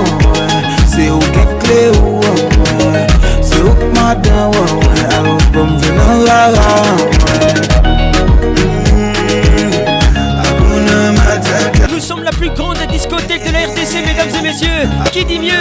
[11.89, 14.89] Nous sommes la plus grande discothèque de la RTC, mesdames et messieurs.
[15.11, 15.51] Qui dit mieux?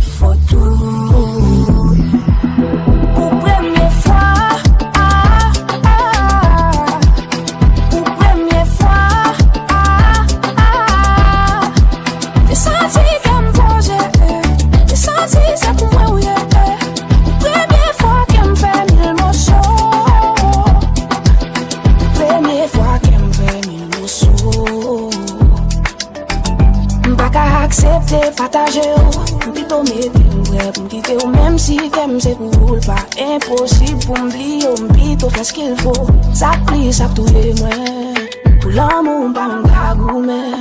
[28.55, 31.29] pataje ou, mpito me pil mbre mpite ou.
[31.29, 35.75] Mem si kem se pou l pa imposib pou mbli ou mpito fes ke l
[35.83, 35.95] fo
[36.39, 38.21] Sak pli sak touye mwen,
[38.63, 40.55] pou lan moun pa mwen kagou men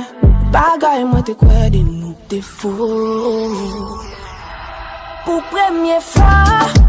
[0.54, 2.74] Bagay mwen te kwe de nou te fo.
[5.24, 6.83] Pou premye fwa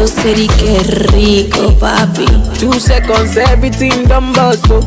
[0.00, 0.78] So city, qué
[1.12, 2.24] rico, papi.
[2.58, 4.80] Two seconds, everything done bust, oh.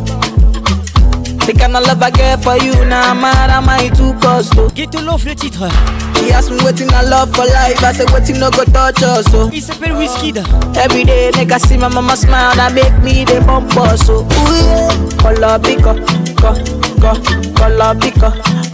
[1.46, 4.58] The kind of love I get for you, now nah, mad am I too cost,
[4.58, 4.70] oh.
[4.70, 5.70] Get to love le titre
[6.18, 9.28] She asked me waiting I love for life, I said waiting no go touch us,
[9.36, 9.52] oh.
[9.54, 10.38] Il s'appelle Wizkid
[10.78, 14.26] Every day, make I see my mama smile, that make me the bump us, oh.
[14.26, 14.90] Ooh, yeah.
[15.22, 15.94] Color pico,
[16.42, 16.56] co,
[17.00, 17.14] co,
[17.54, 18.34] color pico,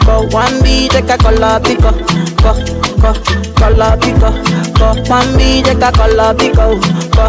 [0.10, 0.28] co.
[0.36, 1.92] One beat, take a color pico,
[2.42, 2.52] co,
[3.02, 3.12] co,
[3.60, 4.30] color pico,
[4.78, 4.88] co.
[5.14, 6.80] One beat, take a color pico,
[7.16, 7.26] co,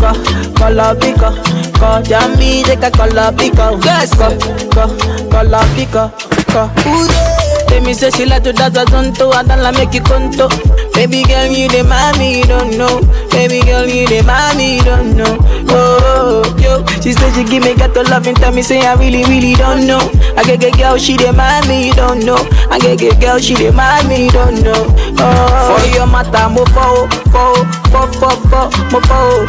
[0.00, 0.10] co,
[0.58, 1.30] color pico,
[1.78, 2.02] co.
[2.10, 4.28] Jammy, take a color pico, yes, co,
[4.74, 4.84] co,
[5.30, 6.10] color pico,
[6.52, 6.62] co.
[6.90, 7.33] Ooh, yeah.
[7.74, 10.46] Tell me say she like to dance a zonto, I don't like make you conto.
[10.94, 13.02] Baby girl, you the mommy, you don't know.
[13.34, 15.34] Baby girl, you the mommy, you don't know.
[15.74, 18.94] Oh, yo, she said she give me got to love and tell me say I
[18.94, 19.98] really, really don't know.
[20.38, 22.38] I get get girl, she the mommy, you don't know.
[22.70, 24.86] I get get girl, she the mommy, you don't know.
[25.18, 27.58] Oh, for your mata, mo fo, fo,
[27.90, 29.46] fo, fo, fo, mo fo.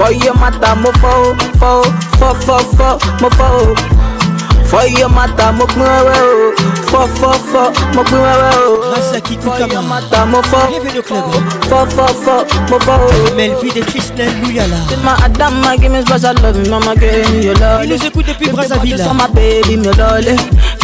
[0.00, 1.84] For your mata, mo fo, fo,
[2.16, 2.88] fo, fo, fo,
[3.20, 3.97] mo fo.
[4.68, 6.52] For your mata, mo pin wewe o.
[6.90, 7.62] Fo, fo, fo,
[7.94, 8.92] mo pin wewe o.
[9.40, 9.82] For your
[10.42, 10.58] mo.
[10.68, 11.24] Bienvenue au club
[12.68, 12.78] mo
[13.82, 17.84] Christelle Louyala C'est ma Adama, give me special love, mama, give me your love.
[17.84, 20.36] Il nous écoute depuis Brazzaville For my baby, lolly.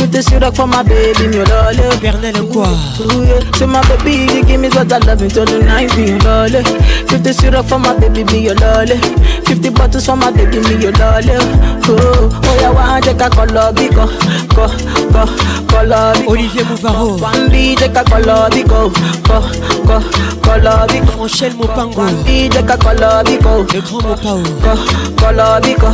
[0.04, 1.80] Put the syrup for my baby, me lolly.
[1.96, 2.52] Bernel eh.
[2.52, 2.68] quoi
[3.00, 3.40] Ooh, yeah.
[3.56, 6.60] So my baby, you give me special love until the night, your lolly.
[7.08, 9.00] Put the syrup for my baby, be your lolly.
[9.00, 9.40] Eh.
[9.48, 11.32] 50 bottles for my baby, me your lolly.
[11.32, 11.80] Eh.
[11.88, 14.04] Oh, oh yeah, one take a color biko,
[14.52, 14.68] ko,
[15.08, 15.24] ko,
[15.72, 16.28] color biko.
[16.28, 17.20] Olivier Mouvaro.
[17.20, 18.92] One B take a color biko,
[19.24, 19.40] ko,
[19.88, 19.96] ko,
[20.44, 21.12] color biko.
[21.16, 21.96] Franchel Mopango.
[21.96, 23.64] One B take a color biko.
[23.72, 24.44] Le grand Mopao.
[24.60, 24.72] Ko,
[25.16, 25.88] color biko,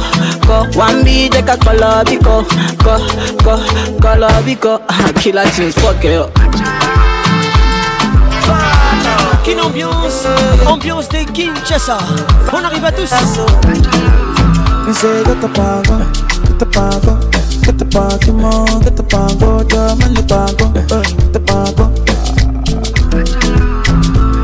[0.46, 0.66] ko.
[0.78, 2.42] One B take a color biko,
[2.82, 2.98] ko,
[3.42, 3.54] ko,
[4.00, 4.80] color bico
[5.20, 6.30] Kila jeans, fuck it up
[9.44, 10.26] Kin ambiance,
[10.66, 11.98] ambiance des Kinshasa
[12.52, 13.10] On arrive à tous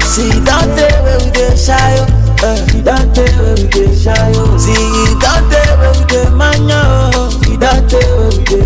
[0.03, 1.97] See that day where we dey shy,
[2.71, 6.81] see that day where we dey shy, see that day where we dey manya,
[7.45, 8.66] see that day where we dey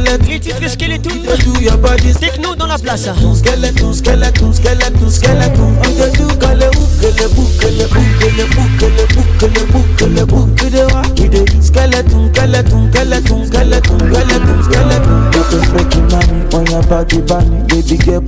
[0.00, 0.58] Les titres
[2.18, 3.08] Techno dans la place.
[3.34, 5.72] skeleton, skeleton, skeleton, skeleton.
[5.78, 6.68] On te ukele
[7.34, 11.02] bukele bukele bukele bukele bukele bukele wa.
[11.18, 15.32] We dey do skeleton, skeleton, skeleton, skeleton, skeleton, skeleton.
[15.32, 18.22] You can mommy your body bunny, baby girl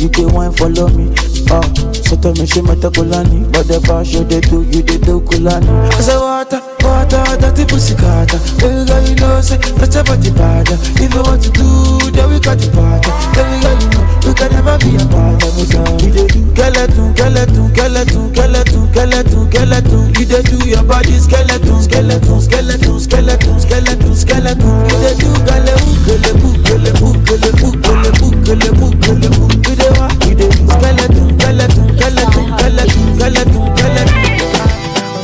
[0.00, 1.31] you dey wine follow me.
[1.50, 1.60] Oh,
[1.92, 5.68] so tell me she meta kulani, the bash you dey do, you dey do kulani.
[5.92, 8.38] I say water, water, dirty pussy carter.
[8.60, 10.68] Baby girl, you know say that's your body bad.
[10.72, 11.66] If you want to do,
[12.12, 13.04] then we got the part.
[13.36, 15.72] Baby girl, you know you can never be a part of us.
[16.00, 20.02] We dey do skeleton, skeleton, skeleton, skeleton, skeleton, skeleton.
[20.16, 24.72] You dey do your body skeleton, skeleton, skeleton, skeleton, skeleton, skeleton.
[24.88, 29.28] You dey do gale ukele bukele bukele bukele bukele bukele
[33.22, 34.68] skeleton, skeleton, skeleton.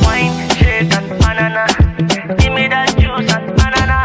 [0.03, 1.65] Wine, shake and banana.
[2.39, 3.99] Give me that juice and banana.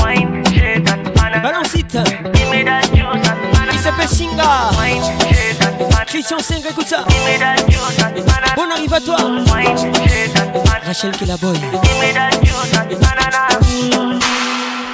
[0.00, 1.42] Wine, shake and banana.
[1.42, 1.92] Balance it.
[1.92, 3.72] Give me that juice and banana.
[3.72, 4.72] Il s'appelle Singa.
[4.76, 6.04] Wine, shake and banana.
[6.06, 7.04] Christian Senga, écoute ça.
[7.08, 8.54] Give me that juice and banana.
[8.56, 9.16] Bon arrive à toi.
[9.52, 10.86] Wine, shake and banana.
[10.86, 11.52] Rachel Kelaboy.
[11.52, 13.42] Give me that juice and banana.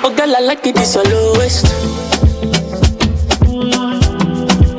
[0.03, 1.67] Oh girl, I like it, this your lowest.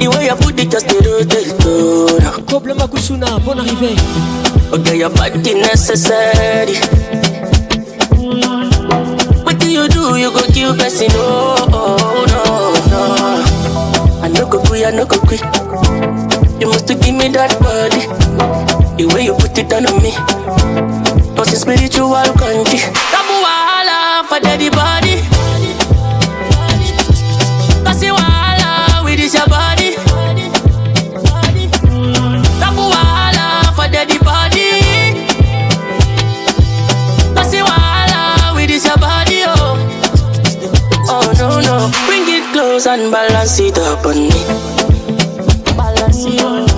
[0.08, 2.32] The way you put it just the rotate, oh, no.
[2.48, 3.92] Koble Makusuna, bonne arrivée.
[4.72, 6.76] Girl, your body necessary.
[9.44, 10.16] What do you do?
[10.16, 12.42] You go kill person, oh, oh no,
[12.88, 14.24] no.
[14.24, 15.42] I no go quit, I no go quit.
[16.62, 18.08] You must give me that body.
[18.96, 20.16] The way you put it on me.
[21.36, 22.80] Was a spiritual country.
[23.12, 25.20] Tabu wahala for daddy body.
[42.78, 44.30] Close and balance it up on me.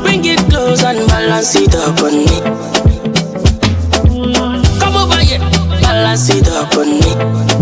[0.02, 2.40] Bring it close and balance it up on me.
[4.80, 5.40] Come over here,
[5.82, 7.59] balance it up on me.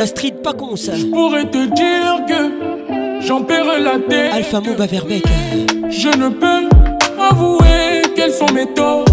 [0.00, 0.92] La street, pas con ça.
[0.96, 4.32] Je pourrais te dire que j'en paierai la tête.
[4.32, 5.24] Alpha Mouba Verbeck.
[5.90, 6.70] Je ne peux
[7.30, 9.04] avouer quels sont mes torts.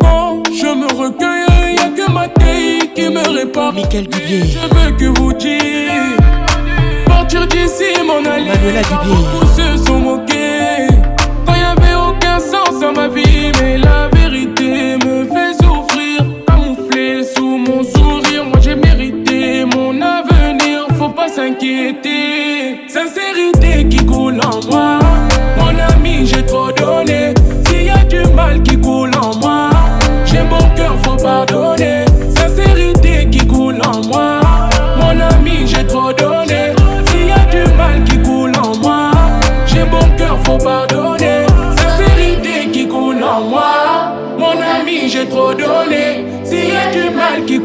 [0.00, 3.72] Quand je me recueille, y a que ma taille qui me répare.
[3.72, 4.44] Michael Dubier.
[4.44, 5.58] Je veux que vous dire.
[7.06, 8.50] Partir d'ici, mon aller.
[8.50, 9.16] Manuela Dubier.
[9.16, 10.86] Beaucoup se sont moqués.
[11.44, 14.05] Quand y avait aucun sens à ma vie, mais la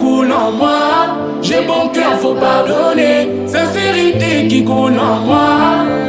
[0.01, 0.81] coule en moi,
[1.41, 3.29] j'ai bon cœur, faut pardonner.
[3.45, 5.49] Sincérité qui coule en moi,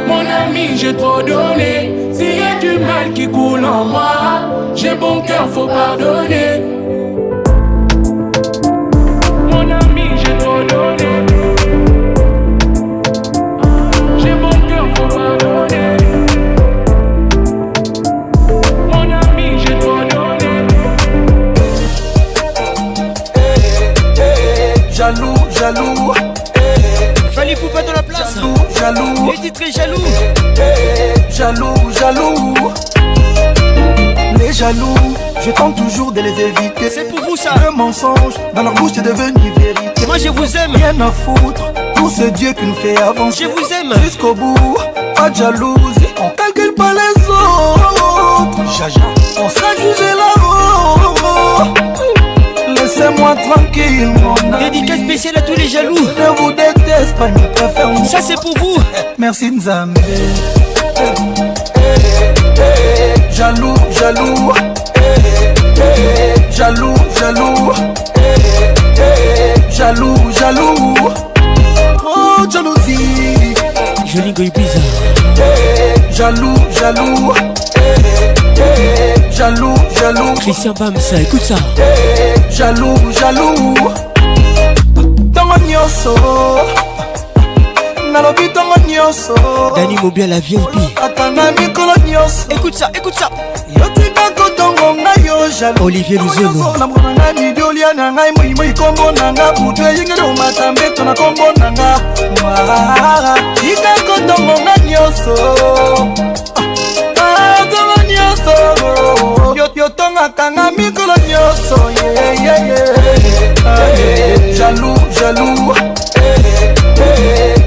[0.07, 1.73] mon ami, j'ai trop donné.
[2.11, 4.15] S'il y a du mal qui coule en moi,
[4.75, 6.51] j'ai bon cœur, faut pardonner.
[25.63, 26.13] Jaloux, jaloux.
[27.31, 28.35] Fallait Poupa dans la place.
[28.77, 30.01] Jaloux, Les titres jaloux.
[31.29, 32.53] Jaloux, jaloux.
[34.37, 34.93] Les jaloux,
[35.41, 36.89] je tente toujours de les éviter.
[36.89, 37.51] C'est pour vous ça.
[37.63, 40.05] Le mensonge dans leur bouche est devenu vérité.
[40.05, 40.75] Moi je vous aime.
[40.75, 41.71] Rien à foutre.
[41.95, 43.45] Tout ce Dieu qui nous fait avancer.
[43.45, 43.93] Je vous aime.
[44.03, 44.75] Jusqu'au bout,
[45.15, 46.13] pas de jalousie.
[46.19, 48.77] On calcule pas les autres.
[48.77, 48.99] Jaja,
[49.41, 50.32] on sera jugé là-haut.
[53.03, 54.69] Laissez-moi tranquille, mon ami.
[54.71, 55.95] Dédicace spéciale à tous les jaloux.
[55.97, 58.05] Je vous déteste pas, je préfère vous.
[58.05, 58.77] Ça c'est pour vous.
[59.17, 59.97] Merci Nzambe.
[63.31, 64.53] Jaloux, jaloux.
[66.51, 67.71] Jaloux, jaloux.
[69.69, 70.95] Jaloux, jaloux.
[72.05, 73.53] Oh, jalousie.
[74.05, 74.79] Jolingo Ibiza.
[76.11, 77.33] Jaloux, jaloux.
[79.31, 80.33] Jaloux, jaloux.
[80.35, 81.55] Christian Bamsa, écoute ça.
[82.49, 83.73] Jaloux, jaloux.
[85.33, 86.15] Tango nyonso.
[88.13, 89.33] nalobi ntongo nyonso
[89.75, 90.59] dani mobia la vip
[91.03, 93.29] atanga mikolo nyonso écoute ça écoute ça
[93.75, 95.33] yotika kotongo ngai yo
[95.83, 100.21] olivier luzolo na mwana ngai midi olia na ngai moimoi kombo na nga butu eyingeli
[100.21, 101.99] omata mbeto na kombo na nga
[103.55, 105.33] tika kotongo ngai nyonso
[108.43, 111.77] solo yotongakanga mikolo nyonso
[114.57, 115.73] jalou jalou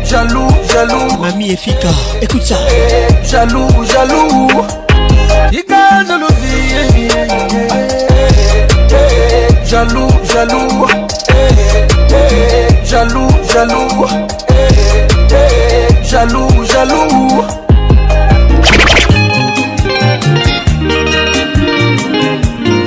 [0.04, 1.88] jalou jalou mami efika
[2.22, 2.56] écoute ça.
[2.70, 4.48] Eh, jalou jalou
[5.50, 7.18] tika jalousie eh,
[8.92, 10.86] eh, jalou jalou
[12.84, 14.06] jalou jalou
[16.04, 17.65] jalou jalou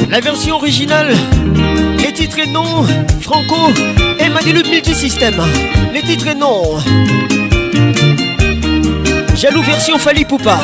[0.09, 1.13] La version originale,
[1.99, 2.83] les titres et noms,
[3.21, 3.71] Franco
[4.19, 5.39] et Maniloud Multisystème.
[5.93, 6.79] Les titres et noms.
[9.35, 10.59] Jaloux version Fali Poupa.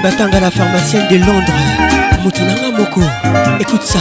[0.00, 1.52] Elvin Batanga, la pharmacienne de Londres.
[2.22, 3.00] Moutounanga Moko,
[3.60, 3.98] écoute ça.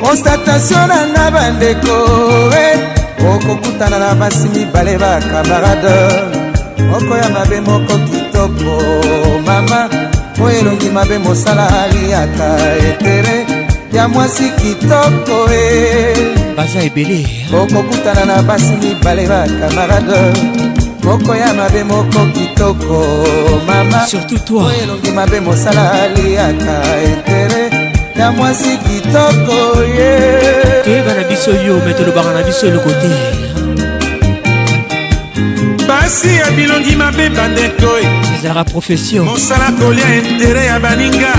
[0.00, 1.94] constatation na nga bandeko
[3.20, 5.96] okokutana na basi mibale bakamarade
[6.90, 9.88] moko ya mabe moko kitoko mama.
[10.42, 12.48] Oyo elongi mabe mosala aliaka
[12.88, 13.46] etere.
[13.92, 16.14] Ya mwasi kitoko e
[16.56, 23.24] baza ebele okokutana na basi mibale bakamarade moko ya mabe moko kitoko
[23.66, 24.06] mama.
[24.06, 24.72] Surtout toi.
[24.82, 27.70] Elongi mabe mosala aliaka etere
[28.16, 30.18] ya mwasi kitoko ye.
[30.84, 33.10] Toyeba na biso yo me tolobaka na biso eloko te.
[35.88, 37.98] Basi ya bilongi mabe bandeko
[38.34, 39.24] ezalaka profession.
[39.24, 41.32] Mosala kolia intere ya baninga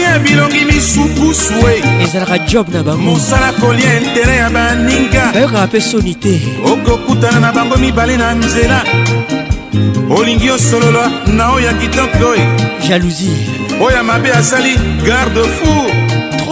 [0.00, 3.02] ya bilongi misupusu e ezalaka job na bango.
[3.02, 5.32] Mosala kolia intere ya baninga.
[5.34, 6.40] Bayokaka mpe soni te.
[6.64, 8.84] Okokutana na bango mibale na nzela.
[10.10, 12.42] Olingi osolola na oyo ya kitoko e
[12.88, 13.46] jalousie.
[13.80, 16.01] Oyo mabe asali garde fou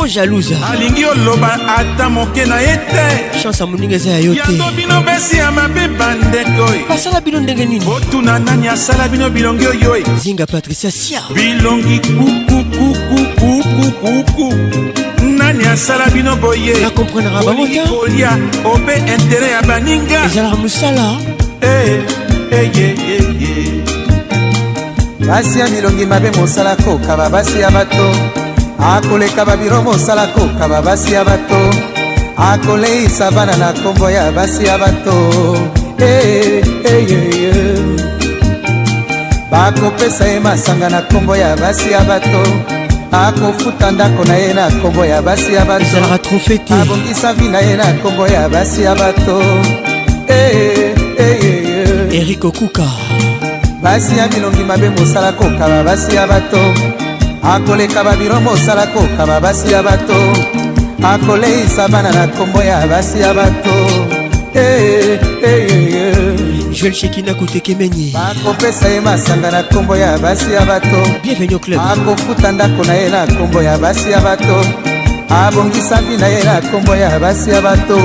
[0.00, 0.54] trop jalouse.
[0.72, 3.40] Alingi oloba ata moke na ye te.
[3.42, 4.40] Chance ya moninga eza ya yo te.
[4.40, 7.84] yango bino besi ya mabe bandeko basala bino ndenge nini?
[7.84, 11.22] Botuna nani asala bino bilongi oyo zinga patricia sia.
[11.34, 14.54] Bilongi kukukukukukuku
[15.38, 16.80] nani asala bino boye?
[16.80, 20.24] Nakomprenaka bango te kolia ope intere ya baninga.
[20.24, 21.16] Ezalaka mosala
[25.26, 28.14] basi ya milongi mabe mosala kokaba basi ya bato
[28.82, 31.60] akoleka babiro mosala kokaba basi ya bato
[32.36, 35.14] akoleisa bana na nkombo ya basi ya bato.
[35.98, 37.96] Hey, hey, hey, hey.
[39.50, 42.42] bakopesa ye masanga na nkombo ya basi ya bato
[43.12, 45.84] akofuta ndako na ye na nkombo ya basi ya bato.
[45.84, 49.42] Ezalaka trofete abongisa vi na ye na nkombo ya basi ya bato.
[50.28, 51.44] Eh, eh, eh,
[52.12, 52.20] eh.
[52.20, 52.86] erik okuka.
[53.82, 56.58] Basi ya bilongi mabe mosala kokaba basi ya bato
[57.42, 60.14] akoleka babiro mosala kokaba basi ya bato.
[61.02, 63.70] Akoleisa bana na nkombo ya basi ya bato.
[64.54, 66.14] Eh, eh, eh,
[66.72, 71.00] joel shekina kutekemenyi bakopesa ye masanga na nkombo ya basi ya bato.
[71.22, 71.80] Bienvenu au club.
[71.80, 74.64] Akofuta ndako na ye na nkombo ya basi ya bato.
[75.28, 77.98] Abongisa vi na ye na nkombo ya basi ya bato.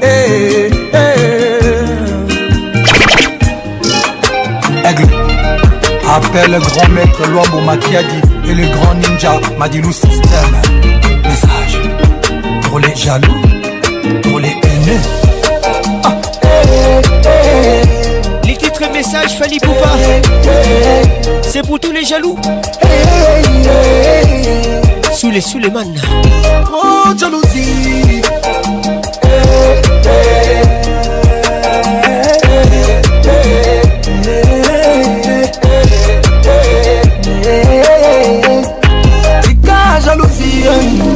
[0.00, 0.72] Eh.
[4.84, 5.06] Aigle.
[6.08, 10.56] Appelle le grand maître Luambo Makiadi et le grand ninja Madilou System.
[11.22, 11.80] Message
[12.62, 13.34] pour les jaloux,
[14.22, 15.00] pour les haineux.
[18.44, 19.90] les titres messages Fali Poupa
[21.42, 22.36] c'est pour tous les jaloux?
[25.14, 25.94] Sous les Suleiman
[26.72, 28.22] Oh, jalousie.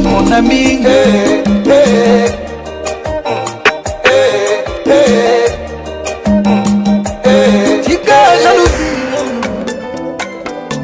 [0.03, 0.63] Mon ami.
[7.85, 8.97] Tika jalousie.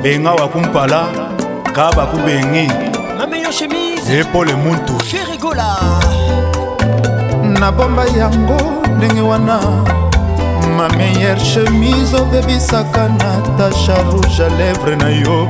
[0.03, 1.01] benga wakumpala
[1.75, 2.67] ka bakubengi.
[3.17, 4.07] Ma meilleure chemise.
[4.19, 5.75] Epole muntu Ferregola
[7.59, 8.57] nabomba yango
[8.97, 9.59] ndenge wana
[10.77, 15.47] ma meilleure chemise obebisaka natasha rouge à lèvre na yo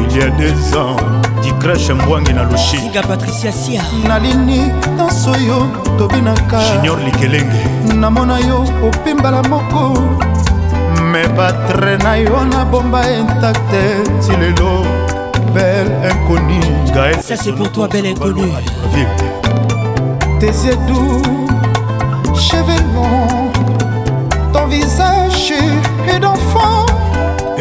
[0.00, 0.96] il y a deux ans
[1.42, 2.76] dicrèche mbwangi na lushi.
[2.76, 3.82] Singa patricia sia.
[4.08, 5.66] Nalini danso yo
[5.98, 7.62] tobinaka junior likelenge.
[7.94, 9.98] Namona yo opimbala moko.
[11.12, 13.82] Me batre na yo nabomba intacte
[14.20, 14.84] ti lelo
[15.54, 16.60] belle inconnue.
[16.94, 18.52] Gaël ça c'est pour toi belle inconnue.
[20.40, 21.22] Tes yeux doux
[22.34, 23.50] cheveux longs
[24.52, 25.52] ton visage
[26.08, 26.86] est d'enfant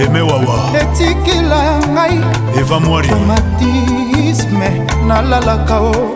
[0.03, 0.57] eme wawa.
[0.81, 2.19] Etikila ngai.
[2.59, 3.07] Eva mwari.
[3.07, 6.15] Traumatisme nalalaka o.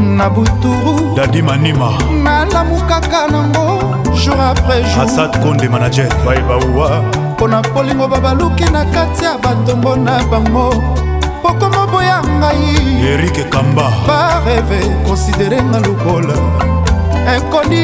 [0.00, 1.14] Na buturu.
[1.16, 1.90] Dadi manima.
[2.22, 3.80] Nalamukaka nango
[4.14, 5.02] jour après jour.
[5.04, 6.08] Asad konde manager.
[6.26, 10.70] Bayebawa mpo na polingo babaluki na kati ya batombo na bango.
[11.42, 13.04] Pokoma boya ngai.
[13.12, 13.90] Erike kamba.
[14.06, 16.34] Bareve konsidere nga lokola
[17.36, 17.82] inkoni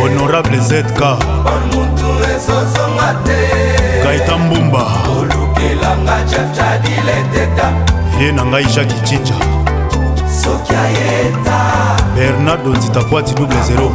[0.00, 1.00] honorable zk
[4.02, 4.86] kaita mbumba.
[8.20, 9.34] Ye na ngai jaki cinja
[12.16, 13.90] bernardo nzitakwati double 0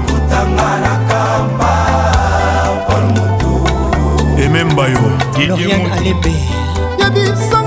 [4.46, 5.00] emembayo
[5.48, 6.34] Lauriane Alembe
[7.00, 7.65] yebisanga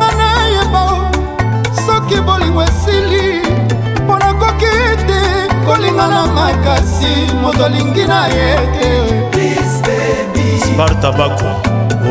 [5.88, 8.88] kolingana makasi moto alingi na ye te.
[10.64, 11.44] Sparta bako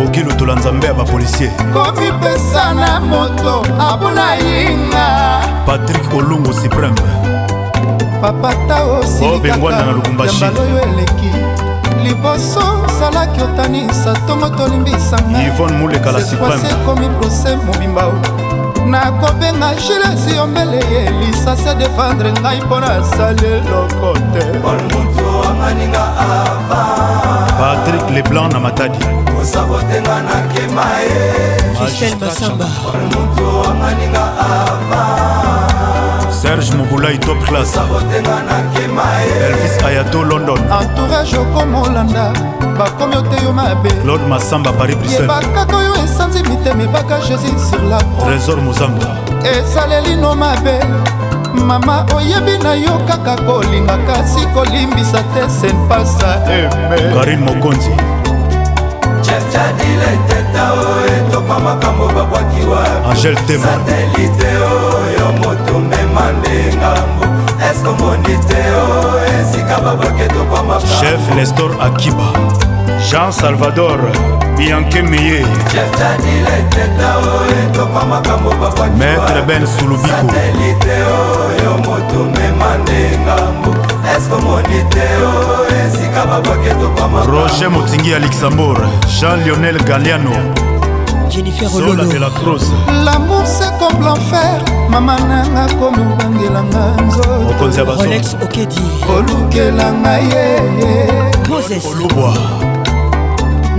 [0.01, 1.51] okoki lutola nzambe ya bapolisier.
[1.73, 5.41] Komipesa na moto abuna yinga.
[5.65, 7.01] Patrik olungu supreme.
[8.21, 8.83] Papata
[9.35, 10.35] obengwana na lubumbashi.
[10.35, 11.31] osilikakayambala oyo eleki.
[12.03, 16.69] Liboso ozalaki otanisa ntongo tolimbisanga yvonne mulekala supreme.
[16.69, 18.07] ekomi prose mobimba
[18.87, 24.43] nakobenga gilesi yombele ye lisase defendre ngai mpo nasali eloko te.
[27.59, 29.05] Patrik leblanc na matadi.
[29.41, 30.83] Osabotenga nakema
[31.77, 32.65] Christelle Massamba
[36.41, 37.79] serge mobulai top classe
[39.47, 40.59] elvis ayato london.
[40.81, 42.31] Entourage okomolanda
[42.77, 43.89] bakomi oteyo mabe.
[44.03, 45.21] Claude masamba paris bruxelles.
[45.21, 49.07] Yebakaka oyo esanzi mitema ebaka jésus sur la trésor mozamba.
[49.43, 50.79] Ezalelino mabe
[51.65, 57.91] mama oyebi na yo kaka kolinga kasi kolimbisa te senpasa eme karine mokonzi
[63.17, 67.25] angel temasatelite oyo motumema nde ngambo.
[67.71, 72.27] Eske omoni te o esika babwaki tokwamaka chef nestor akiba.
[73.09, 73.99] Jean salvador.
[74.57, 75.45] biankemeye
[78.97, 80.07] maître ben sulubiko
[87.31, 88.81] roger motingi ya luxembourg
[89.19, 90.31] jean lionel galiano
[93.05, 94.61] lamour c'est comme l'enfer.
[94.89, 98.81] Mama nanga komobangelanga nzotoolex okedi.
[99.09, 100.59] Olukelanga ye.
[101.49, 101.85] Moses.
[101.85, 102.33] Olubwa.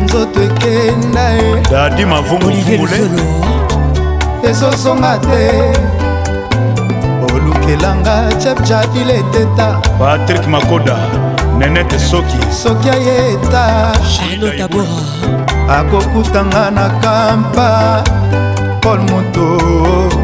[0.09, 3.01] Nzoto ekenda e dadi mavungufungule
[4.49, 5.73] ezozonga te.
[7.35, 9.69] Olukelanga chepchadile eteta.
[9.99, 10.97] Patrik makoda
[11.59, 12.39] nenete soki.
[12.63, 13.93] Soki ayeta
[15.69, 18.03] akokutanga na kampa.
[18.81, 19.59] Paul moto.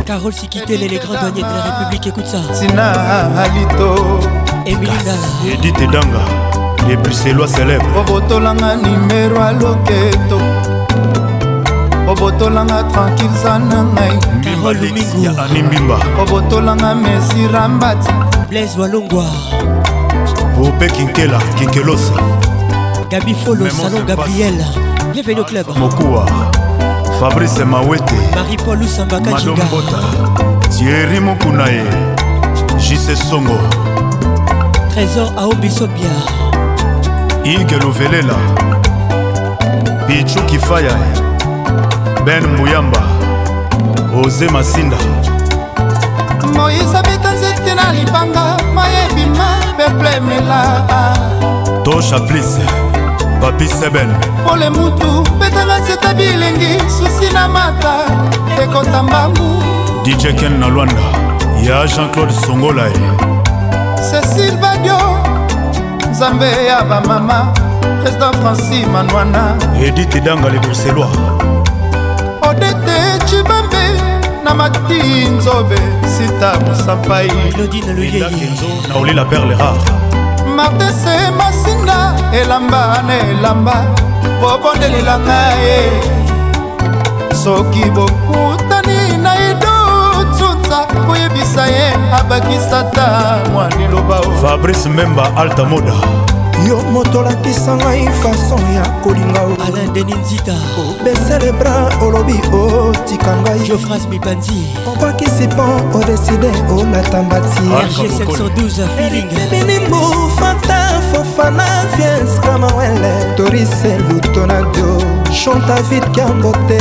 [0.07, 2.39] Carole Sikitele, les grands douaniers de la République, écoute ça.
[2.59, 2.93] tina
[3.43, 4.21] alito
[4.65, 6.54] edith edanga
[6.89, 10.39] les bruxellois célèbres obotolanga nimero ya loketo.
[12.09, 14.19] Obotolanga tranquille za na ngai
[15.23, 15.97] ya ani mbimba.
[16.23, 18.09] Obotolanga mesira mbati
[18.49, 19.25] blaise walongwa.
[20.59, 22.13] Bope kinkela kinkelosa.
[23.11, 24.55] Gabi Folo, Salon Gabriel.
[25.13, 25.67] Bienvenue au club.
[25.79, 26.27] mokuwa
[27.21, 28.15] fabrice mawete.
[28.35, 29.65] Marie-Paul Usambaka madom Jinga.
[29.71, 29.99] bota.
[30.71, 31.85] Thierry mokuna ye
[32.79, 33.59] jise songo.
[34.95, 36.11] Trésor Aobisobia.
[37.45, 38.35] Ige luvelela
[40.07, 40.97] pichu kifaya
[42.25, 43.03] ben mbuyamba
[44.25, 44.97] oze masinda.
[46.55, 50.85] Moïse abeta nzete na libanga mai ebima peple emela
[51.85, 52.59] tosha plis
[53.41, 54.09] papi seben
[54.47, 57.95] pole mutu betanga nzete bilengi susi na mata
[58.63, 59.63] ekota mbangu.
[60.05, 61.03] Dj ken na lwanda
[61.63, 63.11] ya jean-claude songola ye
[64.11, 65.14] cécile badio
[66.15, 67.53] nzambe ya bamama
[68.03, 69.57] président francis manwana.
[69.87, 71.11] Edith danga le bruxellois.
[72.49, 73.85] Odete cibambe
[74.45, 75.01] na mati
[75.37, 75.79] nzobe
[76.15, 79.81] sita mosampai kenzo na olila perle rare.
[80.57, 81.99] Martese masinda
[82.33, 83.77] elamba na elamba
[84.41, 85.79] bobondelelanga ye.
[87.43, 88.94] Soki bokutani
[91.05, 95.93] na idotsunza koyebisa ye abakisata mwa liloba fabrice memba alta moda.
[96.69, 103.37] Yo moto olakisa ngai fason ya kolinga alain denis nzita obese le bras olobi otika
[103.37, 103.59] ngai.
[103.67, 107.61] Geofras mipanzi obakisi mpo odeside olata mbati.
[107.61, 109.29] Rg 712 feeling.
[109.51, 115.03] Minimbu fata fofana viens kamawele torise lutonadio
[115.45, 116.81] chanta vite kiambote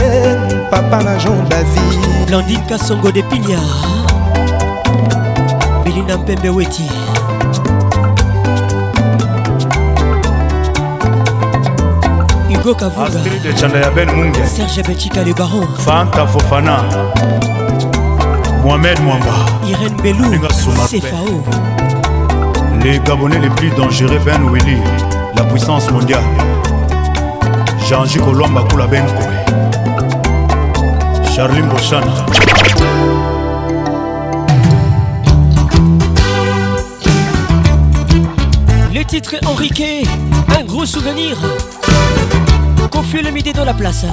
[0.71, 2.27] papa na jean david.
[2.27, 3.59] Blandine kasongo de pinya
[6.03, 6.83] belinda mpembe weti.
[12.47, 14.47] Hugo kavunga astrid chanda ya ben munge.
[14.47, 15.67] Serge bechika le baron.
[15.85, 16.79] Fanta fofana.
[18.63, 19.33] Mohamed mwamba.
[19.67, 20.47] Irène belou.
[20.49, 21.43] Cfao
[22.83, 24.77] les gabonais les plus dangereux ben willy
[25.37, 26.23] la puissance mondiale.
[27.89, 29.27] Jean-ji kolwamba kula ben koe
[31.35, 32.13] charlin bochana
[39.13, 40.07] titre est Enrique,
[40.59, 41.37] un gros souvenir.
[42.89, 44.05] Confus le midi dans la place.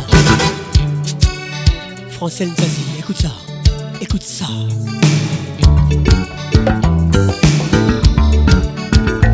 [2.11, 3.31] Francel Nzazi, écoute ça.
[4.03, 4.45] Écoute ça.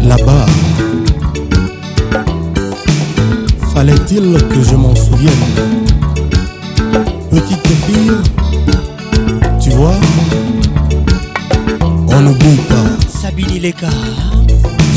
[0.03, 0.47] Là-bas,
[3.75, 5.33] fallait-il que je m'en souvienne?
[7.33, 8.13] Petite fille,
[9.61, 9.97] tu vois,
[12.07, 13.89] on n'oublie pas, Sabine Leka,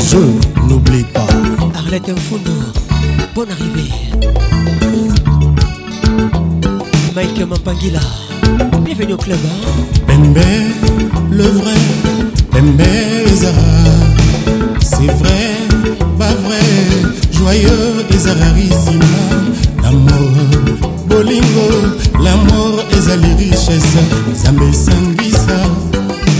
[0.08, 0.18] je
[0.68, 1.26] n'oublie pas.
[1.74, 2.52] Arlette Mfundo,
[3.34, 3.90] bonne arrivée.
[7.14, 8.00] Mike Mampangila,
[8.84, 9.38] bienvenue au club.
[9.44, 9.84] Hein?
[10.06, 10.38] Bembe,
[11.30, 11.80] le vrai,
[12.52, 12.80] Bembe
[13.26, 13.60] Ezara.
[14.80, 15.56] C'est vrai,
[16.18, 16.64] pas vrai,
[17.32, 19.04] joyeux Ezararissima.
[19.82, 20.30] L'amour,
[21.08, 21.70] bolingo,
[22.22, 23.98] l'amour ezali richesse,
[24.32, 25.79] nzambe esangisa.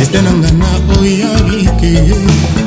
[0.01, 1.93] Destin na nga na oyarike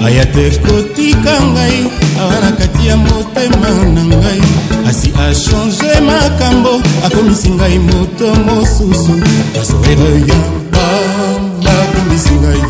[0.05, 1.89] aya te kotika ngai
[2.21, 4.41] awa na kati ya motema na ngai.
[4.89, 9.17] Asi achange makambo akomisi ngai moto mosusu.
[9.57, 10.39] Nasoere ya
[10.73, 12.61] pamba akomisi ngai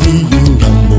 [0.56, 0.96] ngambo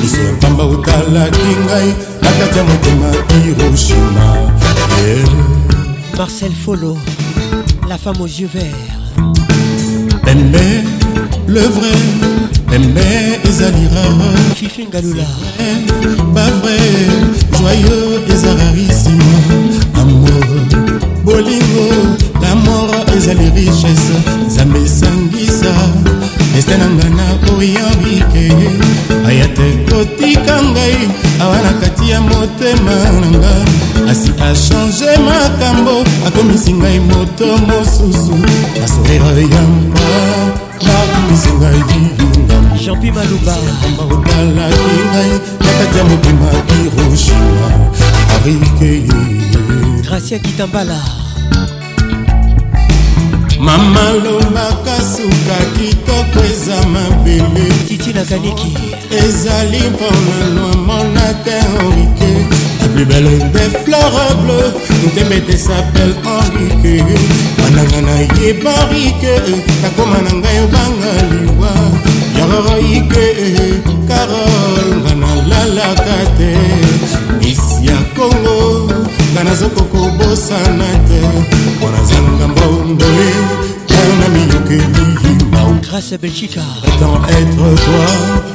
[0.00, 1.90] miso ya pamba otalaki ngai
[2.22, 3.08] na kati ya motema
[3.42, 4.26] hiroshima.
[5.02, 5.26] Yeah.
[6.18, 6.96] Marcel Folo,
[7.88, 9.00] la femme aux yeux verts.
[10.22, 10.66] pembe
[11.48, 11.96] le vrai
[12.70, 14.30] pembe ezali rare.
[14.54, 15.26] Fifi Ngalula,
[16.62, 19.38] vrai joyeux ezararissima
[20.00, 20.46] amour
[21.24, 21.88] bolingo
[22.42, 24.16] lamor ezali richesse
[24.46, 25.74] nzambe esangisa
[26.54, 27.26] destin na nga na
[27.56, 28.46] oyarike
[29.28, 31.08] aya te kotika ngai
[31.40, 33.54] awa na kati ya motema na nga
[34.10, 38.34] asi achange makambo akomisi ngai moto mosusu.
[38.80, 40.08] Na sourire ya mpa
[40.86, 41.82] bakomisi ngai
[43.00, 43.56] Jean-Pierre Malouba,
[44.14, 45.30] otalaki ngai
[45.60, 47.68] na kati ya motema hiroshima
[48.34, 49.02] arike
[50.02, 51.00] gracia kitambala.
[53.60, 57.72] Mama lobaka suka kitoko eza mabele.
[57.88, 58.76] Titi na kaniki
[59.10, 62.46] ezali mpona lwamona te henrike
[62.80, 64.72] la plus belle des fleurs bleues
[65.06, 67.04] ntembete s'appelle henrike
[67.58, 69.32] bananga na ye barike
[69.82, 71.70] nakoma na ngai obanga liwa
[72.40, 73.26] yaroroike
[74.08, 76.52] carol nga nalalaka te.
[77.40, 78.88] Misi ya kongo
[79.32, 81.20] nga nazokokobosana te.
[81.76, 83.30] Mpo nazanga mbondoe
[84.20, 85.06] na miyokeli
[85.52, 86.64] mau grâce à Belgica.
[86.82, 88.06] Prétends être toi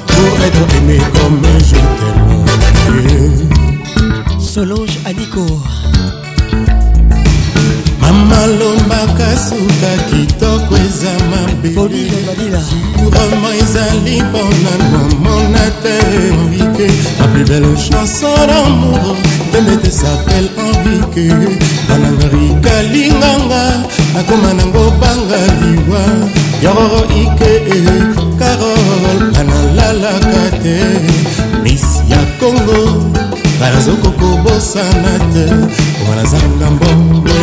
[0.07, 3.35] pour être aimé comme je t'aime.
[4.39, 5.45] Solange Aniko
[8.29, 11.89] malomba kasuka kitoko eza mabeurama
[13.61, 15.95] ezali mpona namona te
[16.31, 16.87] enrique
[17.19, 19.15] ma plus belle chanson d'amour
[19.51, 21.27] tembete s'appelle enrique
[21.87, 23.63] bananga rikalinganga
[24.13, 26.03] nakoma nango banga liwa.
[26.63, 27.51] Yororo ike
[28.39, 30.77] carol analalaka te.
[31.63, 32.81] Mis ya congo
[33.59, 35.45] banazokokobosana te.
[36.01, 37.41] Omana zanga mbonge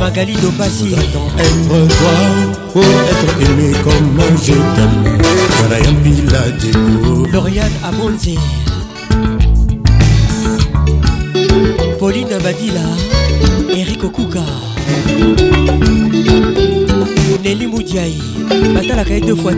[0.00, 0.94] Magali Dobasi.
[0.94, 2.14] Être toi
[2.72, 5.04] pour être aimé comme je t'aime
[7.32, 8.36] Lauriane Abonze
[11.98, 12.86] Pauline Badila
[13.74, 14.44] Eric Okuka.
[17.44, 18.14] Nelly Moudiaï.
[18.74, 19.52] Batalaka ye deux fois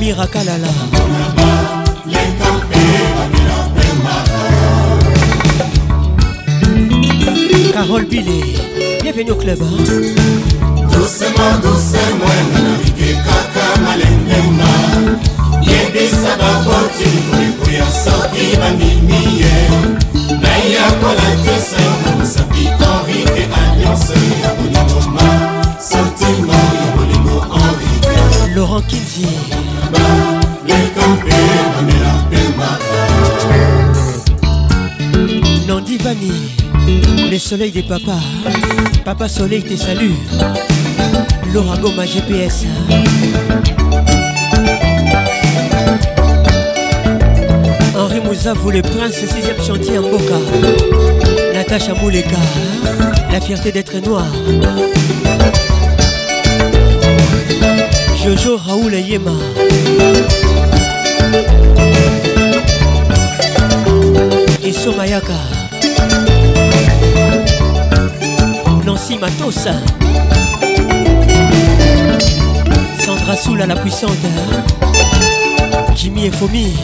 [0.00, 0.72] mirakalala.
[7.74, 8.54] Carole Billet
[9.02, 9.58] bienvenue au club
[10.90, 14.72] doucement doucement nanarike kaka malembema
[15.60, 19.54] yebisa bakoti kolikoya soki bandimi ye
[20.40, 22.64] nayakola tesa na mosapi
[28.54, 28.82] Laurent
[32.30, 32.78] pema
[35.66, 36.32] Nandi Vani
[37.30, 38.20] Le soleil des papas.
[39.04, 40.12] Papa soleil te salue.
[41.52, 42.64] Laura Goma GPS
[47.96, 51.35] Henri Mouzavou le prince 6ème chantier en Boca
[51.68, 52.36] Natacha Mouleka
[53.32, 54.24] La fierté d'être noir.
[58.22, 59.32] Jojo Raoul Yema.
[64.62, 65.32] Et Somayaka.
[68.84, 69.66] Nancy Matos.
[73.04, 74.12] Sandra Soula la puissante.
[75.96, 76.76] Jimmy et Fomi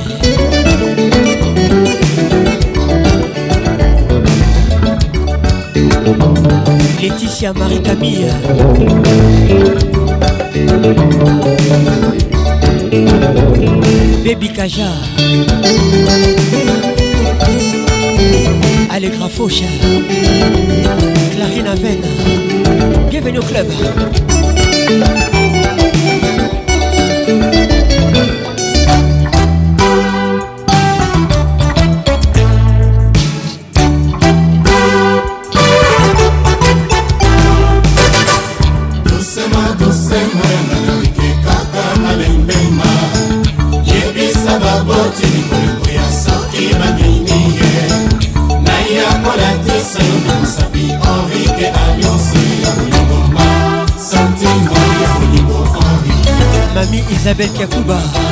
[7.01, 8.33] Laetitia Marie-Camille.
[14.25, 14.89] Baby Kaja.
[18.91, 19.65] Allegra Fauche.
[21.35, 22.01] Clarine Aven
[23.11, 23.67] Bienvenue au club
[57.33, 58.32] Isabelle Kakouba.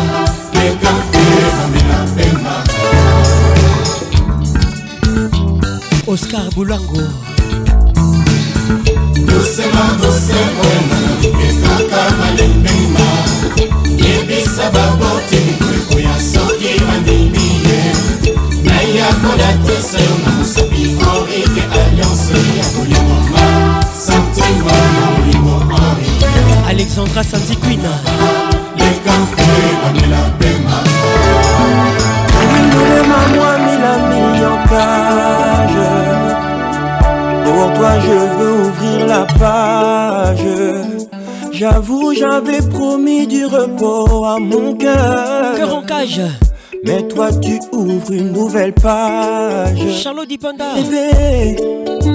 [48.51, 49.79] Nouvelle page.
[50.03, 50.65] Charlotte Dipanda.
[50.75, 51.57] Bébé,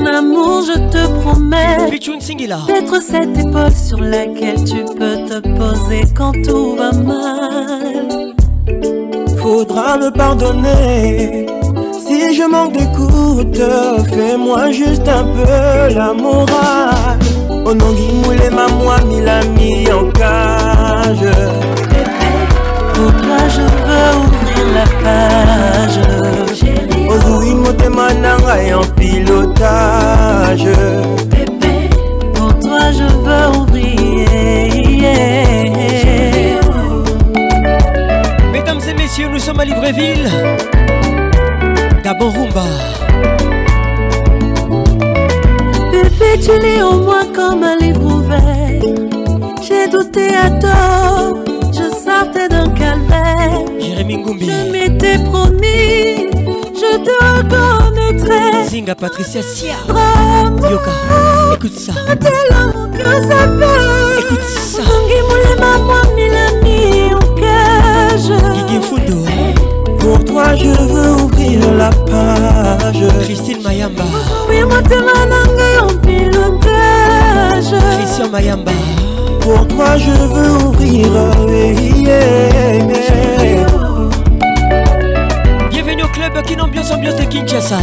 [0.04, 1.90] L'amour, je te promets
[2.68, 8.34] d'être cette épaule sur laquelle tu peux te poser quand tout va mal.
[9.38, 11.46] faudra me pardonner.
[12.06, 13.62] Si je manque d'écoute,
[14.14, 17.20] fais-moi juste un peu la morale.
[17.66, 18.98] Onongi moule ma moi
[19.58, 20.55] mis en cage.
[30.56, 30.76] Pilotage.
[32.34, 34.28] Pour toi, je veux ouvrir.
[38.52, 40.30] Mesdames et messieurs, nous sommes à Libreville.
[42.04, 42.66] Gabon Rumba.
[45.92, 48.82] Bébé, tu lis au moins comme un livre ouvert.
[49.62, 51.40] J'ai douté à tort,
[51.72, 53.66] je sortais d'un calvaire.
[53.80, 54.50] Jérémy Ngumbi.
[54.50, 56.28] Je m'étais promis,
[56.74, 57.26] je te
[58.36, 58.70] reconnaîtrai.
[58.70, 59.76] Zinga Patricia Sia.
[59.88, 60.92] Vraiment, Yoka,
[61.56, 61.94] écoute ça.
[61.94, 62.46] ça fait.
[64.20, 64.82] Écoute ça.
[64.84, 66.02] Tangi Moulema, moi,
[67.14, 68.32] en cage.
[68.54, 69.26] Guigui Fundo.
[70.00, 73.04] Pour toi, je veux ouvrir la page.
[73.24, 74.04] Christine Mayamba.
[74.50, 77.82] Oui, moi, t'es mananga en pilotage.
[77.98, 78.72] Christian Mayamba.
[79.42, 81.08] Pour toi, je veux ouvrir.
[82.08, 83.35] yeah, yeah.
[86.16, 87.78] Club Kin Ambiance Ambiance de Kinshasa.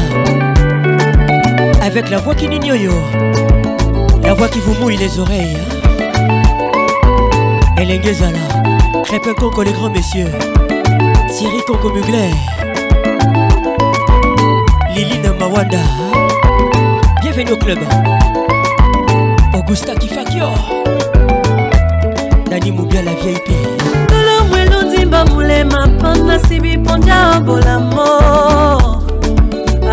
[1.83, 2.91] Avec la voix qui yo
[4.23, 5.59] La voix qui vous mouille les oreilles.
[7.77, 8.39] Elengezala.
[9.05, 10.33] Crépin Conco les grands messieurs.
[11.28, 12.31] Thierry Conco Mugler.
[14.94, 15.81] Liline Mawanda.
[17.20, 17.81] Bienvenue au club.
[19.52, 20.47] Augusta Kifakio.
[22.51, 24.11] Dani Moubia la VIP.
[25.25, 28.09] bolema mpona sibipondia bolamo.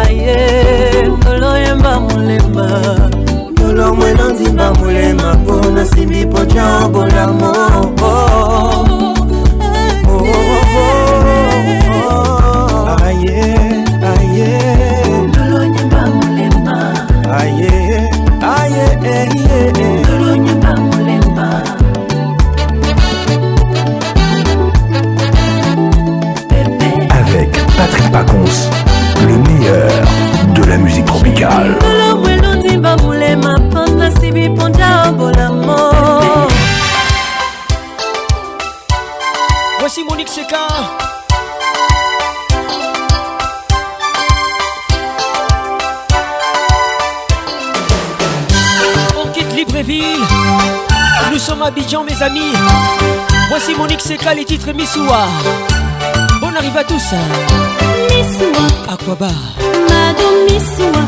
[0.05, 2.67] Aye ngolo yemba molemba
[3.59, 7.53] ngolo mwena ndimba molema mpona sibipondia bolamo.
[13.05, 13.43] Aye
[14.11, 14.49] aye.
[15.27, 16.75] Ngolo yemba molema
[17.39, 18.09] aye
[18.41, 19.73] aye aye
[28.11, 28.69] Pacons,
[29.27, 29.91] le meilleur
[30.55, 31.75] de la musique tropicale.
[39.79, 40.67] Voici Monique Seka.
[49.17, 50.03] On quitte Libreville.
[51.31, 52.53] Nous sommes à Abidjan, mes amis.
[53.49, 55.27] Voici Monique Seka, les titres Missoua.
[56.41, 57.13] Bonne arrivée à tous.
[58.39, 59.31] madomisiwa akwaba
[59.89, 61.03] madomisiwa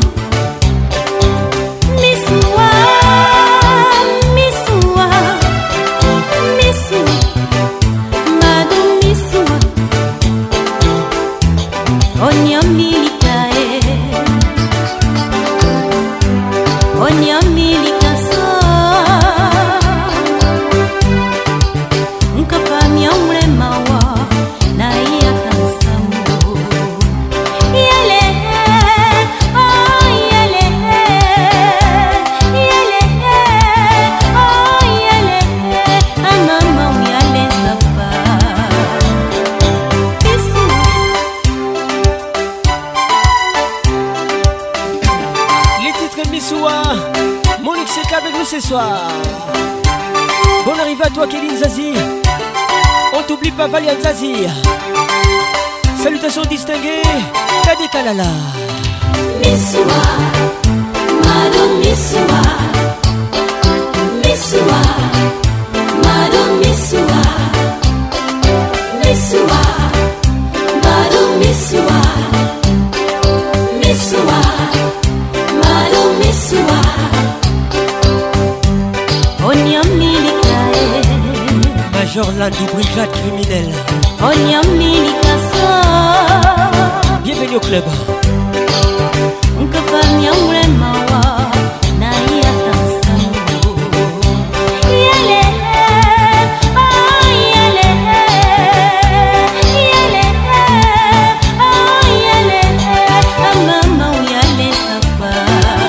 [53.62, 54.48] Pas, Valian Zazie.
[56.02, 57.02] Salutations distinguées.
[57.64, 58.26] Tadi Kalala.
[59.38, 60.02] Missoua,
[61.26, 62.42] Madame Missoua,
[64.24, 64.82] Missoua,
[66.02, 67.22] Madame Missoua,
[69.04, 69.62] Missoua,
[70.82, 72.00] Madame Missoua,
[73.80, 74.40] Missoua,
[75.62, 76.80] Madame Missoua,
[79.44, 80.86] Onyamilikae,
[81.92, 83.41] Major Landou, brigade criminelle.
[87.22, 87.84] Bienvenue au club.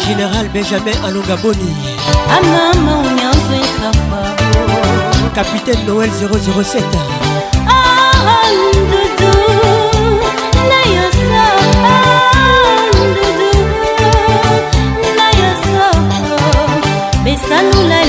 [0.06, 0.92] Général Benjamin
[2.38, 4.35] amama unyanzo isafa
[5.33, 6.83] Capitaine Noël 007
[17.49, 18.02] 山路来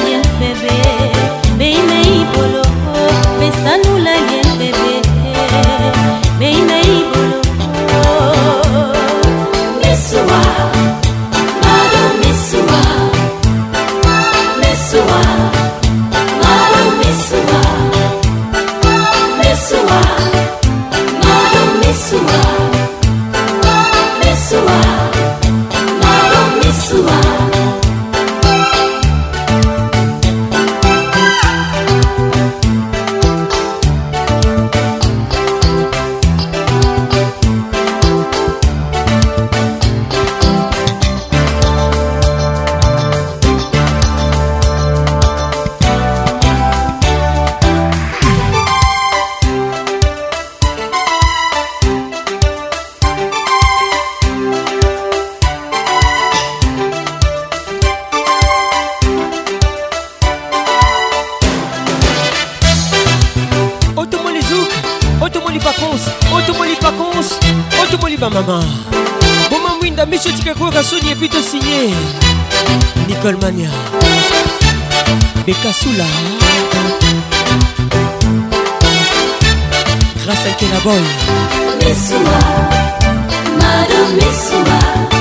[68.24, 68.64] pas maman.
[69.50, 71.92] Maman Mwinda Michel Tikako Rassoni et puis te signé.
[73.08, 73.68] Nicole Mania.
[75.46, 76.04] Bekasula
[80.24, 81.02] Grâce à Kena Boy.
[81.80, 82.40] Messoua
[83.58, 85.13] Madame Messoua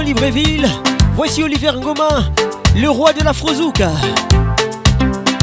[0.00, 0.68] Libreville.
[1.14, 2.24] Voici Olivier Ngoma,
[2.74, 3.90] le roi de la Frozouka.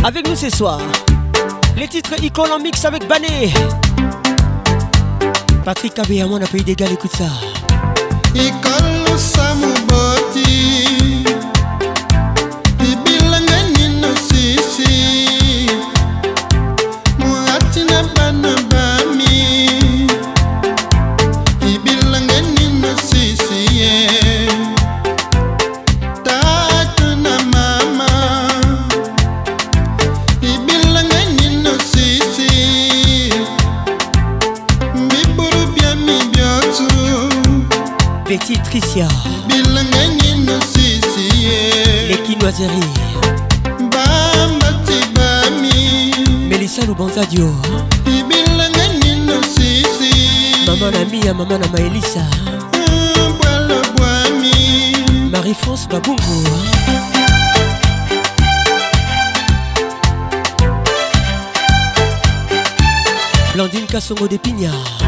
[0.03, 0.79] Avec nous ce soir,
[1.77, 3.53] les titres icônes en mix avec Bané.
[5.65, 7.29] Patrick Kabé, à mon pays d'égal, écoute ça.
[38.73, 39.07] patricia.
[39.47, 42.07] Bilenge nino sisi ye.
[42.07, 42.89] Lekinoiserie
[43.77, 46.13] bambati bami
[46.49, 47.55] melisa lubanzadio
[48.27, 50.65] bilenge nino sisi.
[50.65, 52.25] Mama na mia mama na maelisa.
[53.41, 54.51] Bwalo bwami
[55.31, 56.47] marie france babungu.
[63.53, 65.02] Blandine kasongo de pignard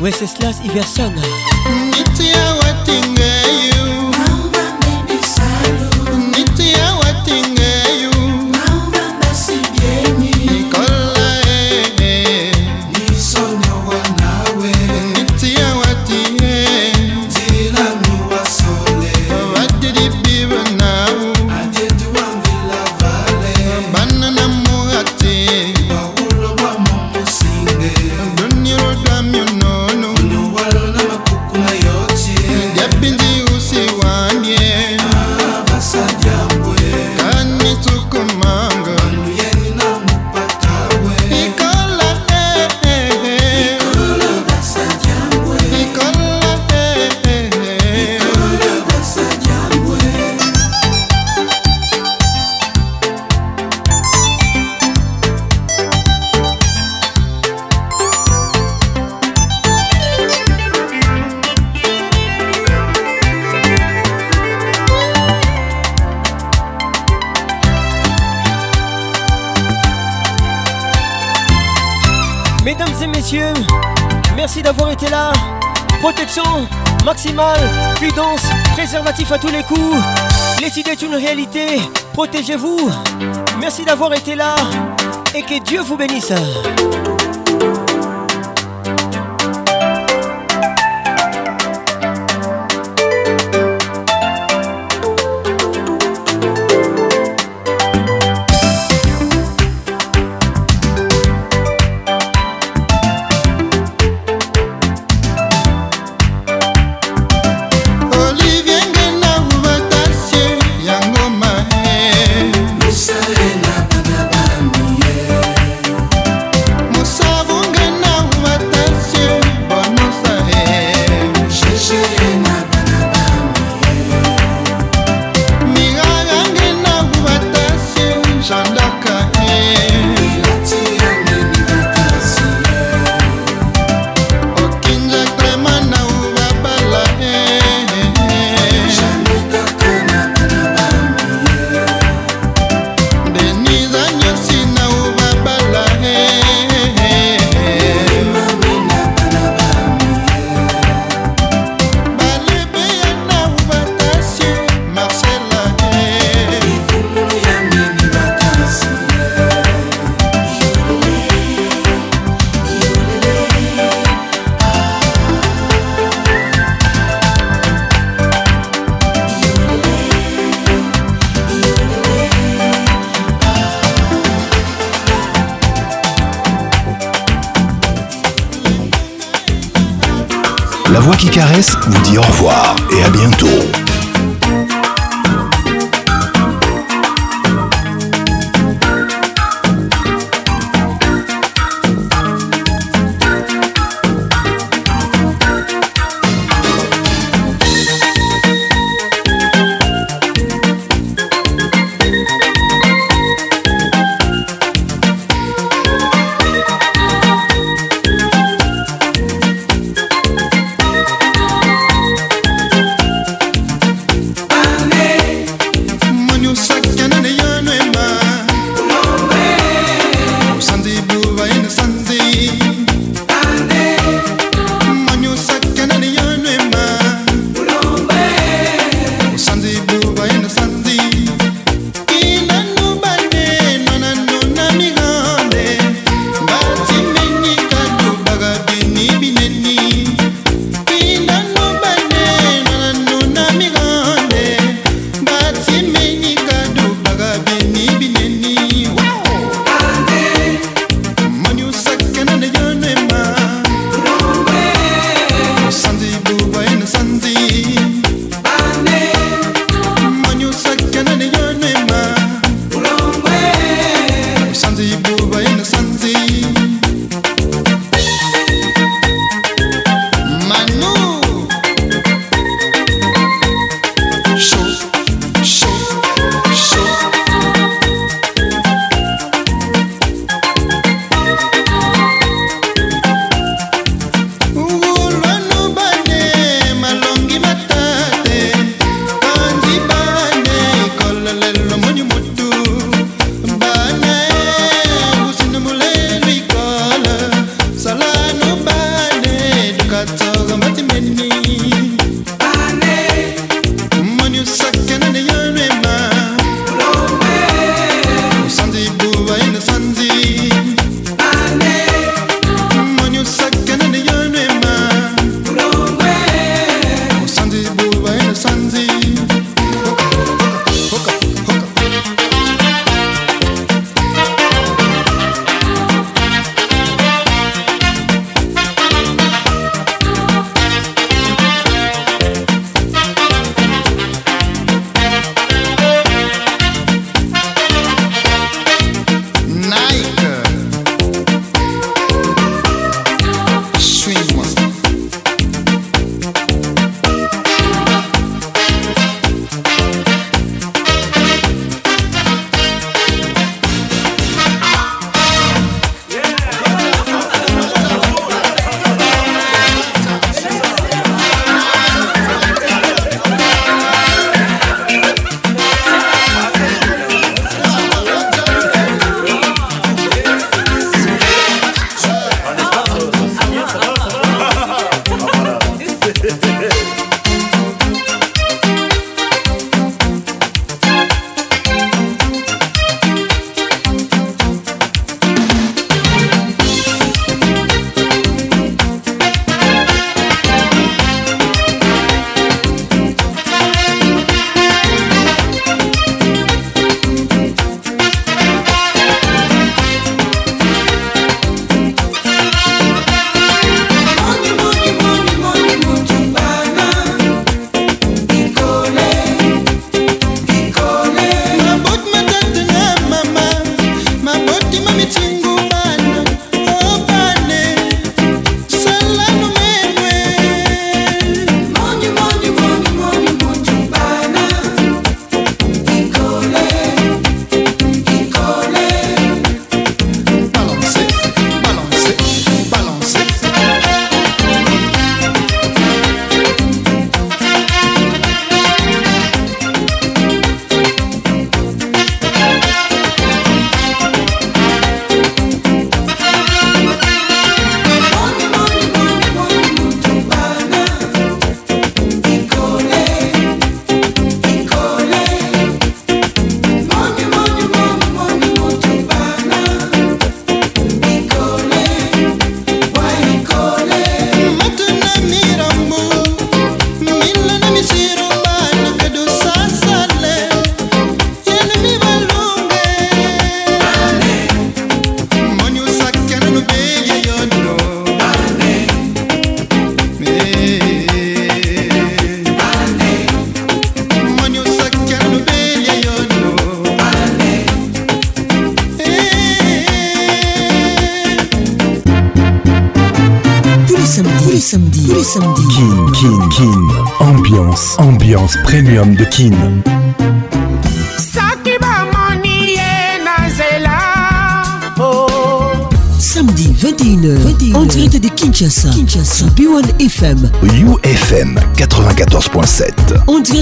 [0.00, 1.14] Wenceslas Iverson.
[76.00, 76.68] Protection
[77.04, 77.58] maximale,
[77.96, 79.96] prudence, préservatif à tous les coups.
[80.60, 81.80] Les idées est une réalité.
[82.12, 82.90] Protégez-vous.
[83.60, 84.54] Merci d'avoir été là
[85.34, 86.32] et que Dieu vous bénisse.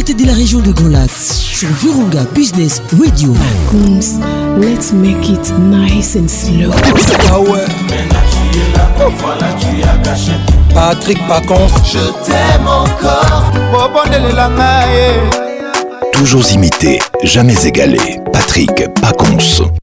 [0.06, 3.34] En direct de la région de Grand Lac, sur Virunga Business Radio.
[3.70, 4.20] Coons,
[4.58, 6.70] let's make it nice and slow.
[7.30, 7.64] Ah ouais.
[10.74, 11.68] Patrick Pacons.
[11.84, 18.20] je t'aime encore bobondelelanga ye Toujours imité, jamais égalé.
[18.32, 18.70] Patrick
[19.00, 19.75] Pacons.